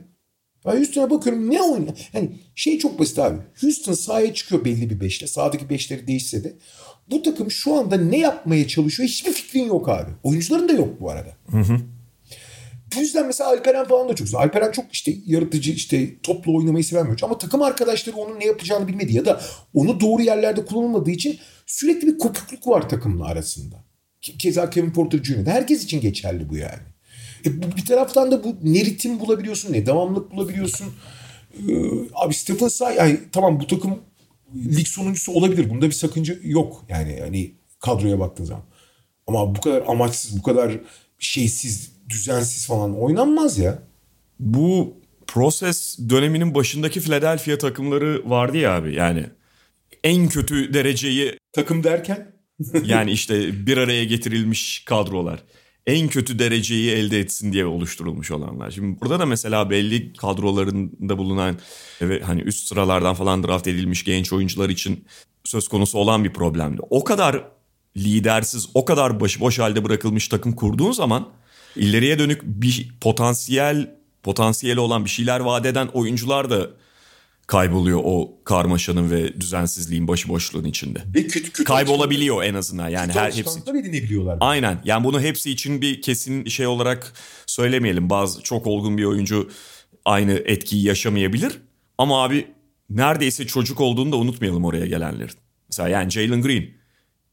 Ben 0.65 0.78
Houston'a 0.78 1.10
bakıyorum 1.10 1.52
ne 1.52 1.62
oynuyor? 1.62 1.93
Yani 2.13 2.30
şey 2.56 2.80
çok 2.80 3.00
basit 3.00 3.19
abi. 3.19 3.38
Houston 3.62 3.93
sahaya 3.93 4.34
çıkıyor 4.34 4.65
belli 4.65 4.89
bir 4.89 5.00
beşle. 5.00 5.28
Sağdaki 5.28 5.69
beşleri 5.69 6.08
değişse 6.08 6.43
de. 6.43 6.54
Bu 7.12 7.24
takım 7.24 7.52
şu 7.52 7.76
anda 7.76 7.98
ne 7.98 8.17
yapmaya 8.17 8.67
çalışıyor 8.67 9.10
hiçbir 9.10 9.34
fikrin 9.34 9.65
yok 9.65 9.89
abi. 9.89 10.12
Oyuncuların 10.24 10.69
da 10.69 10.74
yok 10.74 11.02
bu 11.02 11.10
arada. 11.10 11.30
Hı 11.52 11.58
hı. 11.58 11.80
Bu 12.95 13.00
yüzden 13.00 13.28
mesela 13.28 13.50
Alperen 13.50 13.88
falan 13.88 14.10
da 14.10 14.15
çok 14.15 14.28
güzel. 14.28 14.41
Alperen 14.41 14.72
çok 14.72 14.93
işte 14.93 15.13
yaratıcı 15.26 15.72
işte 15.72 16.19
toplu 16.24 16.58
oynamayı 16.58 16.84
seven 16.84 17.15
bir 17.15 17.24
Ama 17.24 17.38
takım 17.38 17.62
arkadaşları 17.62 18.15
onun 18.15 18.39
ne 18.39 18.45
yapacağını 18.45 18.88
bilmedi 18.88 19.15
ya 19.15 19.26
da 19.26 19.41
onu 19.74 20.00
doğru 20.00 20.22
yerlerde 20.22 20.65
kullanılmadığı 20.65 21.12
için 21.12 21.39
sürekli 21.65 22.08
bir 22.08 22.17
kopukluk 22.17 22.67
var 22.67 22.89
takımla 22.89 23.26
arasında. 23.26 23.76
Keza 24.22 24.69
Kevin 24.69 24.91
Porter 24.91 25.24
Jr. 25.24 25.45
Herkes 25.45 25.84
için 25.84 26.02
geçerli 26.02 26.50
bu 26.50 26.58
yani. 26.58 26.82
E, 27.45 27.62
bir 27.78 27.86
taraftan 27.86 28.32
da 28.32 28.43
bu 28.43 28.56
ne 28.63 28.86
ritim 28.86 29.19
bulabiliyorsun 29.19 29.73
ne 29.73 29.86
devamlık 29.86 30.32
bulabiliyorsun. 30.32 30.88
Ee, 31.54 31.73
abi 32.13 32.34
Stephen 32.34 32.67
Say 32.67 32.95
yani 32.95 33.19
tamam 33.32 33.60
bu 33.60 33.67
takım 33.67 33.99
lig 34.56 34.88
sonuncusu 34.88 35.32
olabilir. 35.32 35.69
Bunda 35.69 35.86
bir 35.86 35.91
sakınca 35.91 36.36
yok. 36.43 36.86
Yani 36.89 37.17
yani 37.19 37.52
kadroya 37.80 38.19
baktığın 38.19 38.45
zaman. 38.45 38.63
Ama 39.28 39.56
bu 39.56 39.62
kadar 39.62 39.84
amaçsız, 39.88 40.39
bu 40.39 40.43
kadar 40.43 40.78
şeysiz, 41.19 41.91
düzensiz 42.10 42.67
falan 42.67 42.99
oynanmaz 42.99 43.58
ya. 43.58 43.80
Bu 44.39 44.93
proses 45.28 45.99
döneminin 46.10 46.56
başındaki 46.56 47.02
Philadelphia 47.02 47.58
takımları 47.58 48.30
vardı 48.30 48.58
ya 48.58 48.75
abi 48.75 48.95
yani 48.95 49.25
en 50.04 50.28
kötü 50.30 50.73
dereceyi 50.73 51.38
takım 51.54 51.84
derken 51.84 52.32
yani 52.86 53.12
işte 53.12 53.65
bir 53.65 53.78
araya 53.78 54.04
getirilmiş 54.04 54.84
kadrolar 54.86 55.43
en 55.89 56.08
kötü 56.08 56.39
dereceyi 56.39 56.91
elde 56.91 57.19
etsin 57.19 57.54
diye 57.54 57.65
oluşturulmuş 57.65 58.31
olanlar. 58.31 58.71
Şimdi 58.71 59.02
burada 59.02 59.19
da 59.19 59.25
mesela 59.25 59.69
belli 59.69 60.13
kadrolarında 60.13 61.17
bulunan 61.17 61.58
ve 62.02 62.21
hani 62.21 62.42
üst 62.42 62.67
sıralardan 62.67 63.13
falan 63.13 63.44
draft 63.44 63.67
edilmiş 63.67 64.04
genç 64.04 64.33
oyuncular 64.33 64.69
için 64.69 65.06
söz 65.44 65.67
konusu 65.67 65.98
olan 65.98 66.23
bir 66.23 66.33
problemdi. 66.33 66.81
O 66.90 67.04
kadar 67.04 67.44
lidersiz, 67.98 68.69
o 68.73 68.85
kadar 68.85 69.19
başıboş 69.19 69.60
halde 69.60 69.83
bırakılmış 69.83 70.27
takım 70.27 70.54
kurduğun 70.54 70.92
zaman 70.92 71.29
ileriye 71.75 72.19
dönük 72.19 72.44
bir 72.44 72.92
potansiyel 73.02 73.96
potansiyeli 74.23 74.79
olan 74.79 75.06
bir 75.06 75.10
şeyler 75.10 75.40
vaat 75.40 75.65
eden 75.65 75.87
oyuncular 75.87 76.50
da 76.50 76.69
kayboluyor 77.50 78.02
o 78.04 78.43
karmaşanın 78.43 79.12
ve 79.12 79.41
düzensizliğin 79.41 80.08
başıboşluğun 80.08 80.63
içinde. 80.63 81.00
Ve 81.15 81.27
kötü 81.27 81.43
kötü 81.43 81.63
Kaybolabiliyor 81.63 82.43
en 82.43 82.54
azından 82.54 82.89
yani 82.89 83.12
her 83.12 83.25
hepsi. 83.25 83.43
alışkanlıklar 83.43 83.75
edinebiliyorlar. 83.75 84.37
Aynen. 84.41 84.81
Yani 84.85 85.04
bunu 85.04 85.21
hepsi 85.21 85.52
için 85.52 85.81
bir 85.81 86.02
kesin 86.02 86.45
şey 86.45 86.67
olarak 86.67 87.13
söylemeyelim. 87.45 88.10
Bazı 88.10 88.41
çok 88.43 88.67
olgun 88.67 88.97
bir 88.97 89.04
oyuncu 89.04 89.50
aynı 90.06 90.31
etkiyi 90.31 90.83
yaşamayabilir. 90.83 91.62
Ama 91.97 92.23
abi 92.23 92.47
neredeyse 92.89 93.47
çocuk 93.47 93.81
olduğunu 93.81 94.12
da 94.12 94.17
unutmayalım 94.17 94.65
oraya 94.65 94.85
gelenlerin. 94.85 95.35
Mesela 95.69 95.89
yani 95.89 96.12
Jalen 96.12 96.41
Green 96.41 96.65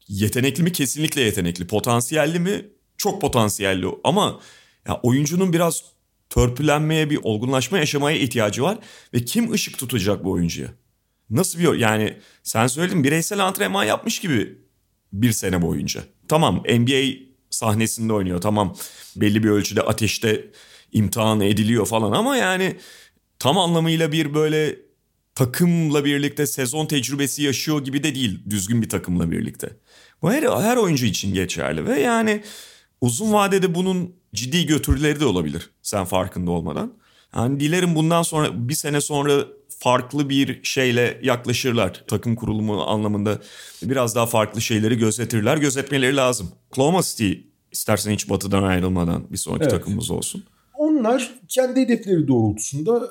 yetenekli 0.09 0.63
mi? 0.63 0.73
Kesinlikle 0.73 1.21
yetenekli. 1.21 1.67
Potansiyelli 1.67 2.39
mi? 2.41 2.65
Çok 2.97 3.21
potansiyelli. 3.21 3.87
Ama 4.05 4.41
ya 4.89 5.01
oyuncunun 5.03 5.53
biraz 5.53 5.96
törpülenmeye 6.31 7.11
bir 7.11 7.19
olgunlaşma 7.23 7.79
yaşamaya 7.79 8.19
ihtiyacı 8.19 8.63
var. 8.63 8.79
Ve 9.15 9.25
kim 9.25 9.53
ışık 9.53 9.79
tutacak 9.79 10.25
bu 10.25 10.31
oyuncuya? 10.31 10.69
Nasıl 11.31 11.59
bir 11.59 11.79
yani 11.79 12.17
sen 12.43 12.67
söyledin 12.67 13.05
bireysel 13.05 13.47
antrenman 13.47 13.85
yapmış 13.85 14.21
gibi 14.21 14.59
bir 15.13 15.33
sene 15.33 15.63
boyunca. 15.63 16.03
Tamam 16.29 16.63
NBA 16.69 17.27
sahnesinde 17.51 18.13
oynuyor 18.13 18.41
tamam 18.41 18.77
belli 19.17 19.43
bir 19.45 19.49
ölçüde 19.49 19.83
ateşte 19.83 20.51
imtihan 20.93 21.41
ediliyor 21.41 21.87
falan 21.87 22.13
ama 22.13 22.37
yani 22.37 22.77
tam 23.39 23.59
anlamıyla 23.59 24.13
bir 24.13 24.35
böyle 24.35 24.77
takımla 25.35 26.05
birlikte 26.05 26.47
sezon 26.47 26.87
tecrübesi 26.87 27.43
yaşıyor 27.43 27.85
gibi 27.85 28.03
de 28.03 28.15
değil 28.15 28.41
düzgün 28.51 28.83
bir 28.83 28.89
takımla 28.89 29.31
birlikte. 29.31 29.71
Bu 30.23 30.33
her, 30.33 30.43
her 30.43 30.77
oyuncu 30.77 31.07
için 31.07 31.35
geçerli 31.35 31.87
ve 31.87 32.01
yani 32.01 32.43
uzun 33.01 33.33
vadede 33.33 33.75
bunun 33.75 34.17
ciddi 34.37 34.67
götürüleri 34.67 35.21
de 35.21 35.25
olabilir 35.27 35.71
sen 35.83 36.05
farkında 36.05 36.51
olmadan. 36.51 36.93
Yani 37.37 37.61
dilerim 37.61 37.95
bundan 37.95 38.23
sonra 38.23 38.69
bir 38.69 38.75
sene 38.75 39.01
sonra 39.01 39.45
farklı 39.79 40.29
bir 40.29 40.61
şeyle 40.63 41.21
yaklaşırlar. 41.23 42.05
Takım 42.09 42.37
kurulumu 42.37 42.83
anlamında 42.83 43.39
biraz 43.83 44.15
daha 44.15 44.27
farklı 44.27 44.61
şeyleri 44.61 44.99
gözetirler. 44.99 45.57
Gözetmeleri 45.57 46.17
lazım. 46.17 46.51
Oklahoma 46.71 47.03
City 47.03 47.33
istersen 47.73 48.13
hiç 48.13 48.31
batıdan 48.31 48.63
ayrılmadan 48.63 49.25
bir 49.31 49.37
sonraki 49.37 49.63
Evet. 49.63 49.71
takımımız 49.71 50.11
olsun. 50.11 50.45
Onlar 50.75 51.35
kendi 51.49 51.81
hedefleri 51.81 52.29
doğrultusunda 52.29 53.11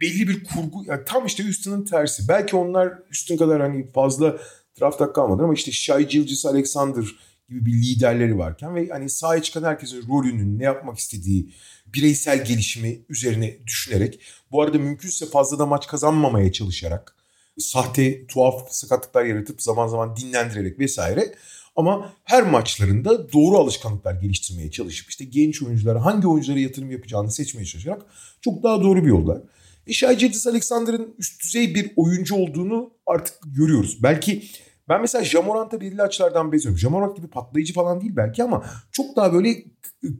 belli 0.00 0.28
bir 0.28 0.44
kurgu 0.44 0.84
yani 0.86 1.00
tam 1.06 1.26
işte 1.26 1.44
Houston'ın 1.44 1.84
tersi. 1.84 2.28
Belki 2.28 2.56
onlar 2.56 2.88
Houston 3.06 3.36
kadar 3.36 3.60
hani 3.60 3.92
fazla 3.92 4.36
draft 4.80 5.00
hakkı 5.00 5.20
almadı 5.20 5.42
ama 5.42 5.54
işte 5.54 5.72
Shai 5.72 6.08
Gilgeous 6.08 6.46
Alexander 6.46 7.04
gibi 7.48 7.66
bir 7.66 7.72
liderleri 7.72 8.38
varken 8.38 8.74
ve 8.74 8.88
hani 8.88 9.10
sahaya 9.10 9.42
çıkan 9.42 9.62
herkesin 9.62 10.08
rolünün 10.08 10.58
ne 10.58 10.64
yapmak 10.64 10.98
istediği 10.98 11.50
bireysel 11.86 12.44
gelişimi 12.44 13.00
üzerine 13.08 13.56
düşünerek 13.66 14.20
bu 14.50 14.62
arada 14.62 14.78
mümkünse 14.78 15.26
fazla 15.26 15.58
da 15.58 15.66
maç 15.66 15.86
kazanmamaya 15.86 16.52
çalışarak 16.52 17.16
sahte 17.58 18.26
tuhaf 18.26 18.70
sakatlıklar 18.70 19.24
yaratıp 19.24 19.62
zaman 19.62 19.88
zaman 19.88 20.16
dinlendirerek 20.16 20.78
vesaire 20.78 21.34
ama 21.76 22.12
her 22.24 22.42
maçlarında 22.42 23.32
doğru 23.32 23.58
alışkanlıklar 23.58 24.14
geliştirmeye 24.14 24.70
çalışıp 24.70 25.10
işte 25.10 25.24
genç 25.24 25.62
oyunculara 25.62 26.04
hangi 26.04 26.28
oyunculara 26.28 26.60
yatırım 26.60 26.90
yapacağını 26.90 27.32
seçmeye 27.32 27.64
çalışarak 27.64 28.02
çok 28.40 28.62
daha 28.62 28.82
doğru 28.82 29.02
bir 29.02 29.08
yollar. 29.08 29.42
E 29.86 29.92
Shai 29.92 30.16
Gilgeous 30.16 30.46
Alexander'ın 30.46 31.14
üst 31.18 31.42
düzey 31.42 31.74
bir 31.74 31.92
oyuncu 31.96 32.34
olduğunu 32.34 32.90
artık 33.06 33.34
görüyoruz. 33.46 34.02
Belki 34.02 34.42
ben 34.88 35.00
mesela 35.00 35.24
Jamorant'a 35.24 35.80
belirli 35.80 36.02
açılardan 36.02 36.52
benziyorum. 36.52 36.78
Jamorant 36.78 37.16
gibi 37.16 37.26
patlayıcı 37.26 37.74
falan 37.74 38.00
değil 38.00 38.16
belki 38.16 38.42
ama 38.42 38.64
çok 38.92 39.16
daha 39.16 39.32
böyle 39.32 39.64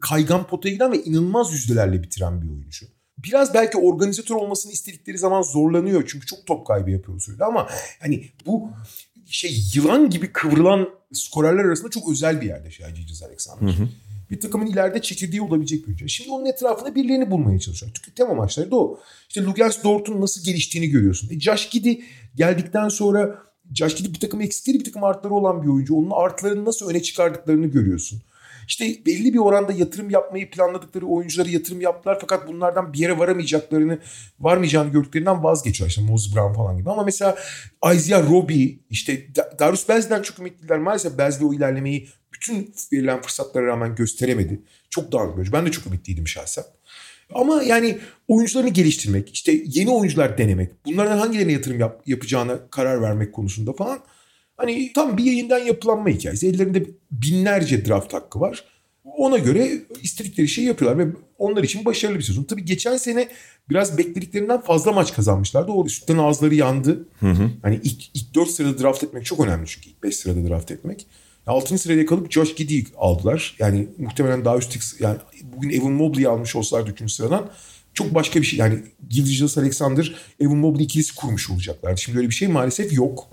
kaygan 0.01 0.47
potaya 0.47 0.73
giden 0.73 0.91
ve 0.91 1.03
inanılmaz 1.03 1.53
yüzdelerle 1.53 2.03
bitiren 2.03 2.41
bir 2.41 2.49
oyuncu. 2.49 2.85
Biraz 3.17 3.53
belki 3.53 3.77
organizatör 3.77 4.35
olmasını 4.35 4.71
istedikleri 4.71 5.17
zaman 5.17 5.41
zorlanıyor 5.41 6.03
çünkü 6.07 6.25
çok 6.25 6.45
top 6.45 6.67
kaybı 6.67 6.91
yapıyor 6.91 7.19
sürekli 7.19 7.43
ama 7.43 7.67
hani 7.99 8.29
bu 8.45 8.69
şey 9.25 9.63
yılan 9.75 10.09
gibi 10.09 10.31
kıvrılan 10.31 10.89
skorerler 11.13 11.65
arasında 11.65 11.89
çok 11.89 12.11
özel 12.11 12.41
bir 12.41 12.47
yerde 12.47 12.71
Shai 12.71 12.93
Gilgeous 12.93 13.23
Alexander. 13.23 13.75
Bir 14.31 14.39
takımın 14.39 14.65
ileride 14.65 15.01
çekirdeği 15.01 15.41
olabilecek 15.41 15.81
bir 15.81 15.87
oyuncu. 15.87 16.09
Şimdi 16.09 16.31
onun 16.31 16.45
etrafında 16.45 16.95
birilerini 16.95 17.31
bulmaya 17.31 17.59
çalışıyor. 17.59 17.91
Çünkü 17.95 18.15
tema 18.15 18.33
maçları 18.33 18.71
da 18.71 18.75
o. 18.75 18.99
İşte 19.27 19.43
Lugens 19.43 19.83
Dort'un 19.83 20.21
nasıl 20.21 20.43
geliştiğini 20.43 20.89
görüyorsun. 20.89 21.29
E 21.29 21.39
Josh 21.39 21.69
Giddy 21.69 21.93
geldikten 22.35 22.89
sonra 22.89 23.46
Josh 23.75 23.95
Giddy 23.95 24.13
bir 24.13 24.19
takım 24.19 24.41
eksikleri 24.41 24.79
bir 24.79 24.83
takım 24.83 25.03
artları 25.03 25.33
olan 25.33 25.63
bir 25.63 25.67
oyuncu. 25.67 25.95
Onun 25.95 26.11
artlarını 26.11 26.65
nasıl 26.65 26.89
öne 26.89 27.01
çıkardıklarını 27.01 27.67
görüyorsun. 27.67 28.21
İşte 28.67 28.85
belli 29.05 29.33
bir 29.33 29.39
oranda 29.39 29.71
yatırım 29.71 30.09
yapmayı 30.09 30.51
planladıkları 30.51 31.05
oyunculara 31.05 31.49
yatırım 31.49 31.81
yaptılar 31.81 32.17
fakat 32.21 32.47
bunlardan 32.47 32.93
bir 32.93 32.99
yere 32.99 33.17
varamayacaklarını, 33.17 33.99
varmayacağını 34.39 34.91
gördüklerinden 34.91 35.43
vazgeçiyorlar. 35.43 35.89
İşte 35.89 36.01
Moses 36.01 36.35
Brown 36.35 36.53
falan 36.53 36.77
gibi. 36.77 36.89
Ama 36.89 37.03
mesela 37.03 37.37
Isaiah 37.95 38.29
Roby, 38.29 38.67
işte 38.89 39.35
Da- 39.35 39.55
Darius 39.59 39.89
Bazley'den 39.89 40.21
çok 40.21 40.39
ümitliler. 40.39 40.79
Maalesef 40.79 41.17
Bazley 41.17 41.47
o 41.49 41.53
ilerlemeyi 41.53 42.09
bütün 42.33 42.73
verilen 42.93 43.21
fırsatlara 43.21 43.65
rağmen 43.65 43.95
gösteremedi. 43.95 44.61
Çok 44.89 45.11
oyuncu. 45.35 45.53
Ben 45.53 45.65
de 45.65 45.71
çok 45.71 45.87
ümitliydim 45.87 46.27
şahsen. 46.27 46.63
Ama 47.33 47.63
yani 47.63 47.97
oyuncularını 48.27 48.69
geliştirmek, 48.69 49.33
işte 49.33 49.61
yeni 49.65 49.89
oyuncular 49.89 50.37
denemek, 50.37 50.85
bunlardan 50.85 51.17
hangilerine 51.17 51.51
yatırım 51.51 51.79
yap- 51.79 52.01
yapacağına 52.05 52.59
karar 52.69 53.01
vermek 53.01 53.33
konusunda 53.33 53.73
falan 53.73 53.99
hani 54.57 54.93
tam 54.93 55.17
bir 55.17 55.23
yayından 55.23 55.59
yapılanma 55.59 56.09
hikayesi. 56.09 56.47
Ellerinde 56.47 56.85
binlerce 57.11 57.85
draft 57.85 58.13
hakkı 58.13 58.39
var. 58.39 58.63
Ona 59.17 59.37
göre 59.37 59.71
istedikleri 60.01 60.47
şeyi 60.47 60.67
yapıyorlar 60.67 61.07
ve 61.07 61.11
onlar 61.37 61.63
için 61.63 61.85
başarılı 61.85 62.17
bir 62.17 62.23
sezon. 62.23 62.43
Tabii 62.43 62.65
geçen 62.65 62.97
sene 62.97 63.27
biraz 63.69 63.97
beklediklerinden 63.97 64.61
fazla 64.61 64.91
maç 64.91 65.13
kazanmışlardı. 65.13 65.71
O 65.71 65.85
üstten 65.85 66.17
ağızları 66.17 66.55
yandı. 66.55 67.07
Hani 67.61 67.79
ilk, 67.83 68.15
ilk 68.15 68.35
4 68.35 68.49
sırada 68.49 68.79
draft 68.81 69.03
etmek 69.03 69.25
çok 69.25 69.39
önemli 69.39 69.67
çünkü 69.67 69.89
ilk 69.89 70.03
5 70.03 70.15
sırada 70.15 70.49
draft 70.49 70.71
etmek. 70.71 71.07
6. 71.47 71.77
sıraya 71.77 72.05
kalıp 72.05 72.31
Josh 72.31 72.55
Giddey'i 72.55 72.85
aldılar. 72.97 73.55
Yani 73.59 73.87
muhtemelen 73.97 74.45
daha 74.45 74.57
üst 74.57 75.01
yani 75.01 75.17
bugün 75.43 75.69
Evan 75.69 75.91
Mobley'i 75.91 76.27
almış 76.27 76.55
olsalardı 76.55 76.95
3. 77.01 77.11
sıradan 77.11 77.49
çok 77.93 78.15
başka 78.15 78.41
bir 78.41 78.45
şey. 78.45 78.59
Yani 78.59 78.79
Gilgeous 79.09 79.57
Alexander, 79.57 80.15
Evan 80.39 80.57
Mobley 80.57 80.85
ikilisi 80.85 81.15
kurmuş 81.15 81.49
olacaklardı. 81.49 82.01
Şimdi 82.01 82.17
öyle 82.17 82.29
bir 82.29 82.33
şey 82.33 82.47
maalesef 82.47 82.93
yok. 82.93 83.29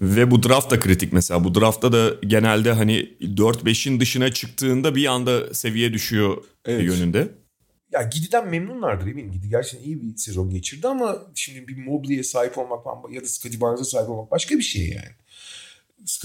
Ve 0.00 0.30
bu 0.30 0.42
draft 0.42 0.70
da 0.70 0.80
kritik 0.80 1.12
mesela. 1.12 1.44
Bu 1.44 1.54
draftta 1.54 1.92
da 1.92 2.10
genelde 2.26 2.72
hani 2.72 3.16
4-5'in 3.20 4.00
dışına 4.00 4.32
çıktığında 4.32 4.94
bir 4.94 5.06
anda 5.06 5.54
seviye 5.54 5.92
düşüyor 5.92 6.36
Evet. 6.64 6.84
yönünde. 6.84 7.28
Ya 7.92 8.02
Gidi'den 8.02 8.48
memnunlardır 8.48 9.06
eminim. 9.06 9.32
Gidi 9.32 9.48
gerçekten 9.48 9.86
iyi 9.86 10.02
bir 10.02 10.16
sezon 10.16 10.50
geçirdi 10.50 10.88
ama 10.88 11.16
şimdi 11.34 11.68
bir 11.68 11.76
Mobley'e 11.76 12.22
sahip 12.22 12.58
olmak 12.58 12.86
ya 13.12 13.22
da 13.22 13.26
Scottie 13.26 13.60
Barnes'a 13.60 13.84
sahip 13.84 14.10
olmak 14.10 14.30
başka 14.30 14.58
bir 14.58 14.62
şey 14.62 14.88
yani. 14.88 15.14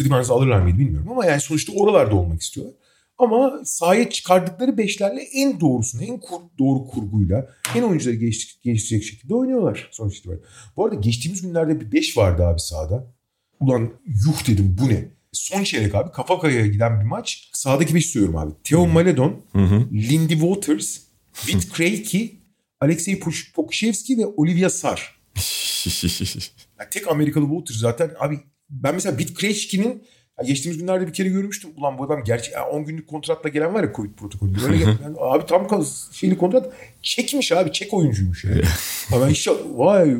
Barnes'ı 0.09 0.33
alırlar 0.33 0.61
mıydı 0.61 0.77
bilmiyorum 0.79 1.11
ama 1.11 1.25
yani 1.25 1.41
sonuçta 1.41 1.73
oralarda 1.73 2.15
olmak 2.15 2.41
istiyorlar. 2.41 2.75
Ama 3.17 3.61
sahaya 3.65 4.09
çıkardıkları 4.09 4.77
beşlerle 4.77 5.21
en 5.21 5.59
doğrusunu, 5.59 6.03
en 6.03 6.19
kur- 6.19 6.41
doğru 6.59 6.87
kurguyla, 6.87 7.49
en 7.75 7.83
oyuncuları 7.83 8.15
geliştir- 8.15 8.59
geliştirecek 8.63 9.09
şekilde 9.09 9.35
oynuyorlar 9.35 9.89
sonuç 9.91 10.17
itibariyle. 10.17 10.43
Bu 10.77 10.85
arada 10.85 10.95
geçtiğimiz 10.95 11.41
günlerde 11.41 11.81
bir 11.81 11.91
beş 11.91 12.17
vardı 12.17 12.43
abi 12.45 12.59
sahada. 12.59 13.13
Ulan 13.59 13.89
yuh 14.05 14.47
dedim 14.47 14.77
bu 14.81 14.89
ne? 14.89 15.07
Son 15.31 15.63
çeyrek 15.63 15.95
abi 15.95 16.11
kafa 16.11 16.33
kafaya 16.35 16.67
giden 16.67 16.99
bir 16.99 17.05
maç. 17.05 17.49
Sağdaki 17.53 17.95
beş 17.95 18.05
söylüyorum 18.05 18.37
abi. 18.39 18.51
Theo 18.63 18.87
Maledon, 18.87 19.41
Lindy 19.93 20.33
Waters, 20.33 20.99
Whit 21.33 21.69
Krejci, 21.73 22.39
Alexey 22.81 23.19
Pokusevski 23.55 24.17
ve 24.17 24.25
Olivia 24.25 24.69
Sarr. 24.69 25.19
Ya 26.79 26.89
tek 26.89 27.07
Amerikalı 27.07 27.45
Waters 27.45 27.77
zaten 27.79 28.11
abi 28.19 28.39
ben 28.69 28.93
mesela 28.93 29.17
ya 30.39 30.47
geçtiğimiz 30.47 30.81
günlerde 30.81 31.07
bir 31.07 31.13
kere 31.13 31.29
görmüştüm. 31.29 31.71
Ulan 31.77 31.97
bu 31.97 32.03
adam 32.03 32.23
gerçek 32.23 32.53
ya 32.53 32.69
10 32.69 32.85
günlük 32.85 33.07
kontratla 33.07 33.49
gelen 33.49 33.73
var 33.73 33.83
ya 33.83 33.93
Covid 33.95 34.13
protokolü. 34.13 34.51
Böyle 34.63 34.77
yani 34.77 34.95
abi 35.19 35.45
tam 35.45 35.67
şeyli 36.11 36.37
kontrat 36.37 36.73
çekmiş 37.01 37.51
abi 37.51 37.71
çek 37.71 37.93
oyuncuymuş 37.93 38.43
yani. 38.43 38.61
Ha 39.09 39.21
ben 39.21 39.29
işte 39.29 39.51
vay 39.75 40.15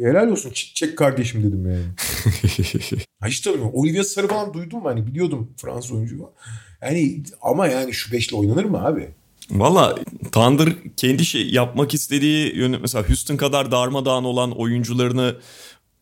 helal 0.00 0.28
olsun 0.28 0.50
çek 0.54 0.98
kardeşim 0.98 1.42
dedim 1.42 1.70
yani. 1.70 1.84
Ha 3.20 3.28
hiç 3.28 3.40
tanımıyorum. 3.40 3.74
Olivia 3.74 4.04
Sarı 4.04 4.28
falan 4.28 4.54
duydum 4.54 4.84
hani 4.84 5.06
biliyordum 5.06 5.50
Fransız 5.56 5.92
oyuncu. 5.92 6.30
Yani 6.82 7.22
ama 7.42 7.66
yani 7.66 7.92
şu 7.94 8.12
beşle 8.12 8.36
oynanır 8.36 8.64
mı 8.64 8.86
abi? 8.86 9.08
Valla 9.50 9.98
Thunder 10.32 10.68
kendi 10.96 11.24
şey 11.24 11.50
yapmak 11.50 11.94
istediği 11.94 12.56
yönü 12.56 12.78
mesela 12.78 13.08
Houston 13.08 13.36
kadar 13.36 13.70
darmadağın 13.70 14.24
olan 14.24 14.50
oyuncularını 14.50 15.36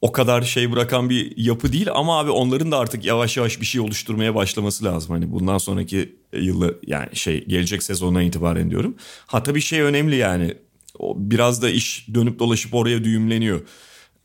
o 0.03 0.13
kadar 0.13 0.43
şey 0.43 0.73
bırakan 0.73 1.11
bir 1.11 1.33
yapı 1.37 1.73
değil 1.73 1.89
ama 1.95 2.19
abi 2.19 2.31
onların 2.31 2.73
da 2.73 2.79
artık 2.79 3.05
yavaş 3.05 3.37
yavaş 3.37 3.61
bir 3.61 3.67
şey 3.67 3.81
oluşturmaya 3.81 4.35
başlaması 4.35 4.85
lazım. 4.85 5.11
Hani 5.11 5.33
bundan 5.33 5.59
sonraki 5.59 6.17
yılı 6.33 6.81
yani 6.87 7.17
şey 7.17 7.45
gelecek 7.45 7.83
sezondan 7.83 8.23
itibaren 8.23 8.71
diyorum. 8.71 8.97
Ha 9.27 9.43
tabii 9.43 9.61
şey 9.61 9.81
önemli 9.81 10.17
yani 10.17 10.55
o 10.99 11.15
biraz 11.19 11.63
da 11.63 11.71
iş 11.71 12.07
dönüp 12.15 12.39
dolaşıp 12.39 12.75
oraya 12.75 13.05
düğümleniyor. 13.05 13.61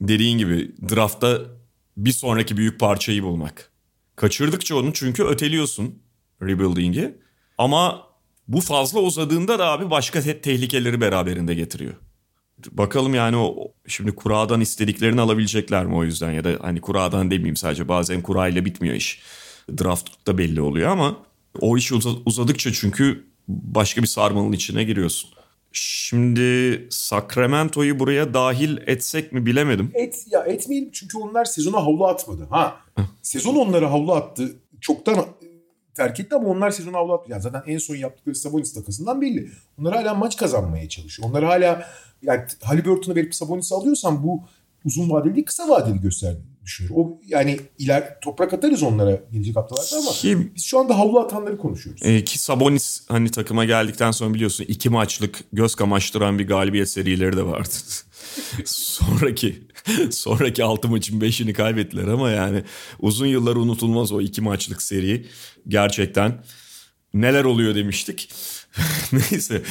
Dediğin 0.01 0.37
gibi 0.37 0.71
draftta 0.89 1.41
bir 1.97 2.11
sonraki 2.11 2.57
büyük 2.57 2.79
parçayı 2.79 3.23
bulmak. 3.23 3.71
Kaçırdıkça 4.15 4.75
onu 4.75 4.93
çünkü 4.93 5.23
öteliyorsun 5.23 5.99
rebuilding'i. 6.41 7.15
Ama 7.57 8.07
Bu 8.47 8.61
fazla 8.61 8.99
uzadığında 8.99 9.59
da 9.59 9.67
abi 9.67 9.89
başka 9.89 10.21
te- 10.21 10.41
tehlikeleri 10.41 11.01
beraberinde 11.01 11.55
getiriyor. 11.55 11.93
Bakalım 12.71 13.13
yani 13.15 13.35
şimdi 13.87 14.11
kuradan 14.15 14.61
istediklerini 14.61 15.21
alabilecekler 15.21 15.85
mi 15.85 15.95
o 15.95 16.03
yüzden 16.03 16.31
ya 16.31 16.43
da 16.43 16.51
hani 16.61 16.81
kuradan 16.81 17.31
demeyeyim 17.31 17.55
sadece 17.55 17.87
bazen 17.87 18.21
kurayla 18.21 18.65
bitmiyor 18.65 18.95
iş. 18.95 19.21
Draftta 19.83 20.37
belli 20.37 20.61
oluyor 20.61 20.89
ama 20.89 21.17
o 21.59 21.77
iş 21.77 21.91
uza- 21.91 22.19
uzadıkça 22.25 22.73
çünkü 22.73 23.23
başka 23.47 24.01
bir 24.01 24.07
sarmalın 24.07 24.51
içine 24.51 24.83
giriyorsun. 24.83 25.29
Şimdi 25.71 26.87
Sacramento'yu 26.89 27.99
buraya 27.99 28.33
dahil 28.33 28.77
etsek 28.87 29.31
mi 29.33 29.45
bilemedim. 29.45 29.91
Et 29.93 30.25
ya 30.31 30.43
etmeyelim 30.43 30.89
çünkü 30.91 31.17
onlar 31.17 31.45
sezona 31.45 31.77
havlu 31.77 32.07
atmadı. 32.07 32.47
Ha. 32.49 32.77
sezon 33.21 33.55
onları 33.55 33.85
havlu 33.85 34.13
attı. 34.13 34.55
Çoktan 34.81 35.25
terk 35.97 36.19
etti 36.19 36.35
ama 36.35 36.49
onlar 36.49 36.71
sezona 36.71 36.97
havlu 36.97 37.13
attı. 37.13 37.31
Yani 37.31 37.41
zaten 37.41 37.63
en 37.67 37.77
son 37.77 37.95
yaptıkları 37.95 38.35
Sabonis 38.35 38.73
takasından 38.73 39.21
belli. 39.21 39.51
Onlar 39.79 39.95
hala 39.95 40.13
maç 40.13 40.37
kazanmaya 40.37 40.89
çalışıyor. 40.89 41.29
Onlar 41.29 41.43
hala 41.43 41.87
yani 42.21 42.41
Haliburton'u 42.63 43.15
verip 43.15 43.35
Sabonis'i 43.35 43.75
alıyorsan 43.75 44.23
bu 44.23 44.43
uzun 44.85 45.09
vadeli 45.09 45.35
değil 45.35 45.45
kısa 45.45 45.69
vadeli 45.69 46.01
gösterdiğini 46.01 46.56
düşünüyorum. 46.67 46.97
O 46.99 47.19
yani 47.27 47.59
iler 47.77 48.19
toprak 48.21 48.53
atarız 48.53 48.83
onlara 48.83 49.21
gelecek 49.31 49.55
haftalarda 49.55 49.97
ama 49.97 50.11
Ki 50.11 50.51
biz 50.55 50.63
şu 50.63 50.79
anda 50.79 50.99
havlu 50.99 51.19
atanları 51.19 51.57
konuşuyoruz. 51.57 52.01
E, 52.05 52.23
ki 52.23 52.39
Sabonis 52.39 53.01
hani 53.07 53.31
takıma 53.31 53.65
geldikten 53.65 54.11
sonra 54.11 54.33
biliyorsun 54.33 54.65
iki 54.67 54.89
maçlık 54.89 55.43
göz 55.53 55.75
kamaştıran 55.75 56.39
bir 56.39 56.47
galibiyet 56.47 56.89
serileri 56.89 57.37
de 57.37 57.45
vardı. 57.45 57.73
sonraki 58.65 59.67
sonraki 60.11 60.63
altı 60.63 60.87
maçın 60.87 61.21
beşini 61.21 61.53
kaybettiler 61.53 62.07
ama 62.07 62.31
yani 62.31 62.63
uzun 62.99 63.27
yıllar 63.27 63.55
unutulmaz 63.55 64.11
o 64.11 64.21
iki 64.21 64.41
maçlık 64.41 64.81
seri. 64.81 65.25
Gerçekten 65.67 66.43
neler 67.13 67.43
oluyor 67.43 67.75
demiştik. 67.75 68.29
Neyse 69.11 69.63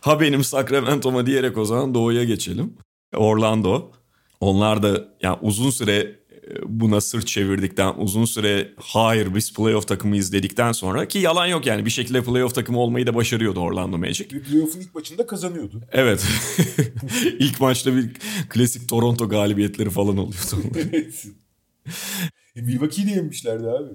ha 0.00 0.20
benim 0.20 0.44
Sacramento'ma 0.44 1.26
diyerek 1.26 1.58
o 1.58 1.64
zaman 1.64 1.94
doğuya 1.94 2.24
geçelim. 2.24 2.74
Orlando. 3.16 3.90
Onlar 4.40 4.82
da 4.82 5.08
yani 5.22 5.38
uzun 5.42 5.70
süre 5.70 6.20
buna 6.66 7.00
sırt 7.00 7.26
çevirdikten 7.26 7.94
uzun 7.98 8.24
süre 8.24 8.72
hayır 8.76 9.34
biz 9.34 9.54
playoff 9.54 9.88
takımıyız 9.88 10.32
dedikten 10.32 10.72
sonra 10.72 11.08
ki 11.08 11.18
yalan 11.18 11.46
yok 11.46 11.66
yani 11.66 11.84
bir 11.84 11.90
şekilde 11.90 12.22
playoff 12.24 12.54
takımı 12.54 12.78
olmayı 12.78 13.06
da 13.06 13.14
başarıyordu 13.14 13.60
Orlando 13.60 13.98
Magic. 13.98 14.28
Playoff'un 14.28 14.80
ilk 14.80 14.94
maçında 14.94 15.26
kazanıyordu. 15.26 15.82
Evet. 15.92 16.26
İlk 17.38 17.60
maçta 17.60 17.96
bir 17.96 18.10
klasik 18.48 18.88
Toronto 18.88 19.28
galibiyetleri 19.28 19.90
falan 19.90 20.16
oluyordu. 20.16 20.36
Evet. 20.92 21.26
e, 22.56 22.60
Milwaukee'yi 22.62 23.08
de 23.08 23.10
yenmişlerdi 23.10 23.66
abi. 23.68 23.88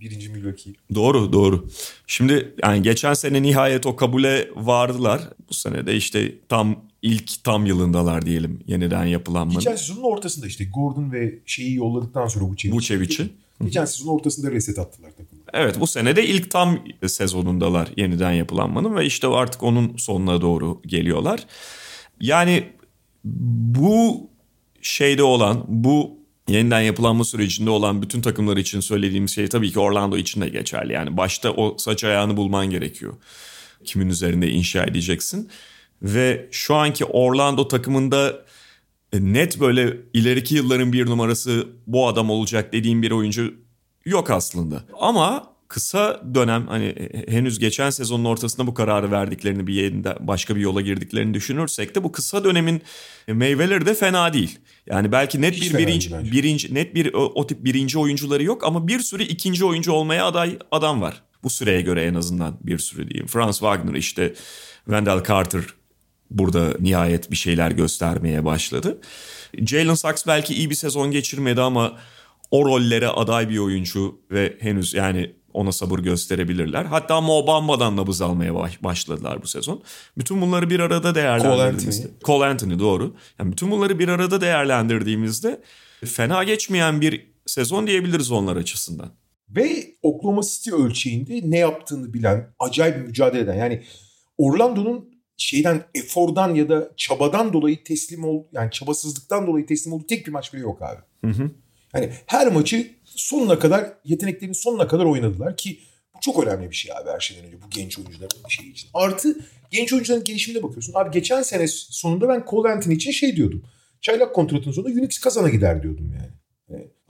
Birinci 0.00 0.28
Milwaukee. 0.28 0.72
doğru 0.94 1.32
doğru. 1.32 1.68
Şimdi 2.06 2.54
yani 2.62 2.82
geçen 2.82 3.14
sene 3.14 3.42
nihayet 3.42 3.86
o 3.86 3.96
kabule 3.96 4.50
vardılar. 4.56 5.22
Bu 5.48 5.54
sene 5.54 5.86
de 5.86 5.96
işte 5.96 6.34
tam 6.48 6.84
ilk 7.02 7.44
tam 7.44 7.66
yılındalar 7.66 8.26
diyelim 8.26 8.60
yeniden 8.66 9.04
yapılanmanın. 9.04 9.58
Geçen 9.58 9.76
sezonun 9.76 10.02
ortasında 10.02 10.46
işte 10.46 10.64
Gordon 10.64 11.12
ve 11.12 11.38
şeyi 11.46 11.74
yolladıktan 11.74 12.26
sonra 12.26 12.44
Vucevic'i. 12.44 12.76
Vucevic'i. 12.76 13.30
Geçen 13.64 13.84
sezonun 13.84 14.14
ortasında 14.14 14.50
reset 14.50 14.78
attılar 14.78 15.10
takımı. 15.10 15.40
Evet 15.52 15.80
bu 15.80 15.86
sene 15.86 16.16
de 16.16 16.26
ilk 16.26 16.50
tam 16.50 16.78
sezonundalar 17.06 17.88
yeniden 17.96 18.32
yapılanmanın 18.32 18.96
ve 18.96 19.06
işte 19.06 19.26
artık 19.26 19.62
onun 19.62 19.96
sonuna 19.96 20.40
doğru 20.40 20.82
geliyorlar. 20.86 21.46
Yani 22.20 22.64
bu 23.24 24.30
şeyde 24.82 25.22
olan 25.22 25.64
bu 25.68 26.18
yeniden 26.48 26.80
yapılanma 26.80 27.24
sürecinde 27.24 27.70
olan 27.70 28.02
bütün 28.02 28.20
takımlar 28.20 28.56
için 28.56 28.80
söylediğimiz 28.80 29.30
şey 29.30 29.48
tabii 29.48 29.72
ki 29.72 29.80
Orlando 29.80 30.16
için 30.16 30.40
de 30.40 30.48
geçerli. 30.48 30.92
Yani 30.92 31.16
başta 31.16 31.50
o 31.50 31.78
saç 31.78 32.04
ayağını 32.04 32.36
bulman 32.36 32.70
gerekiyor. 32.70 33.14
Kimin 33.84 34.08
üzerinde 34.08 34.50
inşa 34.50 34.84
edeceksin. 34.84 35.50
Ve 36.02 36.48
şu 36.50 36.74
anki 36.74 37.04
Orlando 37.04 37.68
takımında 37.68 38.44
net 39.14 39.60
böyle 39.60 39.96
ileriki 40.12 40.54
yılların 40.54 40.92
bir 40.92 41.06
numarası 41.06 41.68
bu 41.86 42.08
adam 42.08 42.30
olacak 42.30 42.72
dediğim 42.72 43.02
bir 43.02 43.10
oyuncu 43.10 43.54
yok 44.04 44.30
aslında. 44.30 44.84
Ama 45.00 45.50
kısa 45.68 46.22
dönem 46.34 46.66
hani 46.66 46.94
henüz 47.28 47.58
geçen 47.58 47.90
sezonun 47.90 48.24
ortasında 48.24 48.66
bu 48.66 48.74
kararı 48.74 49.10
verdiklerini 49.10 49.66
bir 49.66 49.74
yerinde 49.74 50.16
başka 50.20 50.56
bir 50.56 50.60
yola 50.60 50.80
girdiklerini 50.80 51.34
düşünürsek 51.34 51.94
de 51.94 52.04
bu 52.04 52.12
kısa 52.12 52.44
dönemin 52.44 52.82
meyveleri 53.28 53.86
de 53.86 53.94
fena 53.94 54.32
değil. 54.32 54.58
Yani 54.86 55.12
belki 55.12 55.40
net 55.42 55.54
Hiç 55.54 55.74
bir 55.74 55.78
birinci, 55.78 56.12
bence. 56.12 56.32
birinci 56.32 56.74
net 56.74 56.94
bir 56.94 57.14
o, 57.14 57.32
o 57.34 57.46
tip 57.46 57.64
birinci 57.64 57.98
oyuncuları 57.98 58.42
yok 58.42 58.64
ama 58.64 58.88
bir 58.88 59.00
sürü 59.00 59.22
ikinci 59.22 59.64
oyuncu 59.64 59.92
olmaya 59.92 60.26
aday 60.26 60.58
adam 60.70 61.00
var. 61.02 61.22
Bu 61.42 61.50
süreye 61.50 61.80
göre 61.80 62.04
en 62.04 62.14
azından 62.14 62.58
bir 62.62 62.78
sürü 62.78 63.10
diyeyim. 63.10 63.26
Franz 63.26 63.58
Wagner 63.58 63.94
işte 63.94 64.34
Wendell 64.84 65.22
Carter 65.28 65.62
burada 66.30 66.74
nihayet 66.80 67.30
bir 67.30 67.36
şeyler 67.36 67.70
göstermeye 67.70 68.44
başladı. 68.44 68.98
Jalen 69.66 69.94
Sachs 69.94 70.26
belki 70.26 70.54
iyi 70.54 70.70
bir 70.70 70.74
sezon 70.74 71.10
geçirmedi 71.10 71.60
ama 71.60 71.98
o 72.50 72.64
rollere 72.64 73.08
aday 73.08 73.48
bir 73.48 73.58
oyuncu 73.58 74.18
ve 74.30 74.56
henüz 74.60 74.94
yani 74.94 75.34
ona 75.54 75.72
sabır 75.72 75.98
gösterebilirler. 75.98 76.84
Hatta 76.84 77.20
Mo 77.20 77.46
Bamba'dan 77.46 77.96
nabız 77.96 78.22
almaya 78.22 78.54
baş- 78.54 78.82
başladılar 78.82 79.42
bu 79.42 79.46
sezon. 79.46 79.82
Bütün 80.18 80.40
bunları 80.40 80.70
bir 80.70 80.80
arada 80.80 81.14
değerlendirdiğimizde. 81.14 82.02
Cole 82.02 82.14
Cole 82.24 82.46
Anthony 82.46 82.78
doğru. 82.78 83.16
Yani 83.38 83.52
bütün 83.52 83.70
bunları 83.70 83.98
bir 83.98 84.08
arada 84.08 84.40
değerlendirdiğimizde 84.40 85.62
fena 86.04 86.44
geçmeyen 86.44 87.00
bir 87.00 87.26
sezon 87.46 87.86
diyebiliriz 87.86 88.30
onlar 88.30 88.56
açısından. 88.56 89.12
Ve 89.48 89.86
Oklahoma 90.02 90.42
City 90.42 90.70
ölçeğinde 90.70 91.40
ne 91.44 91.58
yaptığını 91.58 92.14
bilen, 92.14 92.54
acayip 92.58 92.96
bir 92.96 93.02
mücadele 93.02 93.40
eden. 93.40 93.54
Yani 93.54 93.82
Orlando'nun 94.38 95.09
şeyden, 95.40 95.84
efordan 95.94 96.54
ya 96.54 96.68
da 96.68 96.90
çabadan 96.96 97.52
dolayı 97.52 97.84
teslim 97.84 98.24
ol, 98.24 98.44
yani 98.52 98.70
çabasızlıktan 98.70 99.46
dolayı 99.46 99.66
teslim 99.66 99.92
olduğu 99.92 100.06
tek 100.06 100.26
bir 100.26 100.32
maç 100.32 100.54
bile 100.54 100.60
yok 100.60 100.82
abi. 100.82 101.00
Hı 101.24 101.42
hı. 101.42 101.50
Yani 101.94 102.10
her 102.26 102.52
maçı 102.52 102.90
sonuna 103.04 103.58
kadar, 103.58 103.92
yeteneklerini 104.04 104.54
sonuna 104.54 104.88
kadar 104.88 105.04
oynadılar 105.04 105.56
ki 105.56 105.78
bu 106.16 106.20
çok 106.20 106.46
önemli 106.46 106.70
bir 106.70 106.76
şey 106.76 106.92
abi 106.96 107.10
her 107.10 107.20
şeyden 107.20 107.44
önce 107.44 107.62
bu 107.62 107.70
genç 107.70 107.98
oyuncuların 107.98 108.48
şey 108.48 108.68
için. 108.68 108.90
Artı 108.94 109.36
genç 109.70 109.92
oyuncuların 109.92 110.24
gelişimine 110.24 110.62
bakıyorsun. 110.62 110.94
Abi 110.96 111.10
geçen 111.10 111.42
sene 111.42 111.68
sonunda 111.68 112.28
ben 112.28 112.44
Cole 112.50 112.72
Anthony 112.72 112.94
için 112.94 113.10
şey 113.10 113.36
diyordum. 113.36 113.62
Çaylak 114.00 114.34
kontratının 114.34 114.74
sonunda 114.74 115.00
Unix 115.00 115.18
kazana 115.18 115.48
gider 115.48 115.82
diyordum 115.82 116.12
yani. 116.14 116.32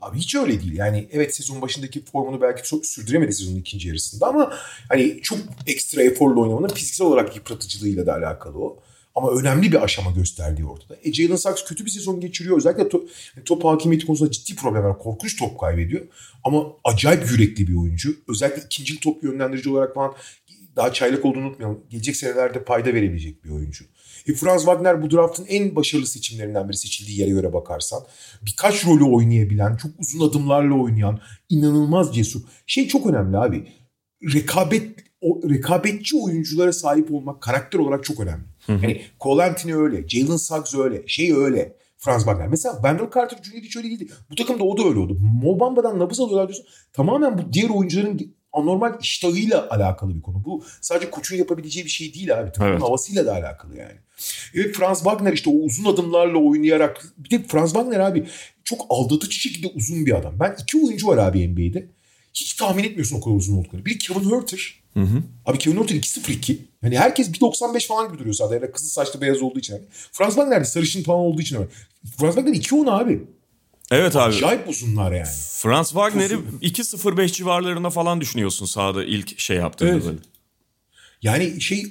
Abi 0.01 0.17
hiç 0.17 0.35
öyle 0.35 0.61
değil. 0.61 0.73
Yani 0.73 1.07
evet 1.11 1.35
sezon 1.35 1.61
başındaki 1.61 2.05
formunu 2.05 2.41
belki 2.41 2.79
sürdüremedi 2.83 3.33
sezonun 3.33 3.59
ikinci 3.59 3.87
yarısında 3.87 4.27
ama 4.27 4.53
hani 4.89 5.21
çok 5.21 5.39
ekstra 5.67 6.03
eforla 6.03 6.39
oynamanın 6.39 6.67
fiziksel 6.73 7.07
olarak 7.07 7.35
yıpratıcılığıyla 7.35 8.05
da 8.05 8.13
alakalı 8.15 8.57
o. 8.57 8.79
Ama 9.15 9.31
önemli 9.31 9.71
bir 9.71 9.83
aşama 9.83 10.11
gösterdiği 10.11 10.65
ortada. 10.65 10.97
E 11.03 11.13
Jalen 11.13 11.35
Sachs 11.35 11.63
kötü 11.65 11.85
bir 11.85 11.89
sezon 11.89 12.19
geçiriyor. 12.19 12.57
Özellikle 12.57 12.83
to- 12.83 13.07
top 13.45 13.63
hakimiyeti 13.63 14.05
konusunda 14.05 14.31
ciddi 14.31 14.55
problemler. 14.55 14.97
Korkunç 14.99 15.39
top 15.39 15.59
kaybediyor. 15.59 16.01
Ama 16.43 16.65
acayip 16.83 17.31
yürekli 17.31 17.67
bir 17.67 17.75
oyuncu. 17.75 18.15
Özellikle 18.27 18.61
ikinci 18.65 18.99
top 18.99 19.23
yönlendirici 19.23 19.69
olarak 19.69 19.93
falan 19.93 20.13
daha 20.75 20.93
çaylak 20.93 21.25
olduğunu 21.25 21.47
unutmayalım. 21.47 21.83
Gelecek 21.89 22.15
senelerde 22.15 22.63
payda 22.63 22.93
verebilecek 22.93 23.43
bir 23.45 23.49
oyuncu. 23.49 23.85
E 24.27 24.33
Franz 24.33 24.61
Wagner 24.61 25.01
bu 25.01 25.11
draftın 25.11 25.45
en 25.49 25.75
başarılı 25.75 26.07
seçimlerinden 26.07 26.69
biri 26.69 26.77
seçildiği 26.77 27.19
yere 27.19 27.29
göre 27.29 27.53
bakarsan. 27.53 28.01
Birkaç 28.41 28.85
rolü 28.85 29.03
oynayabilen, 29.03 29.75
çok 29.75 29.91
uzun 29.99 30.29
adımlarla 30.29 30.75
oynayan, 30.75 31.19
inanılmaz 31.49 32.15
cesur. 32.15 32.41
Şey 32.67 32.87
çok 32.87 33.07
önemli 33.07 33.37
abi. 33.37 33.67
Rekabet 34.33 34.91
o 35.21 35.41
rekabetçi 35.49 36.17
oyunculara 36.17 36.73
sahip 36.73 37.11
olmak 37.11 37.41
karakter 37.41 37.79
olarak 37.79 38.03
çok 38.03 38.19
önemli. 38.19 38.43
Yani 38.67 39.01
Cole 39.19 39.43
Anthony 39.43 39.73
öyle, 39.73 40.07
Jalen 40.07 40.37
Suggs 40.37 40.75
öyle, 40.75 41.07
şey 41.07 41.33
öyle. 41.33 41.81
Franz 41.97 42.23
Wagner. 42.23 42.47
Mesela 42.47 42.73
Wendell 42.73 43.09
Carter 43.15 43.37
Jr. 43.43 43.61
hiç 43.61 43.77
öyle 43.77 43.87
değildi. 43.87 44.07
Bu 44.31 44.35
takımda 44.35 44.63
o 44.63 44.77
da 44.77 44.83
öyle 44.83 44.99
oldu. 44.99 45.17
Mo 45.43 45.59
Bamba'dan 45.59 45.99
nabız 45.99 46.19
alıyorlar 46.19 46.47
diyorsun. 46.47 46.65
Tamamen 46.93 47.37
bu 47.37 47.53
diğer 47.53 47.69
oyuncuların 47.69 48.35
anormal 48.53 48.93
iştahıyla 49.01 49.67
alakalı 49.69 50.15
bir 50.15 50.21
konu. 50.21 50.43
Bu 50.45 50.63
sadece 50.81 51.09
koçun 51.11 51.35
yapabileceği 51.37 51.85
bir 51.85 51.89
şey 51.91 52.13
değil 52.13 52.39
abi. 52.39 52.51
Takımın 52.51 52.71
Evet. 52.71 52.81
havasıyla 52.81 53.25
da 53.25 53.33
alakalı 53.33 53.77
yani. 53.77 53.97
Evet 54.53 54.75
Franz 54.75 54.97
Wagner 54.97 55.33
işte 55.33 55.49
o 55.49 55.53
uzun 55.53 55.85
adımlarla 55.85 56.37
oynayarak 56.37 57.05
bir 57.17 57.29
de 57.29 57.43
Franz 57.43 57.73
Wagner 57.73 57.99
abi 57.99 58.27
çok 58.63 58.85
aldatıcı 58.89 59.39
şekilde 59.39 59.67
uzun 59.67 60.05
bir 60.05 60.17
adam. 60.17 60.33
Ben 60.39 60.55
iki 60.63 60.77
oyuncu 60.77 61.07
var 61.07 61.17
abi 61.17 61.47
NBA'de. 61.47 61.87
Hiç 62.33 62.53
tahmin 62.53 62.83
etmiyorsun 62.83 63.15
o 63.17 63.21
kadar 63.21 63.35
uzun 63.35 63.57
olduklarını. 63.57 63.85
Biri 63.85 63.97
Kevin 63.97 64.19
Huerter. 64.19 64.81
Hı 64.93 64.99
hı. 64.99 65.23
Abi 65.45 65.57
Kevin 65.57 65.77
Huerter 65.77 65.95
2.02. 65.95 66.57
Yani 66.83 66.97
herkes 66.99 67.29
1.95 67.29 67.87
falan 67.87 68.07
gibi 68.07 68.19
duruyor 68.19 68.33
zaten. 68.33 68.55
Yani 68.55 68.71
kızıl 68.71 68.87
saçlı 68.89 69.21
beyaz 69.21 69.41
olduğu 69.41 69.59
için. 69.59 69.77
Franz 70.11 70.33
Wagner 70.35 70.59
de 70.59 70.65
sarışın 70.65 71.03
falan 71.03 71.19
olduğu 71.19 71.41
için. 71.41 71.57
Franz 72.17 72.35
Wagner 72.35 72.53
2.10 72.53 72.91
abi. 72.91 73.23
Evet 73.91 74.15
abi. 74.15 74.35
Acayip 74.35 74.69
uzunlar 74.69 75.11
yani. 75.11 75.27
Franz 75.57 75.87
Wagner'i 75.87 76.33
2.05 76.33 77.27
civarlarında 77.31 77.89
falan 77.89 78.21
düşünüyorsun 78.21 78.65
sahada 78.65 79.03
ilk 79.03 79.39
şey 79.39 79.57
yaptığında 79.57 79.91
Evet. 79.91 80.05
böyle. 80.05 80.17
Yani 81.21 81.61
şey 81.61 81.83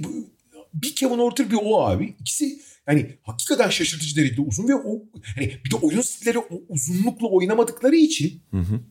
bir 0.75 0.95
Kevin 0.95 1.19
Huerter 1.19 1.51
bir 1.51 1.59
o 1.63 1.87
abi. 1.87 2.15
İkisi 2.21 2.61
yani 2.89 3.07
hakikaten 3.23 3.71
şaşırtıcı 3.71 4.17
derecede 4.17 4.41
uzun 4.41 4.69
ve 4.69 4.75
o 4.75 5.03
hani 5.37 5.53
bir 5.65 5.71
de 5.71 5.77
oyun 5.77 6.01
stilleri 6.01 6.39
o 6.39 6.63
uzunlukla 6.69 7.27
oynamadıkları 7.27 7.97
için 7.97 8.43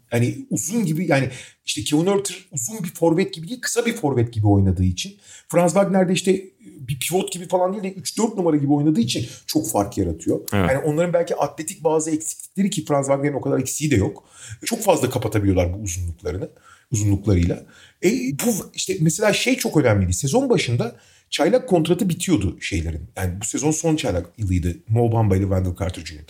hani 0.10 0.48
uzun 0.50 0.86
gibi 0.86 1.08
yani 1.08 1.30
işte 1.66 1.84
Kevin 1.84 2.06
Örter 2.06 2.48
uzun 2.52 2.84
bir 2.84 2.90
forvet 2.90 3.34
gibi 3.34 3.48
değil 3.48 3.62
kısa 3.62 3.86
bir 3.86 3.94
forvet 3.94 4.34
gibi 4.34 4.48
oynadığı 4.48 4.84
için 4.84 5.18
Franz 5.48 5.74
Wagner 5.74 6.10
de 6.10 6.14
işte 6.14 6.46
bir 6.60 7.00
pivot 7.00 7.32
gibi 7.32 7.48
falan 7.48 7.74
değil 7.74 7.96
de 7.96 8.00
3-4 8.00 8.38
numara 8.38 8.56
gibi 8.56 8.74
oynadığı 8.74 9.00
için 9.00 9.28
çok 9.48 9.72
fark 9.72 9.98
yaratıyor. 9.98 10.40
Evet. 10.54 10.72
Yani 10.72 10.78
onların 10.78 11.14
belki 11.14 11.36
atletik 11.36 11.84
bazı 11.84 12.12
eksiklikleri 12.12 12.70
ki 12.70 12.86
Franz 12.86 13.06
Wagner'in 13.06 13.34
o 13.34 13.42
kadar 13.42 13.60
eksiği 13.60 13.92
de 13.92 13.96
yok. 13.96 14.24
Çok 14.66 14.82
fazla 14.82 15.10
kapatabiliyorlar 15.10 15.74
bu 15.74 15.78
uzunluklarını 15.84 16.50
uzunluklarıyla. 16.92 17.66
E, 18.04 18.10
bu 18.12 18.72
işte 18.74 18.98
mesela 19.02 19.34
şey 19.34 19.58
çok 19.58 19.78
önemliydi. 19.78 20.14
Sezon 20.14 20.50
başında 20.50 20.96
çaylak 21.30 21.70
kontratı 21.70 22.10
bitiyordu 22.10 22.62
şeylerin. 22.62 23.02
Yani 23.18 23.42
bu 23.42 23.46
sezon 23.46 23.72
son 23.72 23.96
çaylak 23.96 24.30
yılıydı. 24.38 24.76
Mo 24.88 25.12
Bamba 25.12 25.36
ile 25.36 25.44
Wendell 25.44 25.76
Carter 25.80 26.06
Jr. 26.06 26.26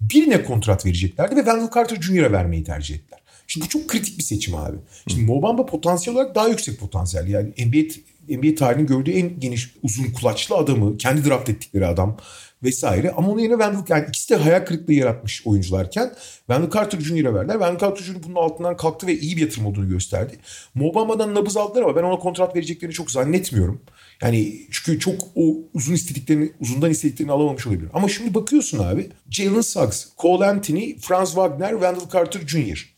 Birine 0.00 0.44
kontrat 0.44 0.86
vereceklerdi 0.86 1.36
ve 1.36 1.40
Wendell 1.40 1.70
Carter 1.74 2.00
Jr.'a 2.00 2.32
vermeyi 2.32 2.64
tercih 2.64 2.94
ettiler. 2.94 3.20
Şimdi 3.46 3.66
bu 3.66 3.68
çok 3.68 3.88
kritik 3.88 4.18
bir 4.18 4.22
seçim 4.22 4.54
abi. 4.54 4.76
Şimdi 5.08 5.24
Mo 5.24 5.42
Bamba 5.42 5.66
potansiyel 5.66 6.18
olarak 6.18 6.34
daha 6.34 6.48
yüksek 6.48 6.80
potansiyel. 6.80 7.28
Yani 7.28 7.48
NBA, 7.48 7.94
NBA 8.28 8.54
tarihinin 8.54 8.86
gördüğü 8.86 9.10
en 9.10 9.40
geniş 9.40 9.74
uzun 9.82 10.04
kulaçlı 10.04 10.56
adamı. 10.56 10.96
Kendi 10.98 11.24
draft 11.24 11.48
ettikleri 11.48 11.86
adam 11.86 12.16
vesaire. 12.62 13.10
Ama 13.10 13.28
onun 13.28 13.38
yerine 13.38 13.62
Wendell 13.62 13.82
yani 13.88 14.08
ikisi 14.08 14.30
de 14.30 14.36
hayal 14.36 14.64
kırıklığı 14.64 14.92
yaratmış 14.92 15.46
oyuncularken 15.46 16.12
Wendell 16.36 16.70
Carter 16.70 17.00
Jr.'a 17.00 17.34
verdiler. 17.34 17.54
Wendell 17.54 17.78
Carter 17.78 18.04
Jr. 18.04 18.22
bunun 18.22 18.34
altından 18.34 18.76
kalktı 18.76 19.06
ve 19.06 19.18
iyi 19.18 19.36
bir 19.36 19.42
yatırım 19.42 19.66
olduğunu 19.66 19.88
gösterdi. 19.88 20.38
Mo 20.74 20.94
Bamba'dan 20.94 21.34
nabız 21.34 21.56
aldılar 21.56 21.82
ama 21.82 21.96
ben 21.96 22.02
ona 22.02 22.18
kontrat 22.18 22.56
vereceklerini 22.56 22.94
çok 22.94 23.10
zannetmiyorum. 23.10 23.82
Yani 24.22 24.60
çünkü 24.70 25.00
çok 25.00 25.22
o 25.34 25.56
uzun 25.74 25.94
istediklerini, 25.94 26.52
uzundan 26.60 26.90
istediklerini 26.90 27.32
alamamış 27.32 27.66
olabilir. 27.66 27.88
Ama 27.92 28.08
şimdi 28.08 28.34
bakıyorsun 28.34 28.78
abi. 28.78 29.10
Jalen 29.30 29.60
Suggs, 29.60 30.06
Cole 30.18 30.46
Anthony, 30.46 30.96
Franz 30.98 31.28
Wagner, 31.28 31.70
Wendell 31.70 32.10
Carter 32.12 32.40
Jr. 32.46 32.92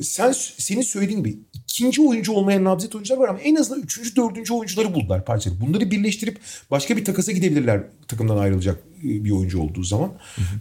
Sen 0.00 0.32
senin 0.58 0.82
söylediğin 0.82 1.18
gibi 1.18 1.38
ikinci 1.54 2.02
oyuncu 2.02 2.32
olmayan 2.32 2.64
nabzet 2.64 2.94
oyuncular 2.94 3.18
var 3.18 3.28
ama 3.28 3.38
en 3.38 3.56
azından 3.56 3.82
üçüncü, 3.82 4.16
dördüncü 4.16 4.54
oyuncuları 4.54 4.94
buldular 4.94 5.24
parçaları. 5.24 5.60
Bunları 5.60 5.90
birleştirip 5.90 6.38
başka 6.70 6.96
bir 6.96 7.04
takasa 7.04 7.32
gidebilirler 7.32 7.82
takımdan 8.08 8.36
ayrılacak 8.36 8.78
e, 8.98 9.24
bir 9.24 9.30
oyuncu 9.30 9.62
olduğu 9.62 9.82
zaman. 9.82 10.12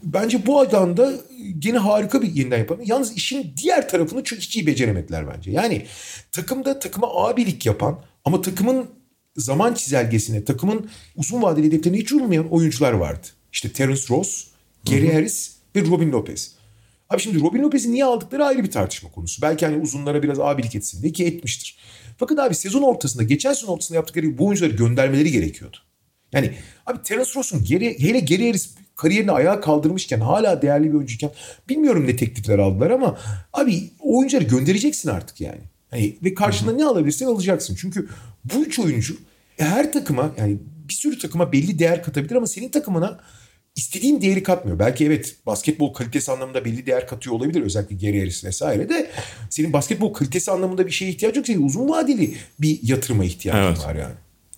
Bence 0.03 0.45
bu 0.45 0.59
adamda 0.59 1.13
gene 1.59 1.77
harika 1.77 2.21
bir 2.21 2.35
yeniden 2.35 2.57
yapalım. 2.57 2.81
Yalnız 2.85 3.17
işin 3.17 3.53
diğer 3.57 3.89
tarafını 3.89 4.23
çok 4.23 4.39
hiç 4.39 4.55
iyi 4.55 4.67
beceremediler 4.67 5.25
bence. 5.35 5.51
Yani 5.51 5.85
takımda 6.31 6.79
takıma 6.79 7.07
abilik 7.27 7.65
yapan 7.65 7.99
ama 8.25 8.41
takımın 8.41 9.00
zaman 9.37 9.73
çizelgesine, 9.73 10.43
takımın 10.43 10.89
uzun 11.15 11.41
vadeli 11.41 11.67
hedeflerine 11.67 11.97
hiç 11.99 12.11
uyulmayan 12.11 12.49
oyuncular 12.49 12.91
vardı. 12.91 13.27
İşte 13.51 13.69
Terence 13.71 14.01
Ross, 14.09 14.47
Gary 14.89 15.13
Harris 15.13 15.55
ve 15.75 15.81
Robin 15.81 16.11
Lopez. 16.11 16.55
Abi 17.09 17.21
şimdi 17.21 17.41
Robin 17.41 17.61
Lopez'i 17.61 17.91
niye 17.91 18.05
aldıkları 18.05 18.45
ayrı 18.45 18.63
bir 18.63 18.71
tartışma 18.71 19.11
konusu. 19.11 19.41
Belki 19.41 19.65
hani 19.65 19.77
uzunlara 19.77 20.23
biraz 20.23 20.39
abilik 20.39 20.75
etsin 20.75 21.01
diye 21.01 21.13
ki 21.13 21.25
etmiştir. 21.25 21.77
Fakat 22.17 22.39
abi 22.39 22.55
sezon 22.55 22.81
ortasında, 22.81 23.23
geçen 23.23 23.53
sezon 23.53 23.73
ortasında 23.73 23.95
yaptıkları 23.95 24.25
gibi 24.25 24.37
bu 24.37 24.45
oyuncuları 24.45 24.73
göndermeleri 24.73 25.31
gerekiyordu. 25.31 25.77
Yani 26.31 26.51
abi 26.85 27.03
Terence 27.03 27.31
Ross'un 27.35 27.63
geri, 27.63 27.99
hele 27.99 28.19
Gary 28.19 28.47
Harris 28.47 28.69
kariyerini 28.95 29.31
ayağa 29.31 29.61
kaldırmışken 29.61 30.19
hala 30.19 30.61
değerli 30.61 30.89
bir 30.89 30.93
oyuncuyken 30.93 31.31
bilmiyorum 31.69 32.07
ne 32.07 32.15
teklifler 32.15 32.59
aldılar 32.59 32.91
ama 32.91 33.17
abi 33.53 33.89
oyuncuları 33.99 34.43
göndereceksin 34.43 35.09
artık 35.09 35.41
yani. 35.41 35.61
Hani 35.89 36.17
ve 36.23 36.33
karşılığında 36.33 36.75
ne 36.75 36.85
alabilirsen 36.85 37.25
alacaksın. 37.25 37.75
Çünkü 37.81 38.09
bu 38.45 38.65
üç 38.65 38.79
oyuncu 38.79 39.17
her 39.57 39.93
takıma 39.93 40.31
yani 40.37 40.57
bir 40.89 40.93
sürü 40.93 41.19
takıma 41.19 41.51
belli 41.51 41.79
değer 41.79 42.03
katabilir 42.03 42.35
ama 42.35 42.47
senin 42.47 42.69
takımına 42.69 43.19
istediğin 43.75 44.21
değeri 44.21 44.43
katmıyor. 44.43 44.79
Belki 44.79 45.05
evet 45.05 45.35
basketbol 45.45 45.93
kalitesi 45.93 46.31
anlamında 46.31 46.65
belli 46.65 46.85
değer 46.85 47.07
katıyor 47.07 47.35
olabilir. 47.35 47.61
Özellikle 47.61 47.95
Gary 47.95 48.19
Harris 48.19 48.43
vesaire 48.43 48.89
de 48.89 49.11
senin 49.49 49.73
basketbol 49.73 50.13
kalitesi 50.13 50.51
anlamında 50.51 50.85
bir 50.85 50.91
şeye 50.91 51.11
ihtiyacın 51.11 51.39
yok. 51.39 51.47
Senin 51.47 51.65
uzun 51.65 51.89
vadeli 51.89 52.35
bir 52.59 52.79
yatırıma 52.83 53.25
ihtiyacın 53.25 53.61
Evet. 53.61 53.85
var 53.85 53.95
yani. 53.95 54.13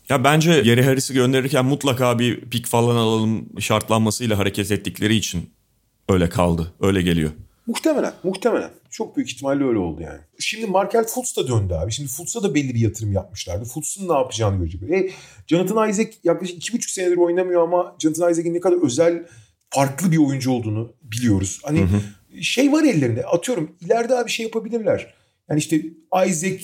Ya 0.09 0.23
bence 0.23 0.51
Gary 0.61 0.81
Harris'i 0.81 1.13
gönderirken 1.13 1.65
mutlaka 1.65 2.19
bir 2.19 2.41
pik 2.41 2.65
falan 2.67 2.95
alalım 2.95 3.61
şartlanmasıyla 3.61 4.37
hareket 4.37 4.71
ettikleri 4.71 5.15
için 5.15 5.49
öyle 6.09 6.29
kaldı. 6.29 6.73
Öyle 6.81 7.01
geliyor. 7.01 7.31
Muhtemelen, 7.67 8.13
muhtemelen. 8.23 8.69
Çok 8.89 9.17
büyük 9.17 9.31
ihtimalle 9.31 9.63
öyle 9.63 9.77
oldu 9.77 10.01
yani. 10.01 10.19
Şimdi 10.39 10.65
Markel 10.65 11.03
Fultz 11.03 11.37
da 11.37 11.47
döndü 11.47 11.73
abi. 11.73 11.91
Şimdi 11.91 12.09
Fultz'a 12.09 12.43
da 12.43 12.55
belli 12.55 12.73
bir 12.73 12.79
yatırım 12.79 13.11
yapmışlardı. 13.11 13.65
Fultz'un 13.65 14.09
ne 14.09 14.13
yapacağını 14.13 14.57
görecekler. 14.57 14.97
E, 14.97 15.09
Jonathan 15.47 15.89
Isaac 15.89 16.09
yaklaşık 16.23 16.57
iki 16.57 16.73
buçuk 16.73 16.91
senedir 16.91 17.17
oynamıyor 17.17 17.61
ama 17.61 17.95
Jonathan 17.99 18.31
Isaac'in 18.31 18.53
ne 18.53 18.59
kadar 18.59 18.85
özel, 18.85 19.25
farklı 19.69 20.11
bir 20.11 20.17
oyuncu 20.17 20.51
olduğunu 20.51 20.93
biliyoruz. 21.01 21.59
Hani 21.63 21.87
şey 22.41 22.71
var 22.71 22.83
ellerinde. 22.83 23.25
Atıyorum 23.25 23.75
ileride 23.81 24.15
abi 24.15 24.29
şey 24.29 24.45
yapabilirler. 24.45 25.13
Yani 25.49 25.59
işte 25.59 25.81
Isaac 26.27 26.63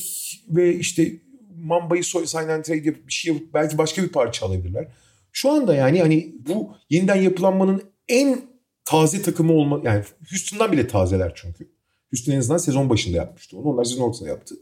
ve 0.50 0.76
işte 0.76 1.12
Mamba'yı 1.56 2.04
soy 2.04 2.28
sign 2.28 2.48
and 2.50 2.64
trade 2.64 2.86
yapıp 2.86 3.08
bir 3.08 3.14
şey 3.14 3.34
yapıp 3.34 3.54
belki 3.54 3.78
başka 3.78 4.04
bir 4.04 4.10
parça 4.10 4.46
alabilirler. 4.46 4.88
Şu 5.32 5.52
anda 5.52 5.76
yani 5.76 6.00
hani 6.00 6.36
bu 6.48 6.76
yeniden 6.90 7.16
yapılanmanın 7.16 7.84
en 8.08 8.42
taze 8.90 9.22
takımı 9.22 9.54
olma 9.54 9.80
yani 9.84 10.04
Houston'dan 10.30 10.72
bile 10.72 10.88
tazeler 10.88 11.32
çünkü. 11.36 11.70
Houston 12.12 12.34
en 12.34 12.40
azından 12.40 12.58
sezon 12.58 12.90
başında 12.90 13.18
yapmıştı 13.18 13.58
onu. 13.58 13.66
Onlar 13.66 13.84
sezon 13.84 14.04
ortasında 14.04 14.30
yaptı. 14.30 14.56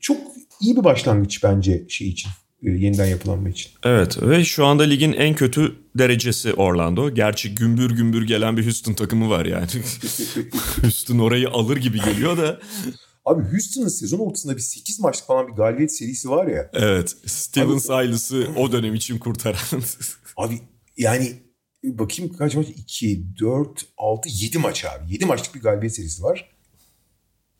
Çok 0.00 0.16
iyi 0.60 0.76
bir 0.76 0.84
başlangıç 0.84 1.44
bence 1.44 1.84
şey 1.88 2.08
için. 2.08 2.30
e, 2.62 2.70
yeniden 2.70 3.06
yapılanma 3.06 3.48
için. 3.48 3.72
Evet 3.84 4.22
ve 4.22 4.44
şu 4.44 4.64
anda 4.66 4.82
ligin 4.82 5.12
en 5.12 5.34
kötü 5.34 5.74
derecesi 5.98 6.54
Orlando. 6.54 7.14
Gerçi 7.14 7.54
gümbür 7.54 7.90
gümbür 7.90 8.26
gelen 8.26 8.56
bir 8.56 8.64
Houston 8.64 8.92
takımı 8.94 9.30
var 9.30 9.46
yani. 9.46 9.66
Houston 10.82 11.18
orayı 11.18 11.48
alır 11.48 11.76
gibi 11.76 12.00
geliyor 12.04 12.38
da. 12.38 12.60
Abi 13.24 13.42
Houston'ın 13.42 13.88
sezon 13.88 14.18
ortasında 14.18 14.56
bir 14.56 14.60
8 14.60 15.00
maçlık 15.00 15.26
falan 15.26 15.48
bir 15.48 15.52
galibiyet 15.52 15.96
serisi 15.96 16.30
var 16.30 16.46
ya. 16.46 16.70
Evet 16.72 17.16
Steven 17.26 17.78
Silas'ı 17.78 18.48
o 18.56 18.72
dönem 18.72 18.94
için 18.94 19.18
kurtaran. 19.18 19.82
Abi 20.36 20.58
yani 20.96 21.32
bakayım 21.84 22.36
kaç 22.36 22.54
maç? 22.54 22.66
2, 22.76 23.22
4, 23.40 23.86
6, 23.98 24.28
7 24.32 24.58
maç 24.58 24.84
abi. 24.84 25.12
7 25.12 25.26
maçlık 25.26 25.54
bir 25.54 25.60
galibiyet 25.60 25.94
serisi 25.94 26.22
var. 26.22 26.50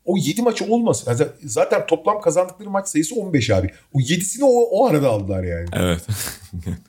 O 0.05 0.17
7 0.17 0.41
maçı 0.41 0.65
olmasın. 0.65 1.11
Yani 1.11 1.31
zaten 1.43 1.87
toplam 1.87 2.21
kazandıkları 2.21 2.69
maç 2.69 2.87
sayısı 2.87 3.15
15 3.15 3.49
abi. 3.49 3.71
O 3.93 3.99
7'sini 3.99 4.43
o, 4.43 4.63
o 4.69 4.87
arada 4.87 5.09
aldılar 5.09 5.43
yani. 5.43 5.67
evet. 5.73 6.01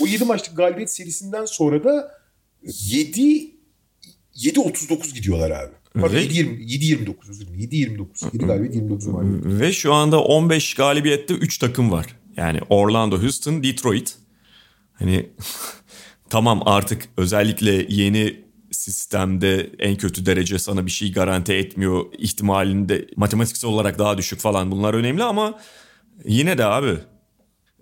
O 0.00 0.06
7 0.06 0.24
maçlık 0.24 0.56
galibiyet 0.56 0.90
serisinden 0.90 1.44
sonra 1.44 1.84
da 1.84 2.18
7 2.62 3.54
7-39 4.36 5.14
gidiyorlar 5.14 5.50
abi. 5.50 5.72
Pardon, 5.94 6.14
Ve- 6.14 6.24
7-20 6.24 7.06
7-29 7.06 7.30
özür 7.30 7.46
dilerim. 7.46 7.60
7-29. 7.96 8.24
7 8.34 8.38
galibiyet 8.46 8.74
29 8.74 9.06
mağlubiyet. 9.06 9.60
Ve 9.60 9.72
şu 9.72 9.92
anda 9.92 10.20
15 10.20 10.74
galibiyette 10.74 11.34
3 11.34 11.58
takım 11.58 11.92
var. 11.92 12.06
Yani 12.36 12.60
Orlando, 12.68 13.22
Houston, 13.22 13.62
Detroit. 13.62 14.14
Hani 14.92 15.26
tamam 16.30 16.62
artık 16.66 17.08
özellikle 17.16 17.86
yeni 17.88 18.44
sistemde 18.70 19.70
en 19.78 19.96
kötü 19.96 20.26
derece 20.26 20.58
sana 20.58 20.86
bir 20.86 20.90
şey 20.90 21.12
garanti 21.12 21.52
etmiyor 21.52 22.04
ihtimalinde 22.18 23.06
matematiksel 23.16 23.70
olarak 23.70 23.98
daha 23.98 24.18
düşük 24.18 24.40
falan 24.40 24.70
bunlar 24.70 24.94
önemli 24.94 25.22
ama 25.22 25.58
yine 26.24 26.58
de 26.58 26.64
abi. 26.64 26.98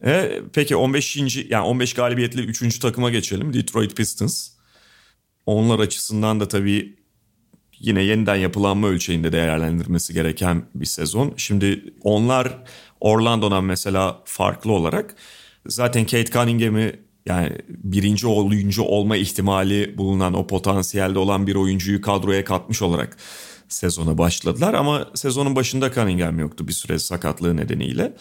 E, 0.05 0.41
peki 0.53 0.77
15. 0.77 1.17
yani 1.49 1.65
15 1.65 1.95
galibiyetli 1.95 2.41
3. 2.41 2.79
takıma 2.79 3.11
geçelim. 3.11 3.53
Detroit 3.53 3.97
Pistons. 3.97 4.51
Onlar 5.47 5.79
açısından 5.79 6.41
da 6.41 6.49
tabii 6.49 6.97
yine 7.79 8.03
yeniden 8.03 8.37
yapılanma 8.37 8.89
ölçeğinde 8.89 9.33
değerlendirmesi 9.33 10.15
gereken 10.15 10.65
bir 10.75 10.87
sezon. 10.87 11.35
Şimdi 11.37 11.95
onlar 12.03 12.65
Orlando'dan 13.01 13.65
mesela 13.65 14.23
farklı 14.25 14.73
olarak 14.73 15.17
zaten 15.67 16.05
Kate 16.05 16.33
Cunningham'i 16.33 16.93
yani 17.27 17.59
birinci 17.69 18.27
oyuncu 18.27 18.83
olma 18.83 19.17
ihtimali 19.17 19.99
bulunan 19.99 20.35
o 20.35 20.47
potansiyelde 20.47 21.19
olan 21.19 21.47
bir 21.47 21.55
oyuncuyu 21.55 22.01
kadroya 22.01 22.45
katmış 22.45 22.83
olarak 22.83 23.17
sezona 23.69 24.19
başladılar. 24.19 24.75
Ama 24.75 25.11
sezonun 25.15 25.57
başında 25.57 25.93
Cunningham 25.93 26.39
yoktu 26.39 26.69
bir 26.69 26.73
süre 26.73 26.99
sakatlığı 26.99 27.57
nedeniyle. 27.57 28.17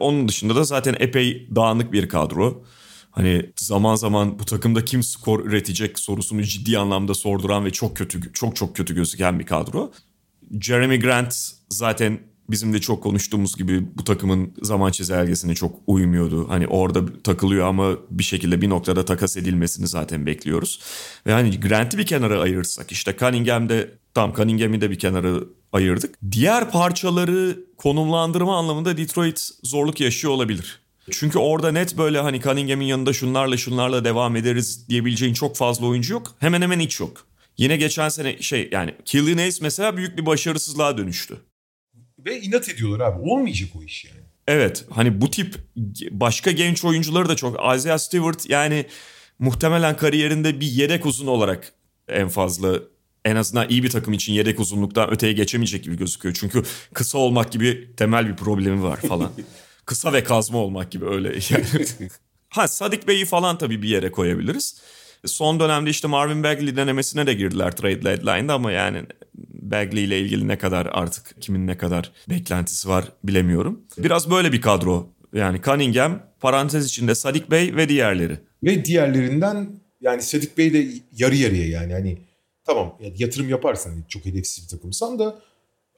Onun 0.00 0.28
dışında 0.28 0.56
da 0.56 0.64
zaten 0.64 0.96
epey 0.98 1.48
dağınık 1.54 1.92
bir 1.92 2.08
kadro. 2.08 2.64
Hani 3.10 3.52
zaman 3.56 3.94
zaman 3.94 4.38
bu 4.38 4.44
takımda 4.44 4.84
kim 4.84 5.02
skor 5.02 5.44
üretecek 5.44 5.98
sorusunu 5.98 6.42
ciddi 6.42 6.78
anlamda 6.78 7.14
sorduran 7.14 7.64
ve 7.64 7.70
çok 7.70 7.96
kötü 7.96 8.32
çok 8.32 8.56
çok 8.56 8.76
kötü 8.76 8.94
gözüken 8.94 9.38
bir 9.38 9.46
kadro. 9.46 9.92
Jeremy 10.60 11.00
Grant 11.00 11.52
zaten 11.70 12.18
bizim 12.50 12.72
de 12.72 12.80
çok 12.80 13.02
konuştuğumuz 13.02 13.56
gibi 13.56 13.86
bu 13.98 14.04
takımın 14.04 14.52
zaman 14.62 14.90
çizelgesine 14.90 15.54
çok 15.54 15.74
uymuyordu. 15.86 16.48
Hani 16.48 16.66
orada 16.66 17.22
takılıyor 17.24 17.66
ama 17.66 17.96
bir 18.10 18.24
şekilde 18.24 18.62
bir 18.62 18.70
noktada 18.70 19.04
takas 19.04 19.36
edilmesini 19.36 19.86
zaten 19.86 20.26
bekliyoruz. 20.26 20.80
Ve 21.26 21.32
hani 21.32 21.60
Grant'i 21.60 21.98
bir 21.98 22.06
kenara 22.06 22.40
ayırırsak 22.40 22.92
işte 22.92 23.16
Cunningham'de 23.18 23.90
tam 24.14 24.34
Cunningham'i 24.34 24.80
de 24.80 24.90
bir 24.90 24.98
kenara 24.98 25.40
ayırdık. 25.72 26.18
Diğer 26.32 26.70
parçaları 26.70 27.58
konumlandırma 27.76 28.58
anlamında 28.58 28.96
Detroit 28.96 29.50
zorluk 29.62 30.00
yaşıyor 30.00 30.32
olabilir. 30.32 30.80
Çünkü 31.10 31.38
orada 31.38 31.72
net 31.72 31.98
böyle 31.98 32.20
hani 32.20 32.40
Cunningham'in 32.40 32.84
yanında 32.84 33.12
şunlarla 33.12 33.56
şunlarla 33.56 34.04
devam 34.04 34.36
ederiz 34.36 34.88
diyebileceğin 34.88 35.34
çok 35.34 35.56
fazla 35.56 35.86
oyuncu 35.86 36.12
yok. 36.12 36.34
Hemen 36.38 36.62
hemen 36.62 36.80
hiç 36.80 37.00
yok. 37.00 37.26
Yine 37.58 37.76
geçen 37.76 38.08
sene 38.08 38.42
şey 38.42 38.68
yani 38.72 38.94
Killian 39.04 39.36
Hayes 39.36 39.60
mesela 39.60 39.96
büyük 39.96 40.18
bir 40.18 40.26
başarısızlığa 40.26 40.98
dönüştü. 40.98 41.36
Ve 42.26 42.40
inat 42.40 42.68
ediyorlar 42.68 43.06
abi. 43.06 43.20
Olmayacak 43.20 43.68
o 43.78 43.82
iş 43.82 44.04
yani. 44.04 44.20
Evet 44.48 44.84
hani 44.90 45.20
bu 45.20 45.30
tip 45.30 45.54
başka 46.10 46.50
genç 46.50 46.84
oyuncuları 46.84 47.28
da 47.28 47.36
çok. 47.36 47.76
Isaiah 47.76 47.98
Stewart 47.98 48.50
yani 48.50 48.86
muhtemelen 49.38 49.96
kariyerinde 49.96 50.60
bir 50.60 50.66
yedek 50.66 51.06
uzun 51.06 51.26
olarak 51.26 51.72
en 52.08 52.28
fazla 52.28 52.80
en 53.24 53.36
azından 53.36 53.68
iyi 53.68 53.82
bir 53.82 53.90
takım 53.90 54.14
için 54.14 54.32
yedek 54.32 54.60
uzunluktan 54.60 55.10
öteye 55.10 55.32
geçemeyecek 55.32 55.84
gibi 55.84 55.96
gözüküyor. 55.96 56.36
Çünkü 56.40 56.62
kısa 56.94 57.18
olmak 57.18 57.52
gibi 57.52 57.94
temel 57.96 58.28
bir 58.28 58.36
problemi 58.36 58.82
var 58.82 58.96
falan. 58.96 59.32
kısa 59.86 60.12
ve 60.12 60.24
kazma 60.24 60.58
olmak 60.58 60.90
gibi 60.90 61.04
öyle 61.04 61.28
yani. 61.28 61.64
ha 62.48 62.68
Sadik 62.68 63.08
Bey'i 63.08 63.24
falan 63.24 63.58
tabii 63.58 63.82
bir 63.82 63.88
yere 63.88 64.12
koyabiliriz. 64.12 64.80
Son 65.24 65.60
dönemde 65.60 65.90
işte 65.90 66.08
Marvin 66.08 66.42
Bagley 66.42 66.76
denemesine 66.76 67.26
de 67.26 67.34
girdiler 67.34 67.76
trade 67.76 68.02
deadline'da 68.02 68.54
ama 68.54 68.72
yani 68.72 69.02
Bagley 69.70 70.04
ile 70.04 70.20
ilgili 70.20 70.48
ne 70.48 70.58
kadar 70.58 70.88
artık 70.92 71.36
kimin 71.40 71.66
ne 71.66 71.78
kadar 71.78 72.12
beklentisi 72.30 72.88
var 72.88 73.12
bilemiyorum. 73.24 73.80
Biraz 73.98 74.30
böyle 74.30 74.52
bir 74.52 74.60
kadro. 74.60 75.08
Yani 75.34 75.60
Cunningham, 75.62 76.22
parantez 76.40 76.86
içinde 76.86 77.14
Sadik 77.14 77.50
Bey 77.50 77.76
ve 77.76 77.88
diğerleri. 77.88 78.38
Ve 78.64 78.84
diğerlerinden 78.84 79.68
yani 80.00 80.22
Sadik 80.22 80.58
Bey 80.58 80.72
de 80.72 80.86
yarı 81.12 81.36
yarıya 81.36 81.66
yani 81.66 81.92
hani 81.92 82.18
tamam 82.64 82.98
yani 83.00 83.14
yatırım 83.18 83.48
yaparsan 83.48 83.92
çok 84.08 84.24
hedefsiz 84.24 84.64
bir 84.64 84.68
takımsan 84.68 85.18
da 85.18 85.38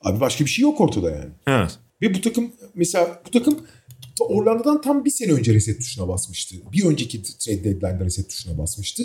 abi 0.01 0.21
başka 0.21 0.45
bir 0.45 0.51
şey 0.51 0.63
yok 0.63 0.81
ortada 0.81 1.11
yani. 1.11 1.31
Evet. 1.47 1.79
Ve 2.03 2.15
bu 2.15 2.21
takım 2.21 2.53
mesela 2.75 3.23
bu 3.27 3.31
takım 3.31 3.59
Orlando'dan 4.21 4.81
tam 4.81 5.05
bir 5.05 5.11
sene 5.11 5.33
önce 5.33 5.55
reset 5.55 5.79
tuşuna 5.79 6.09
basmıştı. 6.09 6.57
Bir 6.73 6.85
önceki 6.85 7.23
trade 7.23 7.65
deadline'da 7.65 8.05
reset 8.05 8.31
tuşuna 8.31 8.59
basmıştı. 8.59 9.03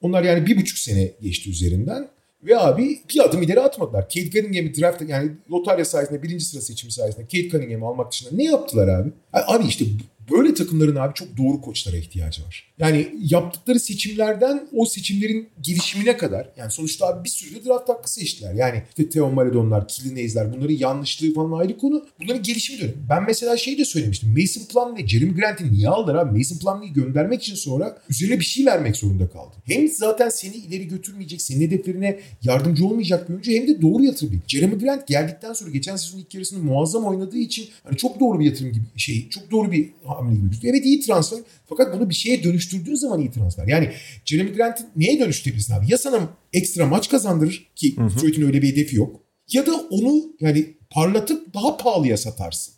Onlar 0.00 0.22
yani 0.22 0.46
bir 0.46 0.56
buçuk 0.56 0.78
sene 0.78 1.12
geçti 1.22 1.50
üzerinden. 1.50 2.08
Ve 2.42 2.58
abi 2.58 3.00
bir 3.14 3.24
adım 3.24 3.42
ileri 3.42 3.60
atmadılar. 3.60 4.02
Kate 4.02 4.30
Cunningham'i 4.30 4.74
draft 4.74 5.02
yani 5.08 5.30
lotarya 5.50 5.84
sayesinde 5.84 6.22
birinci 6.22 6.44
sıra 6.44 6.60
seçimi 6.60 6.92
sayesinde 6.92 7.24
Kate 7.24 7.48
Cunningham'i 7.48 7.86
almak 7.86 8.12
dışında 8.12 8.30
ne 8.32 8.44
yaptılar 8.44 8.88
abi? 8.88 9.10
Abi 9.32 9.64
işte 9.66 9.84
böyle 10.30 10.54
takımların 10.54 10.96
abi 10.96 11.14
çok 11.14 11.36
doğru 11.36 11.60
koçlara 11.60 11.96
ihtiyacı 11.96 12.42
var. 12.44 12.68
Yani 12.78 13.08
yaptıkları 13.22 13.80
seçimlerden 13.80 14.68
o 14.72 14.86
seçimlerin 14.86 15.48
gelişimine 15.60 16.16
kadar 16.16 16.48
yani 16.56 16.70
sonuçta 16.70 17.06
abi 17.06 17.24
bir 17.24 17.28
sürü 17.28 17.54
de 17.54 17.64
draft 17.64 17.88
hakkı 17.88 18.12
seçtiler. 18.12 18.54
Yani 18.54 18.82
işte 18.88 19.08
Theo 19.08 19.30
Maradonlar, 19.30 19.88
Killian 19.88 20.14
Hayes'ler 20.14 20.52
bunların 20.56 20.74
yanlışlığı 20.74 21.34
falan 21.34 21.58
ayrı 21.58 21.78
konu. 21.78 22.06
Bunların 22.22 22.42
gelişimi 22.42 22.80
dönemi. 22.80 22.94
Ben 23.08 23.24
mesela 23.26 23.56
şey 23.56 23.78
de 23.78 23.84
söylemiştim. 23.84 24.34
Mason 24.38 24.64
Plumlee, 24.64 25.06
Jeremy 25.06 25.34
Grant'i 25.34 25.72
niye 25.72 25.88
aldılar 25.88 26.14
abi? 26.14 26.38
Mason 26.38 26.58
Plumlee'yi 26.58 26.92
göndermek 26.92 27.42
için 27.42 27.54
sonra 27.54 27.98
üzerine 28.10 28.40
bir 28.40 28.44
şey 28.44 28.66
vermek 28.66 28.96
zorunda 28.96 29.28
kaldı. 29.28 29.54
Hem 29.64 29.88
zaten 29.88 30.28
seni 30.28 30.56
ileri 30.56 30.88
götürmeyecek, 30.88 31.42
senin 31.42 31.60
hedeflerine 31.66 32.20
yardımcı 32.42 32.86
olmayacak 32.86 33.28
bir 33.28 33.34
oyuncu 33.34 33.52
hem 33.52 33.68
de 33.68 33.82
doğru 33.82 34.04
yatırım 34.04 34.32
değil. 34.32 34.42
Jeremy 34.46 34.78
Grant 34.78 35.06
geldikten 35.08 35.52
sonra 35.52 35.70
geçen 35.70 35.96
sezon 35.96 36.18
ilk 36.18 36.34
yarısını 36.34 36.64
muazzam 36.64 37.04
oynadığı 37.04 37.38
için 37.38 37.68
hani 37.84 37.96
çok 37.96 38.20
doğru 38.20 38.40
bir 38.40 38.44
yatırım 38.44 38.72
gibi 38.72 38.84
şey, 38.96 39.28
çok 39.28 39.50
doğru 39.50 39.72
bir 39.72 39.88
gibi 40.26 40.48
gözüküyor. 40.48 40.74
Evet 40.74 40.86
iyi 40.86 41.00
transfer 41.00 41.38
fakat 41.66 41.94
bunu 41.94 42.10
bir 42.10 42.14
şeye 42.14 42.42
dönüştürdüğün 42.42 42.94
zaman 42.94 43.20
iyi 43.20 43.30
transfer. 43.30 43.66
Yani 43.66 43.92
Jeremy 44.24 44.52
Grant'i 44.52 44.84
neye 44.96 45.20
dönüştürebilirsin 45.20 45.74
abi? 45.74 45.86
Ya 45.88 45.98
sana 45.98 46.30
ekstra 46.52 46.86
maç 46.86 47.08
kazandırır 47.08 47.70
ki 47.76 47.96
Detroit'in 47.96 48.42
öyle 48.42 48.62
bir 48.62 48.68
hedefi 48.72 48.96
yok. 48.96 49.20
Ya 49.52 49.66
da 49.66 49.74
onu 49.74 50.36
yani 50.40 50.74
parlatıp 50.90 51.54
daha 51.54 51.76
pahalıya 51.76 52.16
satarsın. 52.16 52.74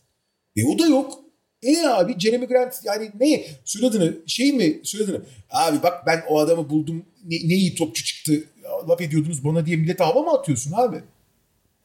E 0.57 0.65
o 0.65 0.79
da 0.79 0.87
yok. 0.87 1.21
E 1.63 1.87
abi 1.87 2.19
Jeremy 2.19 2.47
Grant 2.47 2.75
yani 2.85 3.11
ne 3.21 3.45
söylediğini 3.65 4.13
şey 4.27 4.53
mi 4.53 4.81
söylediğini 4.83 5.21
abi 5.51 5.83
bak 5.83 6.07
ben 6.07 6.23
o 6.29 6.39
adamı 6.39 6.71
buldum 6.71 7.05
ne, 7.25 7.37
ne 7.49 7.55
iyi 7.55 7.75
topçu 7.75 8.05
çıktı 8.05 8.45
laf 8.89 9.01
ediyordunuz 9.01 9.45
bana 9.45 9.67
diye 9.67 9.77
millete 9.77 10.05
hava 10.05 10.23
mı 10.23 10.31
atıyorsun 10.31 10.73
abi? 10.77 10.97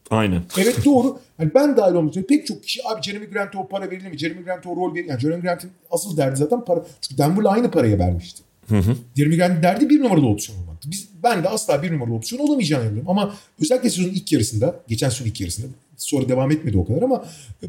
Aynen. 0.09 0.41
Evet 0.57 0.85
doğru. 0.85 1.19
Yani 1.39 1.51
ben 1.55 1.77
dahil 1.77 1.93
olmak 1.93 2.11
üzere 2.11 2.25
pek 2.25 2.47
çok 2.47 2.63
kişi 2.63 2.87
abi 2.87 3.01
Jeremy 3.01 3.25
Grant'a 3.25 3.59
o 3.59 3.67
para 3.67 3.91
verilir 3.91 4.11
mi? 4.11 4.17
Jeremy 4.17 4.43
Grant'a 4.43 4.69
o 4.69 4.75
rol 4.75 4.95
verilir 4.95 5.09
Yani 5.09 5.19
Jeremy 5.19 5.41
Grant'in 5.41 5.71
asıl 5.91 6.17
derdi 6.17 6.35
zaten 6.35 6.65
para. 6.65 6.85
Çünkü 7.01 7.17
Denver'la 7.17 7.49
aynı 7.49 7.71
paraya 7.71 7.99
vermişti. 7.99 8.41
Hı 8.69 8.77
hı. 8.77 8.95
Jeremy 9.15 9.37
Grant'in 9.37 9.63
derdi 9.63 9.89
bir 9.89 10.03
numaralı 10.03 10.27
opsiyon 10.27 10.59
olmaktı. 10.59 10.91
Biz, 10.91 11.07
ben 11.23 11.43
de 11.43 11.49
asla 11.49 11.83
bir 11.83 11.91
numaralı 11.93 12.13
opsiyon 12.13 12.47
olamayacağını 12.47 12.83
inanıyorum. 12.83 13.09
Ama 13.09 13.35
özellikle 13.61 13.89
sezonun 13.89 14.13
ilk 14.13 14.31
yarısında, 14.31 14.79
geçen 14.87 15.09
sezon 15.09 15.25
ilk 15.25 15.41
yarısında 15.41 15.67
sonra 15.97 16.29
devam 16.29 16.51
etmedi 16.51 16.77
o 16.77 16.85
kadar 16.85 17.01
ama 17.01 17.25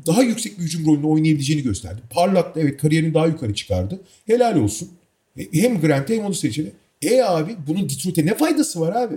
daha 0.07 0.23
yüksek 0.23 0.59
bir 0.59 0.65
hücum 0.65 0.87
rolünü 0.87 1.07
oynayabileceğini 1.07 1.63
gösterdi. 1.63 2.01
Parlattı 2.11 2.61
evet 2.61 2.81
kariyerini 2.81 3.15
daha 3.15 3.27
yukarı 3.27 3.55
çıkardı. 3.55 4.01
Helal 4.27 4.57
olsun. 4.57 4.89
Hem 5.53 5.81
Grant'e 5.81 6.17
hem 6.17 6.25
onu 6.25 6.35
seçeni. 6.35 6.69
E 7.03 7.23
abi 7.23 7.57
bunun 7.67 7.89
Detroit'e 7.89 8.27
ne 8.27 8.35
faydası 8.35 8.81
var 8.81 8.97
abi? 9.03 9.15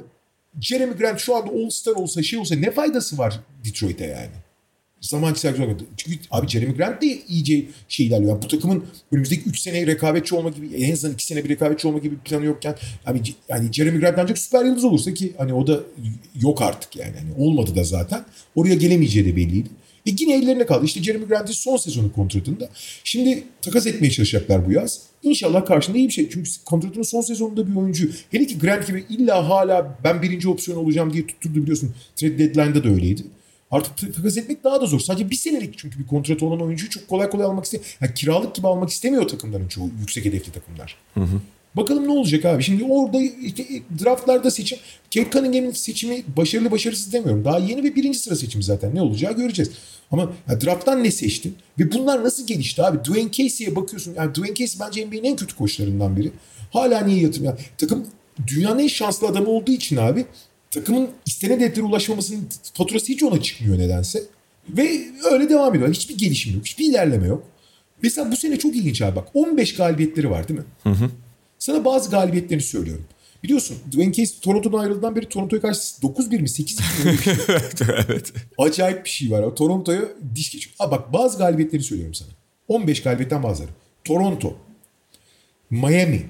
Jeremy 0.61 0.93
Grant 0.93 1.19
şu 1.19 1.35
anda 1.35 1.51
All-Star 1.51 1.91
olsa 1.91 2.23
şey 2.23 2.39
olsa 2.39 2.55
ne 2.55 2.71
faydası 2.71 3.17
var 3.17 3.39
Detroit'e 3.65 4.05
yani? 4.05 4.31
Zaman 5.01 5.33
çizer 5.33 5.59
olmadı. 5.59 5.83
Çünkü 5.97 6.19
abi 6.31 6.47
Jeremy 6.47 6.75
Grant 6.75 7.01
de 7.01 7.21
iyice 7.27 7.65
şey 7.87 8.05
ilerliyor. 8.05 8.31
Yani 8.31 8.41
bu 8.41 8.47
takımın 8.47 8.85
önümüzdeki 9.11 9.49
3 9.49 9.59
sene 9.59 9.87
rekabetçi 9.87 10.35
olma 10.35 10.49
gibi 10.49 10.75
en 10.75 10.93
azından 10.93 11.13
2 11.13 11.25
sene 11.25 11.43
bir 11.43 11.49
rekabetçi 11.49 11.87
olma 11.87 11.99
gibi 11.99 12.15
bir 12.15 12.19
planı 12.19 12.45
yokken 12.45 12.75
yani, 13.07 13.21
yani 13.49 13.73
Jeremy 13.73 13.99
Grant 13.99 14.19
ancak 14.19 14.37
süper 14.37 14.65
yıldız 14.65 14.83
olursa 14.83 15.13
ki 15.13 15.33
hani 15.37 15.53
o 15.53 15.67
da 15.67 15.79
yok 16.41 16.61
artık 16.61 16.95
yani. 16.95 17.13
yani 17.17 17.29
olmadı 17.37 17.75
da 17.75 17.83
zaten. 17.83 18.25
Oraya 18.55 18.75
gelemeyeceği 18.75 19.25
de 19.25 19.35
belliydi. 19.35 19.69
E 20.09 20.11
yine 20.19 20.35
ellerine 20.35 20.65
kaldı. 20.65 20.85
İşte 20.85 21.03
Jeremy 21.03 21.25
Grant'in 21.25 21.53
son 21.53 21.77
sezonu 21.77 22.13
kontratında. 22.13 22.69
Şimdi 23.03 23.43
takas 23.61 23.87
etmeye 23.87 24.09
çalışacaklar 24.09 24.67
bu 24.67 24.71
yaz. 24.71 25.01
İnşallah 25.23 25.65
karşında 25.65 25.97
iyi 25.97 26.07
bir 26.07 26.13
şey. 26.13 26.29
Çünkü 26.29 26.49
kontratının 26.65 27.03
son 27.03 27.21
sezonunda 27.21 27.67
bir 27.67 27.75
oyuncu. 27.75 28.09
Hele 28.31 28.47
ki 28.47 28.59
Grant 28.59 28.87
gibi 28.87 29.05
illa 29.09 29.49
hala 29.49 29.97
ben 30.03 30.21
birinci 30.21 30.49
opsiyon 30.49 30.77
olacağım 30.77 31.13
diye 31.13 31.27
tutturdu 31.27 31.55
biliyorsun. 31.55 31.95
Trade 32.15 32.39
deadline'da 32.39 32.83
da 32.83 32.89
öyleydi. 32.89 33.23
Artık 33.71 34.15
takas 34.15 34.37
etmek 34.37 34.63
daha 34.63 34.81
da 34.81 34.85
zor. 34.85 34.99
Sadece 34.99 35.29
bir 35.29 35.35
senelik 35.35 35.77
çünkü 35.77 35.99
bir 35.99 36.07
kontratı 36.07 36.45
olan 36.45 36.61
oyuncuyu 36.61 36.89
çok 36.89 37.07
kolay 37.07 37.29
kolay 37.29 37.45
almak 37.45 37.65
istemiyor. 37.65 37.97
Yani 38.01 38.13
kiralık 38.13 38.55
gibi 38.55 38.67
almak 38.67 38.89
istemiyor 38.89 39.27
takımların 39.27 39.67
çoğu 39.67 39.89
yüksek 39.99 40.25
hedefli 40.25 40.51
takımlar. 40.51 40.95
Hı 41.13 41.21
hı. 41.21 41.41
Bakalım 41.79 42.07
ne 42.07 42.11
olacak 42.11 42.45
abi. 42.45 42.63
Şimdi 42.63 42.83
orada 42.83 43.19
draftlarda 44.03 44.51
seçim. 44.51 44.77
Kate 45.13 45.29
Cunningham'in 45.31 45.71
seçimi 45.71 46.23
başarılı 46.37 46.71
başarısız 46.71 47.13
demiyorum. 47.13 47.45
Daha 47.45 47.59
yeni 47.59 47.83
ve 47.83 47.95
birinci 47.95 48.19
sıra 48.19 48.35
seçimi 48.35 48.63
zaten. 48.63 48.95
Ne 48.95 49.01
olacağı 49.01 49.35
göreceğiz. 49.35 49.71
Ama 50.11 50.33
ya 50.49 50.61
drafttan 50.61 51.03
ne 51.03 51.11
seçtin? 51.11 51.55
Ve 51.79 51.91
bunlar 51.91 52.23
nasıl 52.23 52.47
gelişti 52.47 52.83
abi? 52.83 52.97
Dwayne 52.97 53.31
Casey'e 53.31 53.75
bakıyorsun. 53.75 54.13
Yani 54.17 54.35
Dwayne 54.35 54.55
Casey 54.55 54.87
bence 54.87 55.05
NBA'nin 55.05 55.23
en 55.23 55.35
kötü 55.35 55.55
koçlarından 55.55 56.17
biri. 56.17 56.31
Hala 56.71 56.99
niye 57.01 57.21
yatırım? 57.21 57.45
Yani 57.45 57.57
takım 57.77 58.07
dünyanın 58.47 58.79
en 58.79 58.87
şanslı 58.87 59.27
adamı 59.27 59.49
olduğu 59.49 59.71
için 59.71 59.97
abi 59.97 60.25
takımın 60.71 61.07
istenen 61.25 61.59
hedeflere 61.59 61.85
ulaşmamasının 61.85 62.47
faturası 62.73 63.07
hiç 63.07 63.23
ona 63.23 63.41
çıkmıyor 63.41 63.79
nedense. 63.79 64.23
Ve 64.69 65.01
öyle 65.31 65.49
devam 65.49 65.75
ediyor. 65.75 65.93
Hiçbir 65.93 66.17
gelişim 66.17 66.53
yok. 66.53 66.65
Hiçbir 66.65 66.85
ilerleme 66.85 67.27
yok. 67.27 67.43
Mesela 68.01 68.31
bu 68.31 68.35
sene 68.35 68.59
çok 68.59 68.75
ilginç 68.75 69.01
abi 69.01 69.15
bak. 69.15 69.27
15 69.33 69.75
galibiyetleri 69.75 70.29
var 70.29 70.47
değil 70.47 70.59
mi? 70.59 70.65
Hı 70.83 70.89
hı. 70.89 71.09
Sana 71.59 71.85
bazı 71.85 72.09
galibiyetlerini 72.09 72.63
söylüyorum. 72.63 73.05
Biliyorsun 73.43 73.77
Dwayne 73.91 74.13
Case 74.13 74.39
Toronto'dan 74.41 74.77
ayrıldığından 74.77 75.15
beri 75.15 75.29
Toronto'ya 75.29 75.61
karşı 75.61 75.79
9-1 75.79 76.41
mi 76.41 76.47
8-1 76.47 77.11
mi 77.11 77.17
şey. 77.17 77.33
evet. 78.07 78.33
Acayip 78.57 79.05
bir 79.05 79.09
şey 79.09 79.31
var. 79.31 79.55
Toronto'ya 79.55 80.01
diş 80.35 80.51
geçiyor. 80.51 80.75
Ha 80.77 80.91
bak 80.91 81.13
bazı 81.13 81.37
galibiyetleri 81.37 81.83
söylüyorum 81.83 82.13
sana. 82.13 82.29
15 82.67 83.01
galibiyetten 83.03 83.43
bazıları. 83.43 83.71
Toronto, 84.03 84.57
Miami, 85.69 86.29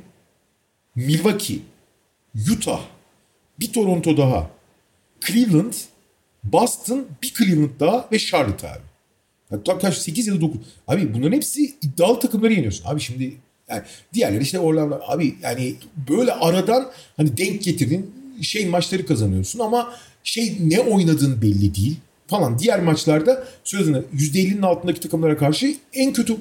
Milwaukee, 0.96 1.60
Utah, 2.54 2.82
bir 3.60 3.74
Toronto 3.74 4.18
daha, 4.18 4.52
Cleveland, 5.28 5.74
Boston, 6.44 7.08
bir 7.24 7.34
Cleveland 7.34 7.80
daha 7.80 8.08
ve 8.12 8.20
Charlotte 8.20 8.70
abi. 8.70 8.84
Hatta 9.50 9.80
kaç 9.80 9.98
8 9.98 10.28
ya 10.28 10.36
da 10.36 10.42
9. 10.42 10.62
Abi 10.88 11.14
bunların 11.14 11.36
hepsi 11.36 11.76
iddialı 11.82 12.20
takımları 12.20 12.54
yeniyorsun. 12.54 12.86
Abi 12.86 13.00
şimdi 13.00 13.38
yani 13.70 13.84
diğerleri 14.14 14.44
işte 14.44 14.60
Orlando 14.60 15.00
abi 15.08 15.36
yani 15.42 15.76
böyle 16.10 16.34
aradan 16.34 16.92
hani 17.18 17.38
denk 17.38 17.64
getirdin 17.64 18.12
şey 18.42 18.66
maçları 18.66 19.06
kazanıyorsun 19.06 19.60
ama 19.60 19.94
şey 20.24 20.58
ne 20.60 20.80
oynadığın 20.80 21.42
belli 21.42 21.76
değil 21.76 21.96
falan. 22.28 22.60
Diğer 22.60 22.82
maçlarda 22.82 23.48
sözünü 23.64 24.04
%50'nin 24.16 24.62
altındaki 24.62 25.00
takımlara 25.00 25.38
karşı 25.38 25.76
en 25.94 26.14
kötü 26.14 26.36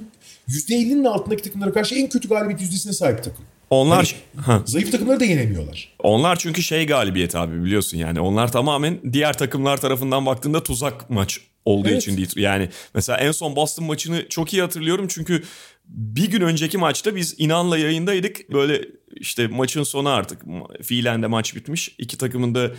%50'nin 0.48 1.04
altındaki 1.04 1.42
takımlara 1.42 1.72
karşı 1.72 1.94
en 1.94 2.08
kötü 2.08 2.28
galibiyet 2.28 2.60
yüzdesine 2.60 2.92
sahip 2.92 3.24
takım. 3.24 3.44
Onlar 3.70 4.16
hani, 4.36 4.62
zayıf 4.66 4.92
takımları 4.92 5.20
da 5.20 5.24
yenemiyorlar. 5.24 5.92
Onlar 5.98 6.36
çünkü 6.36 6.62
şey 6.62 6.86
galibiyet 6.86 7.36
abi 7.36 7.64
biliyorsun 7.64 7.98
yani. 7.98 8.20
Onlar 8.20 8.52
tamamen 8.52 8.98
diğer 9.12 9.38
takımlar 9.38 9.76
tarafından 9.76 10.26
baktığında 10.26 10.62
tuzak 10.62 11.10
maç 11.10 11.40
olduğu 11.64 11.88
evet. 11.88 12.02
için 12.02 12.16
değil. 12.16 12.32
Yani 12.36 12.68
mesela 12.94 13.18
en 13.18 13.32
son 13.32 13.56
Boston 13.56 13.84
maçını 13.86 14.28
çok 14.28 14.52
iyi 14.52 14.62
hatırlıyorum 14.62 15.06
çünkü 15.08 15.42
bir 15.88 16.30
gün 16.30 16.40
önceki 16.40 16.78
maçta 16.78 17.16
biz 17.16 17.34
inanla 17.38 17.78
yayındaydık. 17.78 18.52
Böyle 18.52 18.82
işte 19.16 19.46
maçın 19.46 19.82
sonu 19.82 20.08
artık 20.08 20.42
fiilen 20.82 21.22
de 21.22 21.26
maç 21.26 21.56
bitmiş. 21.56 21.94
İki 21.98 22.18
takımın 22.18 22.54
da 22.54 22.70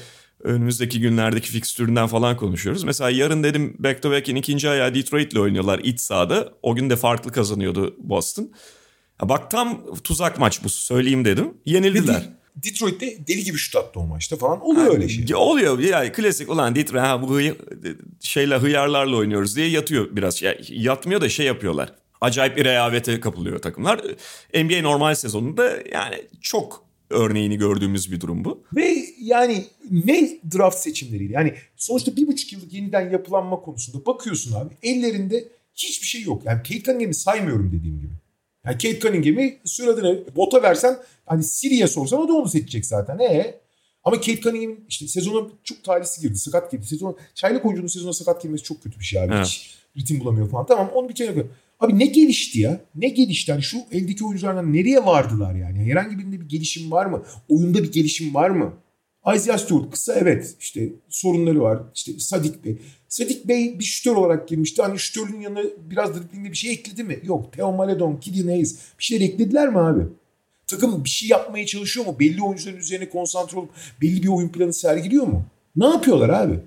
önümüzdeki 0.43 0.99
günlerdeki 0.99 1.51
fikstüründen 1.51 2.07
falan 2.07 2.37
konuşuyoruz. 2.37 2.83
Mesela 2.83 3.09
yarın 3.09 3.43
dedim 3.43 3.75
back 3.79 4.01
to 4.01 4.11
back'in 4.11 4.35
ikinci 4.35 4.69
ayağı 4.69 4.95
Detroit'le 4.95 5.37
oynuyorlar 5.37 5.79
iç 5.79 5.99
sahada. 5.99 6.53
O 6.63 6.75
gün 6.75 6.89
de 6.89 6.95
farklı 6.95 7.31
kazanıyordu 7.31 7.95
Boston. 7.99 8.51
Ya 9.21 9.29
bak 9.29 9.51
tam 9.51 9.95
tuzak 10.03 10.39
maç 10.39 10.63
bu 10.63 10.69
söyleyeyim 10.69 11.25
dedim. 11.25 11.53
Yenildiler. 11.65 12.29
Detroit'te 12.63 13.27
deli 13.27 13.43
gibi 13.43 13.57
şut 13.57 13.75
attı 13.75 13.99
o 13.99 14.05
maçta 14.07 14.35
falan. 14.35 14.61
Oluyor 14.61 14.93
öyle 14.93 15.09
şey. 15.09 15.35
Oluyor 15.35 15.79
yani 15.79 16.11
klasik 16.11 16.49
ulan 16.49 16.75
Detroit 16.75 17.03
ha, 17.03 17.21
bu 17.21 17.41
hıy- 17.41 17.95
şeyle 18.19 18.57
hıyarlarla 18.57 19.15
oynuyoruz 19.15 19.55
diye 19.55 19.69
yatıyor 19.69 20.07
biraz. 20.15 20.41
Ya, 20.41 20.57
yatmıyor 20.69 21.21
da 21.21 21.29
şey 21.29 21.45
yapıyorlar. 21.45 21.93
Acayip 22.21 22.57
bir 22.57 22.65
rehavete 22.65 23.19
kapılıyor 23.19 23.59
takımlar. 23.59 24.01
NBA 24.53 24.81
normal 24.81 25.15
sezonunda 25.15 25.69
yani 25.93 26.15
çok 26.41 26.85
örneğini 27.09 27.57
gördüğümüz 27.57 28.11
bir 28.11 28.21
durum 28.21 28.45
bu. 28.45 28.63
Ve 28.75 29.05
yani 29.21 29.65
ne 29.91 30.29
draft 30.57 30.77
seçimleriyle 30.77 31.33
yani 31.33 31.53
sonuçta 31.77 32.15
bir 32.15 32.27
buçuk 32.27 32.53
yıllık 32.53 32.73
yeniden 32.73 33.09
yapılanma 33.09 33.55
konusunda 33.59 34.05
bakıyorsun 34.05 34.53
abi 34.53 34.73
ellerinde 34.83 35.47
hiçbir 35.75 36.07
şey 36.07 36.21
yok. 36.21 36.41
Yani 36.45 36.57
Kate 36.57 36.83
Cunningham'i 36.83 37.13
saymıyorum 37.13 37.67
dediğim 37.67 38.01
gibi. 38.01 38.11
Yani 38.65 38.73
Kate 38.73 38.99
Cunningham'i 38.99 39.57
suyun 39.65 39.93
adını 39.93 40.23
bota 40.35 40.63
versen 40.63 40.97
hani 41.25 41.43
Siri'ye 41.43 41.87
sorsan 41.87 42.19
o 42.19 42.27
da 42.27 42.33
onu 42.33 42.49
seçecek 42.49 42.85
zaten. 42.85 43.19
E 43.19 43.59
ama 44.03 44.15
Kate 44.15 44.41
Cunningham 44.41 44.77
işte 44.89 45.07
sezona 45.07 45.47
çok 45.63 45.83
talihsiz 45.83 46.23
girdi. 46.23 46.37
Sakat 46.37 46.71
girdi. 46.71 46.85
Sezon, 46.85 47.17
çaylak 47.35 47.65
oyuncunun 47.65 47.87
sezona 47.87 48.13
sakat 48.13 48.43
girmesi 48.43 48.63
çok 48.63 48.83
kötü 48.83 48.99
bir 48.99 49.05
şey 49.05 49.21
abi. 49.21 49.33
Evet. 49.33 49.45
Hiç 49.45 49.75
ritim 49.97 50.19
bulamıyor 50.19 50.49
falan. 50.49 50.65
Tamam 50.65 50.89
onu 50.93 51.09
bir 51.09 51.15
kere 51.15 51.27
yapıyorum. 51.27 51.53
Abi 51.79 51.99
ne 51.99 52.05
gelişti 52.05 52.59
ya? 52.59 52.81
Ne 52.95 53.09
gelişti? 53.09 53.51
Hani 53.51 53.63
şu 53.63 53.77
eldeki 53.91 54.25
oyunculardan 54.25 54.73
nereye 54.73 55.05
vardılar 55.05 55.55
yani? 55.55 55.79
Herhangi 55.85 56.19
birinde 56.19 56.41
bir 56.41 56.49
gelişim 56.49 56.91
var 56.91 57.05
mı? 57.05 57.23
Oyunda 57.49 57.83
bir 57.83 57.91
gelişim 57.91 58.33
var 58.33 58.49
mı? 58.49 58.73
Isaiah 59.35 59.57
Stewart 59.57 59.91
kısa 59.91 60.13
evet 60.13 60.55
işte 60.59 60.89
sorunları 61.09 61.61
var. 61.61 61.79
İşte 61.95 62.19
Sadik 62.19 62.65
Bey. 62.65 62.77
Sadik 63.09 63.47
Bey 63.47 63.79
bir 63.79 63.83
şütör 63.83 64.15
olarak 64.15 64.47
girmişti. 64.47 64.81
Hani 64.81 64.99
şütörlüğün 64.99 65.41
yanına 65.41 65.63
biraz 65.89 66.15
driblingde 66.15 66.51
bir 66.51 66.57
şey 66.57 66.71
ekledi 66.71 67.03
mi? 67.03 67.19
Yok. 67.23 67.53
Theo 67.53 67.71
Maledon, 67.71 68.17
Killian 68.17 68.47
Hayes 68.47 68.75
bir 68.99 69.03
şeyler 69.03 69.25
eklediler 69.25 69.69
mi 69.69 69.79
abi? 69.79 70.03
Takım 70.67 71.03
bir 71.03 71.09
şey 71.09 71.29
yapmaya 71.29 71.65
çalışıyor 71.65 72.05
mu? 72.05 72.19
Belli 72.19 72.43
oyuncuların 72.43 72.77
üzerine 72.77 73.09
konsantre 73.09 73.57
olup 73.57 73.69
belli 74.01 74.23
bir 74.23 74.27
oyun 74.27 74.49
planı 74.49 74.73
sergiliyor 74.73 75.27
mu? 75.27 75.45
Ne 75.75 75.85
yapıyorlar 75.85 76.29
abi? 76.29 76.59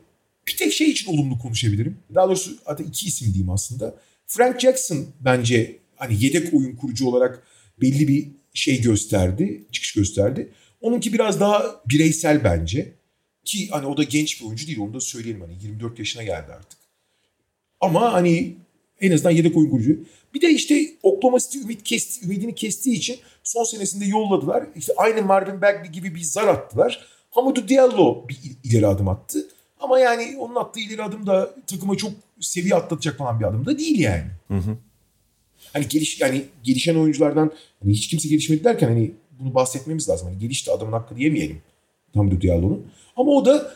Bir 0.49 0.57
tek 0.57 0.72
şey 0.72 0.90
için 0.90 1.12
olumlu 1.12 1.38
konuşabilirim. 1.38 1.97
Daha 2.14 2.26
doğrusu 2.28 2.57
hatta 2.64 2.82
iki 2.82 3.07
isim 3.07 3.28
diyeyim 3.28 3.51
aslında. 3.51 3.95
Frank 4.26 4.61
Jackson 4.61 5.07
bence 5.20 5.78
hani 5.97 6.24
yedek 6.24 6.55
oyun 6.55 6.76
kurucu 6.76 7.09
olarak 7.09 7.43
belli 7.80 8.09
bir 8.09 8.28
şey 8.55 8.82
gösterdi, 8.82 9.64
çıkış 9.72 9.93
gösterdi. 9.93 10.53
Onunki 10.80 11.12
biraz 11.12 11.40
daha 11.40 11.82
bireysel 11.88 12.45
bence. 12.45 12.93
Ki 13.45 13.68
hani 13.70 13.86
o 13.86 13.97
da 13.97 14.03
genç 14.03 14.40
bir 14.40 14.47
oyuncu 14.47 14.66
değil 14.66 14.78
onu 14.80 14.95
da 14.95 15.01
söyleyelim 15.01 15.40
hani 15.40 15.53
24 15.62 15.99
yaşına 15.99 16.22
geldi 16.22 16.53
artık. 16.53 16.78
Ama 17.80 18.12
hani 18.12 18.55
en 19.01 19.12
azından 19.12 19.30
yedek 19.30 19.57
oyun 19.57 19.70
kurucu. 19.70 19.99
Bir 20.34 20.40
de 20.40 20.51
işte 20.51 20.86
Oklahoma 21.03 21.38
City 21.40 21.59
ümit 21.59 21.82
kesti, 21.84 22.24
ümidini 22.26 22.55
kestiği 22.55 22.97
için 22.97 23.16
son 23.43 23.64
senesinde 23.64 24.05
yolladılar. 24.05 24.64
İşte 24.76 24.93
aynı 24.97 25.22
Marvin 25.22 25.62
Bagley 25.62 25.90
gibi 25.93 26.14
bir 26.14 26.20
zar 26.22 26.49
attılar. 26.49 27.07
Hamidou 27.30 27.68
Diallo 27.68 28.28
bir 28.28 28.34
il- 28.45 28.70
ileri 28.70 28.86
adım 28.86 29.09
attı. 29.09 29.49
Ama 29.80 29.99
yani 29.99 30.36
onun 30.38 30.55
attığı 30.55 30.80
ileri 30.80 31.03
adım 31.03 31.26
da 31.26 31.55
takıma 31.66 31.97
çok 31.97 32.12
seviye 32.40 32.74
atlatacak 32.74 33.18
falan 33.18 33.40
bir 33.40 33.45
adım 33.45 33.66
da 33.66 33.78
değil 33.78 33.99
yani. 33.99 34.24
Hani 35.72 35.88
geliş 35.88 36.20
yani 36.20 36.43
gelişen 36.64 36.95
oyunculardan 36.97 37.53
hani 37.82 37.93
hiç 37.93 38.09
kimse 38.09 38.28
gelişmedi 38.28 38.64
derken 38.64 38.88
hani 38.88 39.11
bunu 39.40 39.55
bahsetmemiz 39.55 40.09
lazım. 40.09 40.28
Hani 40.28 40.38
gelişti 40.38 40.70
adamın 40.70 40.93
hakkı 40.93 41.16
diyemeyelim. 41.16 41.62
Hamidou 42.14 42.40
Diallo'nun. 42.40 42.86
Ama 43.16 43.32
o 43.32 43.44
da 43.44 43.72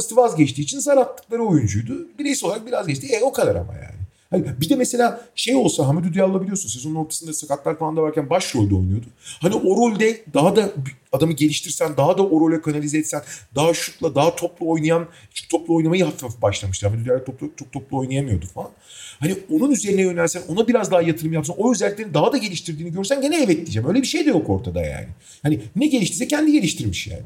City 0.00 0.16
vazgeçtiği 0.16 0.64
için 0.64 0.78
zar 0.78 0.96
attıkları 0.96 1.42
oyuncuydu. 1.42 2.08
Bireysel 2.18 2.50
olarak 2.50 2.66
biraz 2.66 2.86
geçti. 2.86 3.06
E 3.06 3.22
o 3.22 3.32
kadar 3.32 3.54
ama 3.56 3.74
yani. 3.74 3.96
Hani 4.30 4.60
bir 4.60 4.68
de 4.68 4.76
mesela 4.76 5.20
şey 5.34 5.56
olsa 5.56 5.88
Hamidou 5.88 6.14
Diallo 6.14 6.42
biliyorsun 6.42 6.68
sezonun 6.68 6.94
ortasında 6.94 7.32
sakatlar 7.32 7.78
falan 7.78 7.96
da 7.96 8.02
varken 8.02 8.30
başrolde 8.30 8.74
oynuyordu. 8.74 9.06
Hani 9.40 9.54
o 9.54 9.76
rolde 9.76 10.24
daha 10.34 10.56
da 10.56 10.70
adamı 11.12 11.32
geliştirsen, 11.32 11.96
daha 11.96 12.18
da 12.18 12.26
o 12.26 12.40
role 12.40 12.60
kanalize 12.60 12.98
etsen, 12.98 13.22
daha 13.54 13.74
şutla, 13.74 14.14
daha 14.14 14.36
toplu 14.36 14.68
oynayan, 14.68 15.06
şut 15.34 15.50
toplu 15.50 15.74
oynamayı 15.74 16.04
hafif 16.04 16.22
hafif 16.22 16.42
başlamıştı. 16.42 16.86
Hamidou 16.86 17.04
Diallo 17.04 17.24
toplu, 17.24 17.50
çok 17.56 17.72
toplu 17.72 17.98
oynayamıyordu 17.98 18.46
falan. 18.46 18.70
Hani 19.20 19.36
onun 19.52 19.70
üzerine 19.70 20.02
yönelsen, 20.02 20.42
ona 20.48 20.68
biraz 20.68 20.90
daha 20.90 21.02
yatırım 21.02 21.32
yapsan, 21.32 21.56
o 21.58 21.72
özelliklerini 21.72 22.14
daha 22.14 22.32
da 22.32 22.36
geliştirdiğini 22.36 22.92
görsen 22.92 23.20
gene 23.20 23.36
evet 23.36 23.56
diyeceğim. 23.56 23.88
Öyle 23.88 24.02
bir 24.02 24.06
şey 24.06 24.26
de 24.26 24.30
yok 24.30 24.50
ortada 24.50 24.82
yani. 24.82 25.08
Hani 25.42 25.60
ne 25.76 25.86
geliştiyse 25.86 26.28
kendi 26.28 26.52
geliştirmiş 26.52 27.06
yani. 27.06 27.22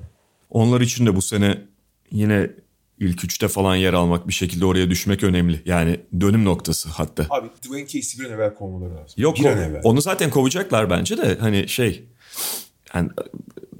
Onlar 0.50 0.80
için 0.80 1.06
de 1.06 1.16
bu 1.16 1.22
sene 1.22 1.58
yine 2.10 2.50
ilk 2.98 3.24
üçte 3.24 3.48
falan 3.48 3.76
yer 3.76 3.92
almak 3.92 4.28
bir 4.28 4.32
şekilde 4.32 4.66
oraya 4.66 4.90
düşmek 4.90 5.22
önemli. 5.22 5.62
Yani 5.64 6.00
dönüm 6.20 6.44
noktası 6.44 6.88
hatta. 6.88 7.26
Abi 7.30 7.48
Dwayne 7.62 7.86
Casey 7.86 8.20
bir 8.20 8.30
an 8.30 8.32
evvel 8.34 8.54
kovmaları 8.54 8.94
lazım. 8.94 9.14
Yok 9.16 9.36
bir 9.36 9.44
an 9.44 9.58
evvel. 9.58 9.80
onu 9.84 10.00
zaten 10.00 10.30
kovacaklar 10.30 10.90
bence 10.90 11.18
de 11.18 11.38
hani 11.40 11.68
şey 11.68 12.04
yani 12.94 13.10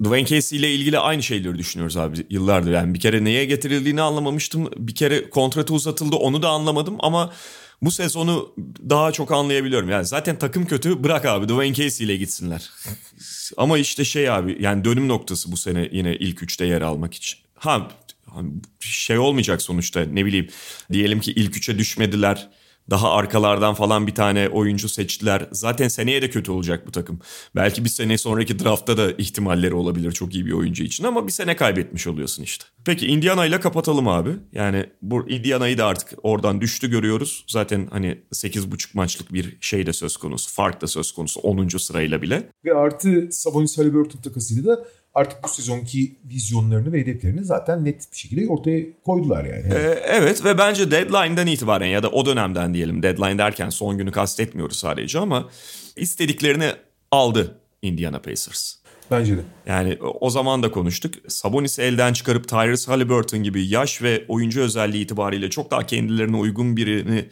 Dwayne 0.04 0.26
Casey 0.26 0.58
ile 0.58 0.74
ilgili 0.74 0.98
aynı 0.98 1.22
şeyleri 1.22 1.58
düşünüyoruz 1.58 1.96
abi 1.96 2.26
yıllardır. 2.30 2.70
Yani 2.70 2.94
bir 2.94 3.00
kere 3.00 3.24
neye 3.24 3.44
getirildiğini 3.44 4.02
anlamamıştım. 4.02 4.70
Bir 4.76 4.94
kere 4.94 5.30
kontratı 5.30 5.74
uzatıldı 5.74 6.16
onu 6.16 6.42
da 6.42 6.48
anlamadım 6.48 6.96
ama 6.98 7.32
bu 7.82 7.90
sezonu 7.90 8.54
daha 8.90 9.12
çok 9.12 9.32
anlayabiliyorum. 9.32 9.88
Yani 9.88 10.06
zaten 10.06 10.38
takım 10.38 10.66
kötü 10.66 11.04
bırak 11.04 11.24
abi 11.24 11.48
Dwayne 11.48 11.74
Casey 11.74 12.06
ile 12.06 12.16
gitsinler. 12.16 12.70
Ama 13.56 13.78
işte 13.78 14.04
şey 14.04 14.30
abi 14.30 14.56
yani 14.60 14.84
dönüm 14.84 15.08
noktası 15.08 15.52
bu 15.52 15.56
sene 15.56 15.88
yine 15.92 16.16
ilk 16.16 16.42
üçte 16.42 16.64
yer 16.66 16.82
almak 16.82 17.14
için. 17.14 17.38
Ha 17.54 17.90
şey 18.80 19.18
olmayacak 19.18 19.62
sonuçta 19.62 20.00
ne 20.00 20.24
bileyim 20.26 20.48
diyelim 20.92 21.20
ki 21.20 21.32
ilk 21.32 21.56
üçe 21.56 21.78
düşmediler. 21.78 22.48
Daha 22.90 23.12
arkalardan 23.12 23.74
falan 23.74 24.06
bir 24.06 24.14
tane 24.14 24.48
oyuncu 24.48 24.88
seçtiler. 24.88 25.48
Zaten 25.52 25.88
seneye 25.88 26.22
de 26.22 26.30
kötü 26.30 26.50
olacak 26.50 26.86
bu 26.86 26.92
takım. 26.92 27.20
Belki 27.54 27.84
bir 27.84 27.88
sene 27.88 28.18
sonraki 28.18 28.58
draftta 28.58 28.96
da 28.96 29.12
ihtimalleri 29.12 29.74
olabilir 29.74 30.12
çok 30.12 30.34
iyi 30.34 30.46
bir 30.46 30.52
oyuncu 30.52 30.84
için 30.84 31.04
ama 31.04 31.26
bir 31.26 31.32
sene 31.32 31.56
kaybetmiş 31.56 32.06
oluyorsun 32.06 32.42
işte. 32.42 32.64
Peki 32.84 33.06
Indiana 33.06 33.46
ile 33.46 33.60
kapatalım 33.60 34.08
abi. 34.08 34.30
Yani 34.52 34.86
bu 35.02 35.28
Indiana'yı 35.28 35.78
da 35.78 35.86
artık 35.86 36.18
oradan 36.22 36.60
düştü 36.60 36.90
görüyoruz. 36.90 37.44
Zaten 37.48 37.88
hani 37.90 38.18
8,5 38.32 38.88
maçlık 38.94 39.32
bir 39.32 39.56
şey 39.60 39.86
de 39.86 39.92
söz 39.92 40.16
konusu. 40.16 40.50
Fark 40.54 40.80
da 40.80 40.86
söz 40.86 41.12
konusu 41.12 41.40
10. 41.40 41.68
sırayla 41.68 42.22
bile. 42.22 42.50
Ve 42.64 42.74
artı 42.74 43.28
Sabonis 43.30 43.78
Haliburton 43.78 44.20
takasıyla 44.20 44.76
da 44.76 44.86
artık 45.20 45.44
bu 45.44 45.48
sezonki 45.48 46.16
vizyonlarını 46.24 46.92
ve 46.92 47.00
hedeflerini 47.00 47.44
zaten 47.44 47.84
net 47.84 48.12
bir 48.12 48.16
şekilde 48.16 48.48
ortaya 48.48 48.80
koydular 49.04 49.44
yani. 49.44 49.74
Ee, 49.74 50.02
evet 50.04 50.44
ve 50.44 50.58
bence 50.58 50.90
deadline'dan 50.90 51.46
itibaren 51.46 51.86
ya 51.86 52.02
da 52.02 52.08
o 52.08 52.26
dönemden 52.26 52.74
diyelim. 52.74 53.02
Deadline 53.02 53.38
derken 53.38 53.68
son 53.68 53.98
günü 53.98 54.12
kastetmiyoruz 54.12 54.76
sadece 54.76 55.18
ama 55.18 55.48
istediklerini 55.96 56.72
aldı 57.10 57.56
Indiana 57.82 58.18
Pacers. 58.18 58.74
Bence 59.10 59.36
de. 59.36 59.40
Yani 59.66 59.98
o 60.00 60.30
zaman 60.30 60.62
da 60.62 60.70
konuştuk. 60.70 61.14
Sabonis'i 61.28 61.82
elden 61.82 62.12
çıkarıp 62.12 62.48
Tyrese 62.48 62.90
Halliburton 62.90 63.42
gibi 63.42 63.66
yaş 63.66 64.02
ve 64.02 64.24
oyuncu 64.28 64.60
özelliği 64.60 65.04
itibariyle 65.04 65.50
çok 65.50 65.70
daha 65.70 65.86
kendilerine 65.86 66.36
uygun 66.36 66.76
birini 66.76 67.24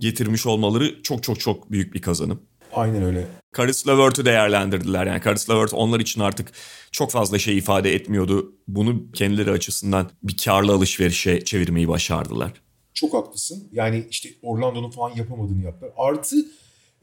getirmiş 0.00 0.46
olmaları 0.46 1.02
çok 1.02 1.22
çok 1.22 1.40
çok 1.40 1.70
büyük 1.72 1.94
bir 1.94 2.02
kazanım. 2.02 2.40
Aynen 2.72 3.02
öyle. 3.02 3.26
Caris 3.56 3.88
LeVert'ü 3.88 4.24
değerlendirdiler. 4.24 5.06
Yani 5.06 5.22
Caris 5.24 5.50
LeVert 5.50 5.74
onlar 5.74 6.00
için 6.00 6.20
artık 6.20 6.52
çok 6.92 7.10
fazla 7.10 7.38
şey 7.38 7.58
ifade 7.58 7.94
etmiyordu. 7.94 8.52
Bunu 8.68 9.12
kendileri 9.12 9.50
açısından 9.50 10.10
bir 10.22 10.36
karlı 10.44 10.72
alışverişe 10.72 11.44
çevirmeyi 11.44 11.88
başardılar. 11.88 12.52
Çok 12.94 13.14
haklısın. 13.14 13.68
Yani 13.72 14.06
işte 14.10 14.28
Orlando'nun 14.42 14.90
falan 14.90 15.10
yapamadığını 15.16 15.64
yaptılar. 15.64 15.92
Artı 15.96 16.36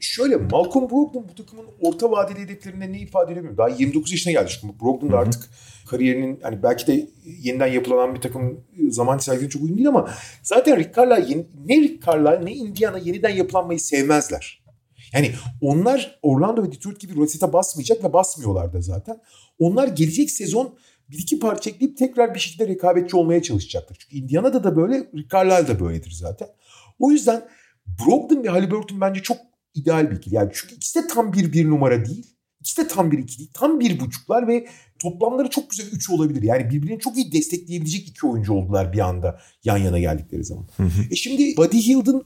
şöyle 0.00 0.36
Malcolm 0.36 0.90
Brogdon 0.90 1.26
bu 1.30 1.34
takımın 1.34 1.66
orta 1.80 2.10
vadeli 2.10 2.38
hedeflerinde 2.38 2.92
ne 2.92 3.00
ifade 3.00 3.32
edemiyor. 3.32 3.56
Daha 3.56 3.68
29 3.68 4.12
yaşına 4.12 4.32
geldi. 4.32 4.50
Çünkü 4.60 4.80
Brogdon 4.80 5.12
da 5.12 5.18
artık 5.18 5.50
kariyerinin 5.86 6.40
hani 6.42 6.62
belki 6.62 6.86
de 6.86 7.08
yeniden 7.24 7.66
yapılanan 7.66 8.14
bir 8.14 8.20
takım 8.20 8.64
zaman 8.90 9.18
çizelgesine 9.18 9.50
çok 9.50 9.62
uygun 9.62 9.76
değil 9.76 9.88
ama 9.88 10.10
zaten 10.42 10.76
Rick 10.76 10.96
Carlisle 10.96 11.46
ne 11.66 11.76
Rick 11.76 12.06
Carlisle 12.06 12.44
ne 12.44 12.52
Indiana 12.52 12.98
yeniden 12.98 13.30
yapılanmayı 13.30 13.80
sevmezler. 13.80 14.59
Yani 15.12 15.32
onlar 15.60 16.18
Orlando 16.22 16.62
ve 16.62 16.72
Detroit 16.72 17.00
gibi 17.00 17.16
rosete 17.16 17.52
basmayacak 17.52 18.04
ve 18.04 18.12
basmıyorlar 18.12 18.72
da 18.72 18.80
zaten. 18.80 19.20
Onlar 19.58 19.88
gelecek 19.88 20.30
sezon 20.30 20.74
bir 21.10 21.18
iki 21.18 21.38
parça 21.38 21.70
ekleyip 21.70 21.96
tekrar 21.96 22.34
bir 22.34 22.40
şekilde 22.40 22.68
rekabetçi 22.68 23.16
olmaya 23.16 23.42
çalışacaktır. 23.42 23.96
Çünkü 24.00 24.16
Indiana'da 24.16 24.64
da 24.64 24.76
böyle, 24.76 25.10
Carlisle 25.32 25.68
da 25.68 25.80
böyledir 25.80 26.10
zaten. 26.10 26.48
O 26.98 27.10
yüzden 27.10 27.48
Brogdon 27.86 28.44
ve 28.44 28.48
Halliburton 28.48 29.00
bence 29.00 29.22
çok 29.22 29.38
ideal 29.74 30.10
bir 30.10 30.16
ikili. 30.16 30.34
Yani 30.34 30.50
çünkü 30.54 30.74
ikisi 30.74 31.02
de 31.02 31.06
tam 31.06 31.32
bir 31.32 31.52
bir 31.52 31.70
numara 31.70 32.06
değil. 32.06 32.26
İkisi 32.60 32.84
de 32.84 32.88
tam 32.88 33.12
bir 33.12 33.18
iki 33.18 33.38
değil. 33.38 33.50
Tam 33.54 33.80
bir 33.80 34.00
buçuklar 34.00 34.48
ve 34.48 34.66
toplamları 35.00 35.50
çok 35.50 35.70
güzel 35.70 35.86
üç 35.92 36.10
olabilir. 36.10 36.42
Yani 36.42 36.70
birbirini 36.70 36.98
çok 36.98 37.16
iyi 37.16 37.32
destekleyebilecek 37.32 38.08
iki 38.08 38.26
oyuncu 38.26 38.52
oldular 38.52 38.92
bir 38.92 38.98
anda 38.98 39.40
yan 39.64 39.76
yana 39.76 39.98
geldikleri 39.98 40.44
zaman. 40.44 40.66
E 41.10 41.14
şimdi 41.14 41.56
Buddy 41.56 41.78
Hield'ın 41.78 42.24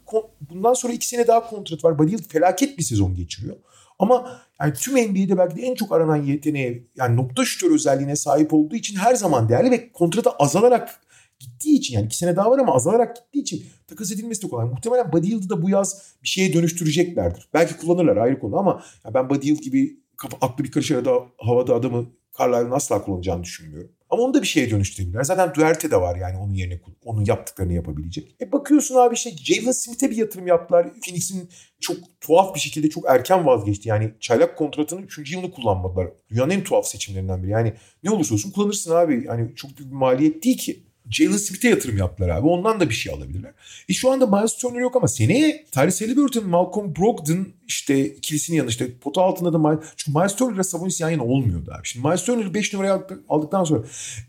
bundan 0.51 0.75
sonra 0.75 0.93
iki 0.93 1.09
sene 1.09 1.27
daha 1.27 1.51
kontrat 1.51 1.85
var. 1.85 1.99
Buddy 1.99 2.13
Hield 2.13 2.29
felaket 2.29 2.79
bir 2.79 2.83
sezon 2.83 3.15
geçiriyor. 3.15 3.57
Ama 3.99 4.41
yani 4.61 4.73
tüm 4.75 4.95
NBA'de 4.95 5.39
belki 5.39 5.57
de 5.57 5.63
en 5.63 5.75
çok 5.75 5.93
aranan 5.93 6.17
yeteneğe 6.17 6.85
yani 6.97 7.17
nokta 7.17 7.45
şutör 7.45 7.75
özelliğine 7.75 8.17
sahip 8.17 8.55
olduğu 8.55 8.77
için 8.77 8.97
her 8.97 9.15
zaman 9.15 9.49
değerli 9.49 9.71
ve 9.71 9.93
kontratı 9.93 10.31
azalarak 10.31 11.01
gittiği 11.39 11.79
için 11.79 11.95
yani 11.95 12.07
iki 12.07 12.17
sene 12.17 12.37
daha 12.37 12.51
var 12.51 12.59
ama 12.59 12.75
azalarak 12.75 13.17
gittiği 13.17 13.41
için 13.41 13.65
takas 13.87 14.13
edilmesi 14.13 14.43
de 14.43 14.49
kolay. 14.49 14.67
Muhtemelen 14.67 15.13
Buddy 15.13 15.29
Hield'ı 15.29 15.51
da 15.51 15.63
bu 15.63 15.71
yaz 15.71 16.03
bir 16.23 16.29
şeye 16.29 16.53
dönüştüreceklerdir. 16.53 17.49
Belki 17.55 17.77
kullanırlar 17.77 18.17
ayrı 18.17 18.39
konu 18.39 18.57
ama 18.57 18.83
ben 19.15 19.31
Buddy 19.31 19.47
Hield 19.47 19.63
gibi 19.63 20.01
kafa, 20.17 20.37
aklı 20.41 20.65
bir 20.65 20.71
karış 20.71 20.91
arada 20.91 21.11
havada 21.39 21.75
adamı 21.75 22.07
Carlisle'ın 22.39 22.71
asla 22.71 23.05
kullanacağını 23.05 23.43
düşünmüyorum. 23.43 23.93
Ama 24.11 24.23
onu 24.23 24.35
da 24.35 24.43
bir 24.43 24.47
şeye 24.47 24.71
dönüştürebilirler. 24.71 25.23
Zaten 25.23 25.55
Duerte 25.55 25.91
de 25.91 25.97
var 26.01 26.17
yani 26.17 26.39
onun 26.39 26.55
yerine 26.55 26.81
onun 27.05 27.25
yaptıklarını 27.25 27.73
yapabilecek. 27.73 28.37
E 28.41 28.53
bakıyorsun 28.53 28.95
abi 28.95 29.15
işte 29.15 29.31
Jalen 29.37 29.73
Smith'e 29.73 30.11
bir 30.11 30.17
yatırım 30.17 30.47
yaptılar. 30.47 30.87
Phoenix'in 31.05 31.49
çok 31.81 31.97
tuhaf 32.21 32.55
bir 32.55 32.61
şekilde 32.61 32.91
çok 32.91 33.05
erken 33.09 33.47
vazgeçti. 33.47 33.89
Yani 33.89 34.15
çaylak 34.21 34.59
kontratının 34.59 35.03
3. 35.03 35.33
yılını 35.33 35.51
kullanmadılar. 35.51 36.09
Dünyanın 36.31 36.51
en 36.51 36.65
tuhaf 36.65 36.87
seçimlerinden 36.87 37.43
biri. 37.43 37.51
Yani 37.51 37.75
ne 38.03 38.11
olursa 38.11 38.35
olsun 38.35 38.51
kullanırsın 38.51 38.95
abi. 38.95 39.25
Yani 39.27 39.55
çok 39.55 39.79
büyük 39.79 39.91
bir 39.91 39.97
maliyet 39.97 40.45
değil 40.45 40.59
ki. 40.59 40.87
Jalen 41.11 41.37
Smith'e 41.37 41.69
yatırım 41.69 41.99
yaptılar 41.99 42.29
abi. 42.29 42.47
Ondan 42.47 42.81
da 42.81 42.89
bir 42.89 42.95
şey 42.95 43.15
alabilirler. 43.15 43.53
E 43.89 43.93
şu 43.93 44.11
anda 44.11 44.27
Miles 44.27 44.57
Turner 44.57 44.81
yok 44.81 44.97
ama 44.97 45.09
seneye 45.09 45.65
Tyrese 45.73 46.07
Halliburton, 46.07 46.49
Malcolm 46.49 46.97
Brogdon 46.97 47.49
işte 47.69 48.07
ikilisinin 48.07 48.57
yanında 48.57 48.71
işte 48.71 48.99
pota 48.99 49.23
altında 49.23 49.53
da 49.53 49.59
Miles... 49.59 49.79
Çünkü 49.97 50.19
Miles 50.19 50.37
Turner 50.37 50.55
ile 50.55 50.63
Sabonis 50.63 51.01
yan 51.01 51.11
yana 51.11 51.25
olmuyordu 51.25 51.73
abi. 51.79 51.87
Şimdi 51.87 52.09
Miles 52.09 52.25
Turner'ı 52.25 52.55
5 52.55 52.73
numaraya 52.73 53.07
aldıktan 53.29 53.65
sonra 53.65 53.83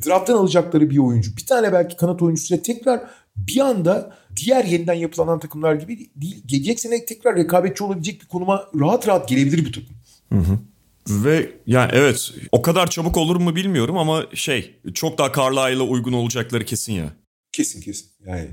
draft'tan 0.06 0.38
alacakları 0.38 0.90
bir 0.90 0.98
oyuncu. 0.98 1.38
Bir 1.38 1.46
tane 1.46 1.74
belki 1.74 1.96
kanat 1.96 2.22
oyuncusuyla 2.22 2.64
tekrar 2.64 3.02
bir 3.36 3.60
anda 3.60 4.14
diğer 4.36 4.66
yeniden 4.66 4.94
yapılanan 4.94 5.40
takımlar 5.40 5.76
gibi 5.76 6.10
değil. 6.16 6.44
Gelecek 6.46 6.80
sene 6.80 7.06
tekrar 7.06 7.36
rekabetçi 7.36 7.84
olabilecek 7.84 8.22
bir 8.22 8.28
konuma 8.28 8.70
rahat 8.80 9.08
rahat 9.08 9.30
gelebilir 9.30 9.66
bu 9.66 9.72
takım. 9.72 9.96
Hı 10.34 10.40
hı. 10.40 10.60
Ve 11.10 11.52
yani 11.68 11.92
evet 11.94 12.34
o 12.52 12.62
kadar 12.62 12.90
çabuk 12.90 13.18
olur 13.18 13.36
mu 13.36 13.56
bilmiyorum 13.56 13.98
ama 13.98 14.26
şey 14.34 14.80
çok 14.94 15.18
daha 15.18 15.32
Carlisle'a 15.34 15.88
uygun 15.88 16.14
olacakları 16.14 16.66
kesin 16.66 16.94
ya. 16.94 17.14
Kesin 17.52 17.82
kesin 17.82 18.10
yani. 18.28 18.50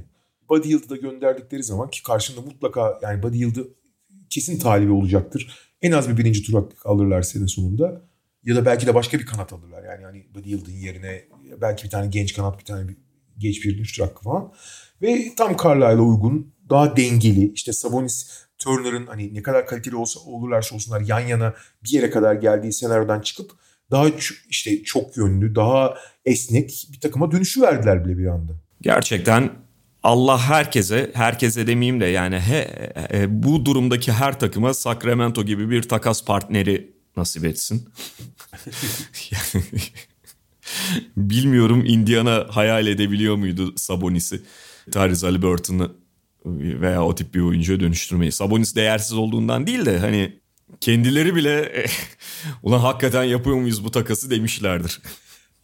Buddy 0.49 0.69
Yıld'ı 0.69 0.89
da 0.89 0.97
gönderdikleri 0.97 1.63
zaman 1.63 1.91
ki 1.91 2.03
karşında 2.03 2.41
mutlaka 2.41 2.99
yani 3.03 3.23
Buddy 3.23 3.39
Yıld'ı 3.39 3.69
kesin 4.31 4.59
talibi 4.59 4.91
olacaktır. 4.91 5.59
En 5.83 5.93
az 5.93 6.09
bir 6.09 6.17
birinci 6.17 6.43
tur 6.43 6.65
alırlar 6.85 7.23
sene 7.23 7.47
sonunda. 7.47 8.03
Ya 8.45 8.57
da 8.57 8.65
belki 8.67 8.87
de 8.87 8.95
başka 8.95 9.19
bir 9.19 9.27
kanat 9.27 9.53
alırlar. 9.53 9.85
Yani 9.85 10.05
hani 10.05 10.27
Buddy 10.35 10.51
Yıld'ın 10.51 10.73
yerine 10.73 11.25
belki 11.61 11.85
bir 11.85 11.91
tane 11.91 12.07
genç 12.07 12.35
kanat 12.35 12.59
bir 12.59 12.65
tane 12.65 12.89
bir, 12.89 12.97
geç 13.39 13.65
bir 13.65 13.79
üç 13.79 13.97
tur 13.97 14.05
hakkı 14.05 14.25
falan. 14.25 14.53
Ve 15.03 15.35
tam 15.37 15.57
Carlisle'a 15.65 16.03
uygun 16.03 16.55
daha 16.71 16.97
dengeli 16.97 17.53
işte 17.53 17.73
Sabonis 17.73 18.31
Turner'ın 18.65 19.07
hani 19.07 19.35
ne 19.35 19.43
kadar 19.43 19.67
kaliteli 19.67 19.97
olsa 19.97 20.21
olurlarsa 20.21 20.75
olsunlar 20.75 21.01
yan 21.01 21.21
yana 21.21 21.55
bir 21.85 21.91
yere 21.91 22.11
kadar 22.11 22.35
geldiği 22.35 22.73
senaryodan 22.73 23.21
çıkıp 23.21 23.51
daha 23.91 24.07
işte 24.49 24.85
çok 24.85 25.17
yönlü, 25.17 25.55
daha 25.55 25.95
esnek 26.25 26.89
bir 26.93 27.01
takıma 27.01 27.33
dönüşü 27.33 27.63
verdiler 27.63 28.05
bile 28.05 28.19
bir 28.19 28.27
anda. 28.27 28.53
Gerçekten 28.81 29.51
Allah 30.03 30.39
herkese, 30.39 31.11
herkese 31.15 31.67
demeyeyim 31.67 32.01
de 32.01 32.07
yani 32.07 32.41
he, 32.41 32.93
he, 33.11 33.43
bu 33.43 33.65
durumdaki 33.67 34.13
her 34.13 34.41
takıma 34.41 34.75
Sacramento 34.75 35.45
gibi 35.45 35.71
bir 35.71 35.83
takas 35.83 36.25
partneri 36.25 36.93
nasip 37.17 37.45
etsin. 37.45 37.89
bilmiyorum 41.17 41.85
Indiana 41.87 42.47
hayal 42.51 42.87
edebiliyor 42.87 43.37
muydu 43.37 43.73
Sabonis'i, 43.77 44.43
Tyrese 44.91 45.27
Halliburton'ı 45.27 46.02
veya 46.47 47.05
o 47.05 47.15
tip 47.15 47.35
bir 47.35 47.41
oyuncuya 47.41 47.81
dönüştürmeyi. 47.81 48.33
Sabonis 48.33 48.77
değersiz 48.77 49.13
olduğundan 49.13 49.67
değil 49.67 49.87
de 49.87 49.99
hani 49.99 50.41
kendileri 50.81 51.35
bile 51.35 51.87
ulan 52.63 52.79
hakikaten 52.79 53.25
yapıyor 53.25 53.57
muyuz 53.57 53.85
bu 53.85 53.91
takası 53.91 54.31
demişlerdir. 54.31 55.01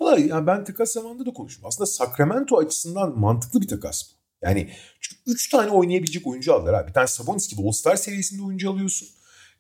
Valla 0.01 0.19
yani 0.19 0.47
ben 0.47 0.65
takas 0.65 0.93
zamanında 0.93 1.27
da 1.27 1.33
konuştum. 1.33 1.65
Aslında 1.67 1.87
Sacramento 1.87 2.57
açısından 2.57 3.19
mantıklı 3.19 3.61
bir 3.61 3.69
takas 3.69 4.05
bu. 4.13 4.19
Yani 4.43 4.71
çünkü 5.01 5.23
3 5.27 5.49
tane 5.49 5.71
oynayabilecek 5.71 6.27
oyuncu 6.27 6.55
aldılar. 6.55 6.75
Abi. 6.75 6.89
Bir 6.89 6.93
tane 6.93 7.07
Sabonis 7.07 7.49
gibi 7.49 7.63
All-Star 7.63 7.97
seviyesinde 7.97 8.43
oyuncu 8.43 8.71
alıyorsun. 8.71 9.09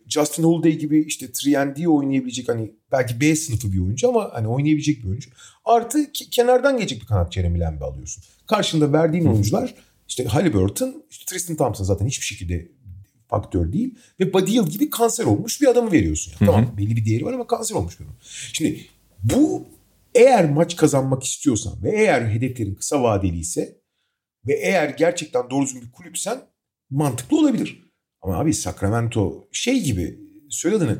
Justin 0.08 0.42
Holiday 0.42 0.72
gibi 0.72 1.00
işte 1.00 1.26
3 1.26 1.46
oynayabilecek 1.86 2.48
hani 2.48 2.72
belki 2.92 3.20
B 3.20 3.36
sınıfı 3.36 3.72
bir 3.72 3.78
oyuncu 3.78 4.08
ama 4.08 4.30
hani 4.32 4.48
oynayabilecek 4.48 5.02
bir 5.02 5.08
oyuncu. 5.08 5.30
Artı 5.64 6.12
kenardan 6.12 6.76
gelecek 6.76 7.00
bir 7.00 7.06
kanat 7.06 7.32
Jeremy 7.32 7.60
Lamb'i 7.60 7.84
alıyorsun. 7.84 8.24
Karşında 8.46 8.92
verdiğin 8.92 9.26
oyuncular 9.26 9.74
işte 10.08 10.24
Halliburton, 10.24 11.04
işte 11.10 11.24
Tristan 11.24 11.56
Thompson 11.56 11.84
zaten 11.84 12.06
hiçbir 12.06 12.24
şekilde 12.26 12.68
faktör 13.28 13.72
değil. 13.72 13.94
Ve 14.20 14.32
Buddy 14.32 14.52
Hield 14.52 14.68
gibi 14.68 14.90
kanser 14.90 15.24
olmuş 15.24 15.60
bir 15.60 15.66
adamı 15.66 15.92
veriyorsun. 15.92 16.32
Yani. 16.40 16.50
Tamam 16.50 16.76
belli 16.78 16.96
bir 16.96 17.04
değeri 17.04 17.24
var 17.24 17.32
ama 17.32 17.46
kanser 17.46 17.74
olmuş 17.74 18.00
bir 18.00 18.04
adam. 18.04 18.16
Şimdi 18.52 18.80
bu 19.22 19.66
eğer 20.14 20.50
maç 20.50 20.76
kazanmak 20.76 21.24
istiyorsan 21.24 21.82
ve 21.82 21.90
eğer 21.90 22.28
hedeflerin 22.28 22.74
kısa 22.74 23.02
vadeli 23.02 23.38
ise 23.38 23.78
ve 24.46 24.52
eğer 24.52 24.88
gerçekten 24.88 25.50
doğru 25.50 25.64
düzgün 25.64 25.82
bir 25.82 25.92
kulüpsen 25.92 26.40
mantıklı 26.90 27.38
olabilir. 27.38 27.82
Ama 28.22 28.38
abi 28.38 28.54
Sacramento 28.54 29.48
şey 29.52 29.82
gibi 29.82 30.18
söylediğini 30.50 30.96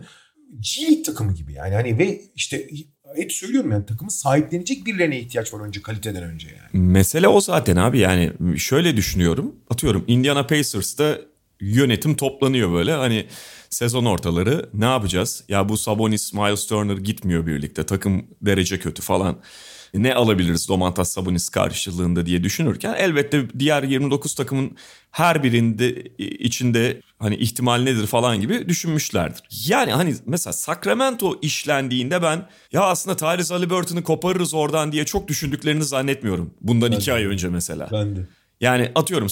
G 0.61 0.82
League 0.82 1.02
takımı 1.02 1.34
gibi 1.34 1.52
yani 1.52 1.74
hani 1.74 1.98
ve 1.98 2.20
işte 2.34 2.68
hep 3.16 3.32
söylüyorum 3.32 3.70
yani 3.72 3.86
takımı 3.86 4.11
sahiplenecek 4.11 4.86
birilerine 4.86 5.20
ihtiyaç 5.20 5.54
var 5.54 5.61
önce 5.61 5.82
kaliteden 5.82 6.22
önce 6.22 6.48
yani. 6.48 6.84
Mesele 6.86 7.28
o 7.28 7.40
zaten 7.40 7.76
abi 7.76 7.98
yani 7.98 8.32
şöyle 8.56 8.96
düşünüyorum. 8.96 9.56
Atıyorum 9.70 10.04
Indiana 10.06 10.46
Pacers'ta 10.46 11.18
yönetim 11.61 12.16
toplanıyor 12.16 12.72
böyle 12.72 12.92
hani 12.92 13.26
sezon 13.70 14.04
ortaları 14.04 14.68
ne 14.74 14.84
yapacağız? 14.84 15.44
Ya 15.48 15.68
bu 15.68 15.76
Sabonis, 15.76 16.32
Miles 16.32 16.66
Turner 16.66 16.96
gitmiyor 16.96 17.46
birlikte 17.46 17.86
takım 17.86 18.26
derece 18.42 18.78
kötü 18.78 19.02
falan 19.02 19.38
ne 19.95 20.14
alabiliriz 20.14 20.68
Domantas 20.68 21.11
Sabonis 21.12 21.49
karşılığında 21.49 22.26
diye 22.26 22.45
düşünürken 22.45 22.95
elbette 22.99 23.59
diğer 23.59 23.82
29 23.82 24.34
takımın 24.34 24.76
her 25.11 25.43
birinde 25.43 26.03
içinde 26.18 27.03
hani 27.18 27.36
ihtimal 27.36 27.80
nedir 27.80 28.07
falan 28.07 28.41
gibi 28.41 28.68
düşünmüşlerdir. 28.68 29.43
Yani 29.66 29.93
hani 29.93 30.14
mesela 30.26 30.53
Sacramento 30.53 31.39
işlendiğinde 31.43 32.22
ben 32.22 32.49
ya 32.72 32.82
aslında 32.82 33.16
Tyrese 33.16 33.55
Halliburton'u 33.55 34.05
koparırız 34.05 34.55
oradan 34.55 34.93
diye 34.93 35.05
çok 35.05 35.28
düşündüklerini 35.28 35.84
zannetmiyorum. 35.84 36.55
Bundan 36.61 36.93
ben 36.93 36.97
iki 36.97 37.07
de. 37.07 37.12
ay 37.12 37.24
önce 37.24 37.49
mesela. 37.49 37.89
Ben 37.93 38.16
de. 38.16 38.20
Yani 38.61 38.93
atıyorum 38.95 39.28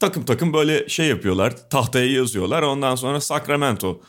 takım 0.00 0.24
takım 0.24 0.52
böyle 0.52 0.88
şey 0.88 1.06
yapıyorlar 1.06 1.70
tahtaya 1.70 2.12
yazıyorlar 2.12 2.62
ondan 2.62 2.94
sonra 2.94 3.20
Sacramento 3.20 4.00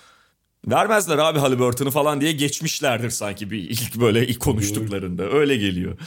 Vermezler 0.68 1.18
abi 1.18 1.40
Halliburton'u 1.40 1.92
falan 1.92 2.22
diye 2.22 2.32
geçmişlerdir 2.32 3.10
sanki 3.10 3.52
bir 3.52 3.70
ilk 3.70 4.00
böyle 4.02 4.28
ilk 4.28 4.40
konuştuklarında. 4.40 5.24
Öyle 5.32 5.58
geliyor. 5.58 5.98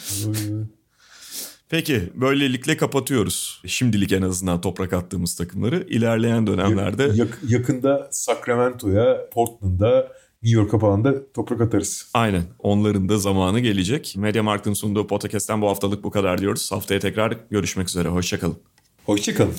Peki 1.69 2.11
böylelikle 2.15 2.77
kapatıyoruz. 2.77 3.63
Şimdilik 3.67 4.13
en 4.13 4.23
azından 4.23 4.61
toprak 4.61 4.93
attığımız 4.93 5.37
takımları. 5.37 5.87
İlerleyen 5.89 6.47
dönemlerde... 6.47 7.11
Yak, 7.15 7.39
yakında 7.49 8.09
Sacramento'ya, 8.11 9.31
Portland'a, 9.31 10.09
New 10.43 10.61
York'a 10.61 10.79
falan 10.79 11.05
da 11.05 11.33
toprak 11.33 11.61
atarız. 11.61 12.11
Aynen. 12.15 12.43
Onların 12.59 13.09
da 13.09 13.19
zamanı 13.19 13.61
gelecek. 13.61 14.15
Media 14.19 14.43
Markt'ın 14.43 14.75
sunduğu 14.75 15.07
podcast'ten 15.07 15.63
bu 15.63 15.69
haftalık 15.69 16.05
bu 16.05 16.11
kadar 16.11 16.39
diyoruz. 16.39 16.73
Haftaya 16.73 17.01
tekrar 17.01 17.37
görüşmek 17.51 17.89
üzere. 17.89 18.09
Hoşçakalın. 18.09 18.59
Hoşçakalın. 19.05 19.55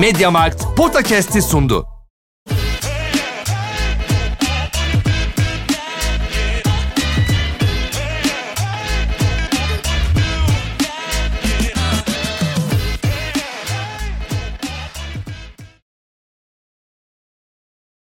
Media 0.00 0.30
Markt 0.30 0.62
Podcast'i 0.76 1.42
sundu. 1.42 1.99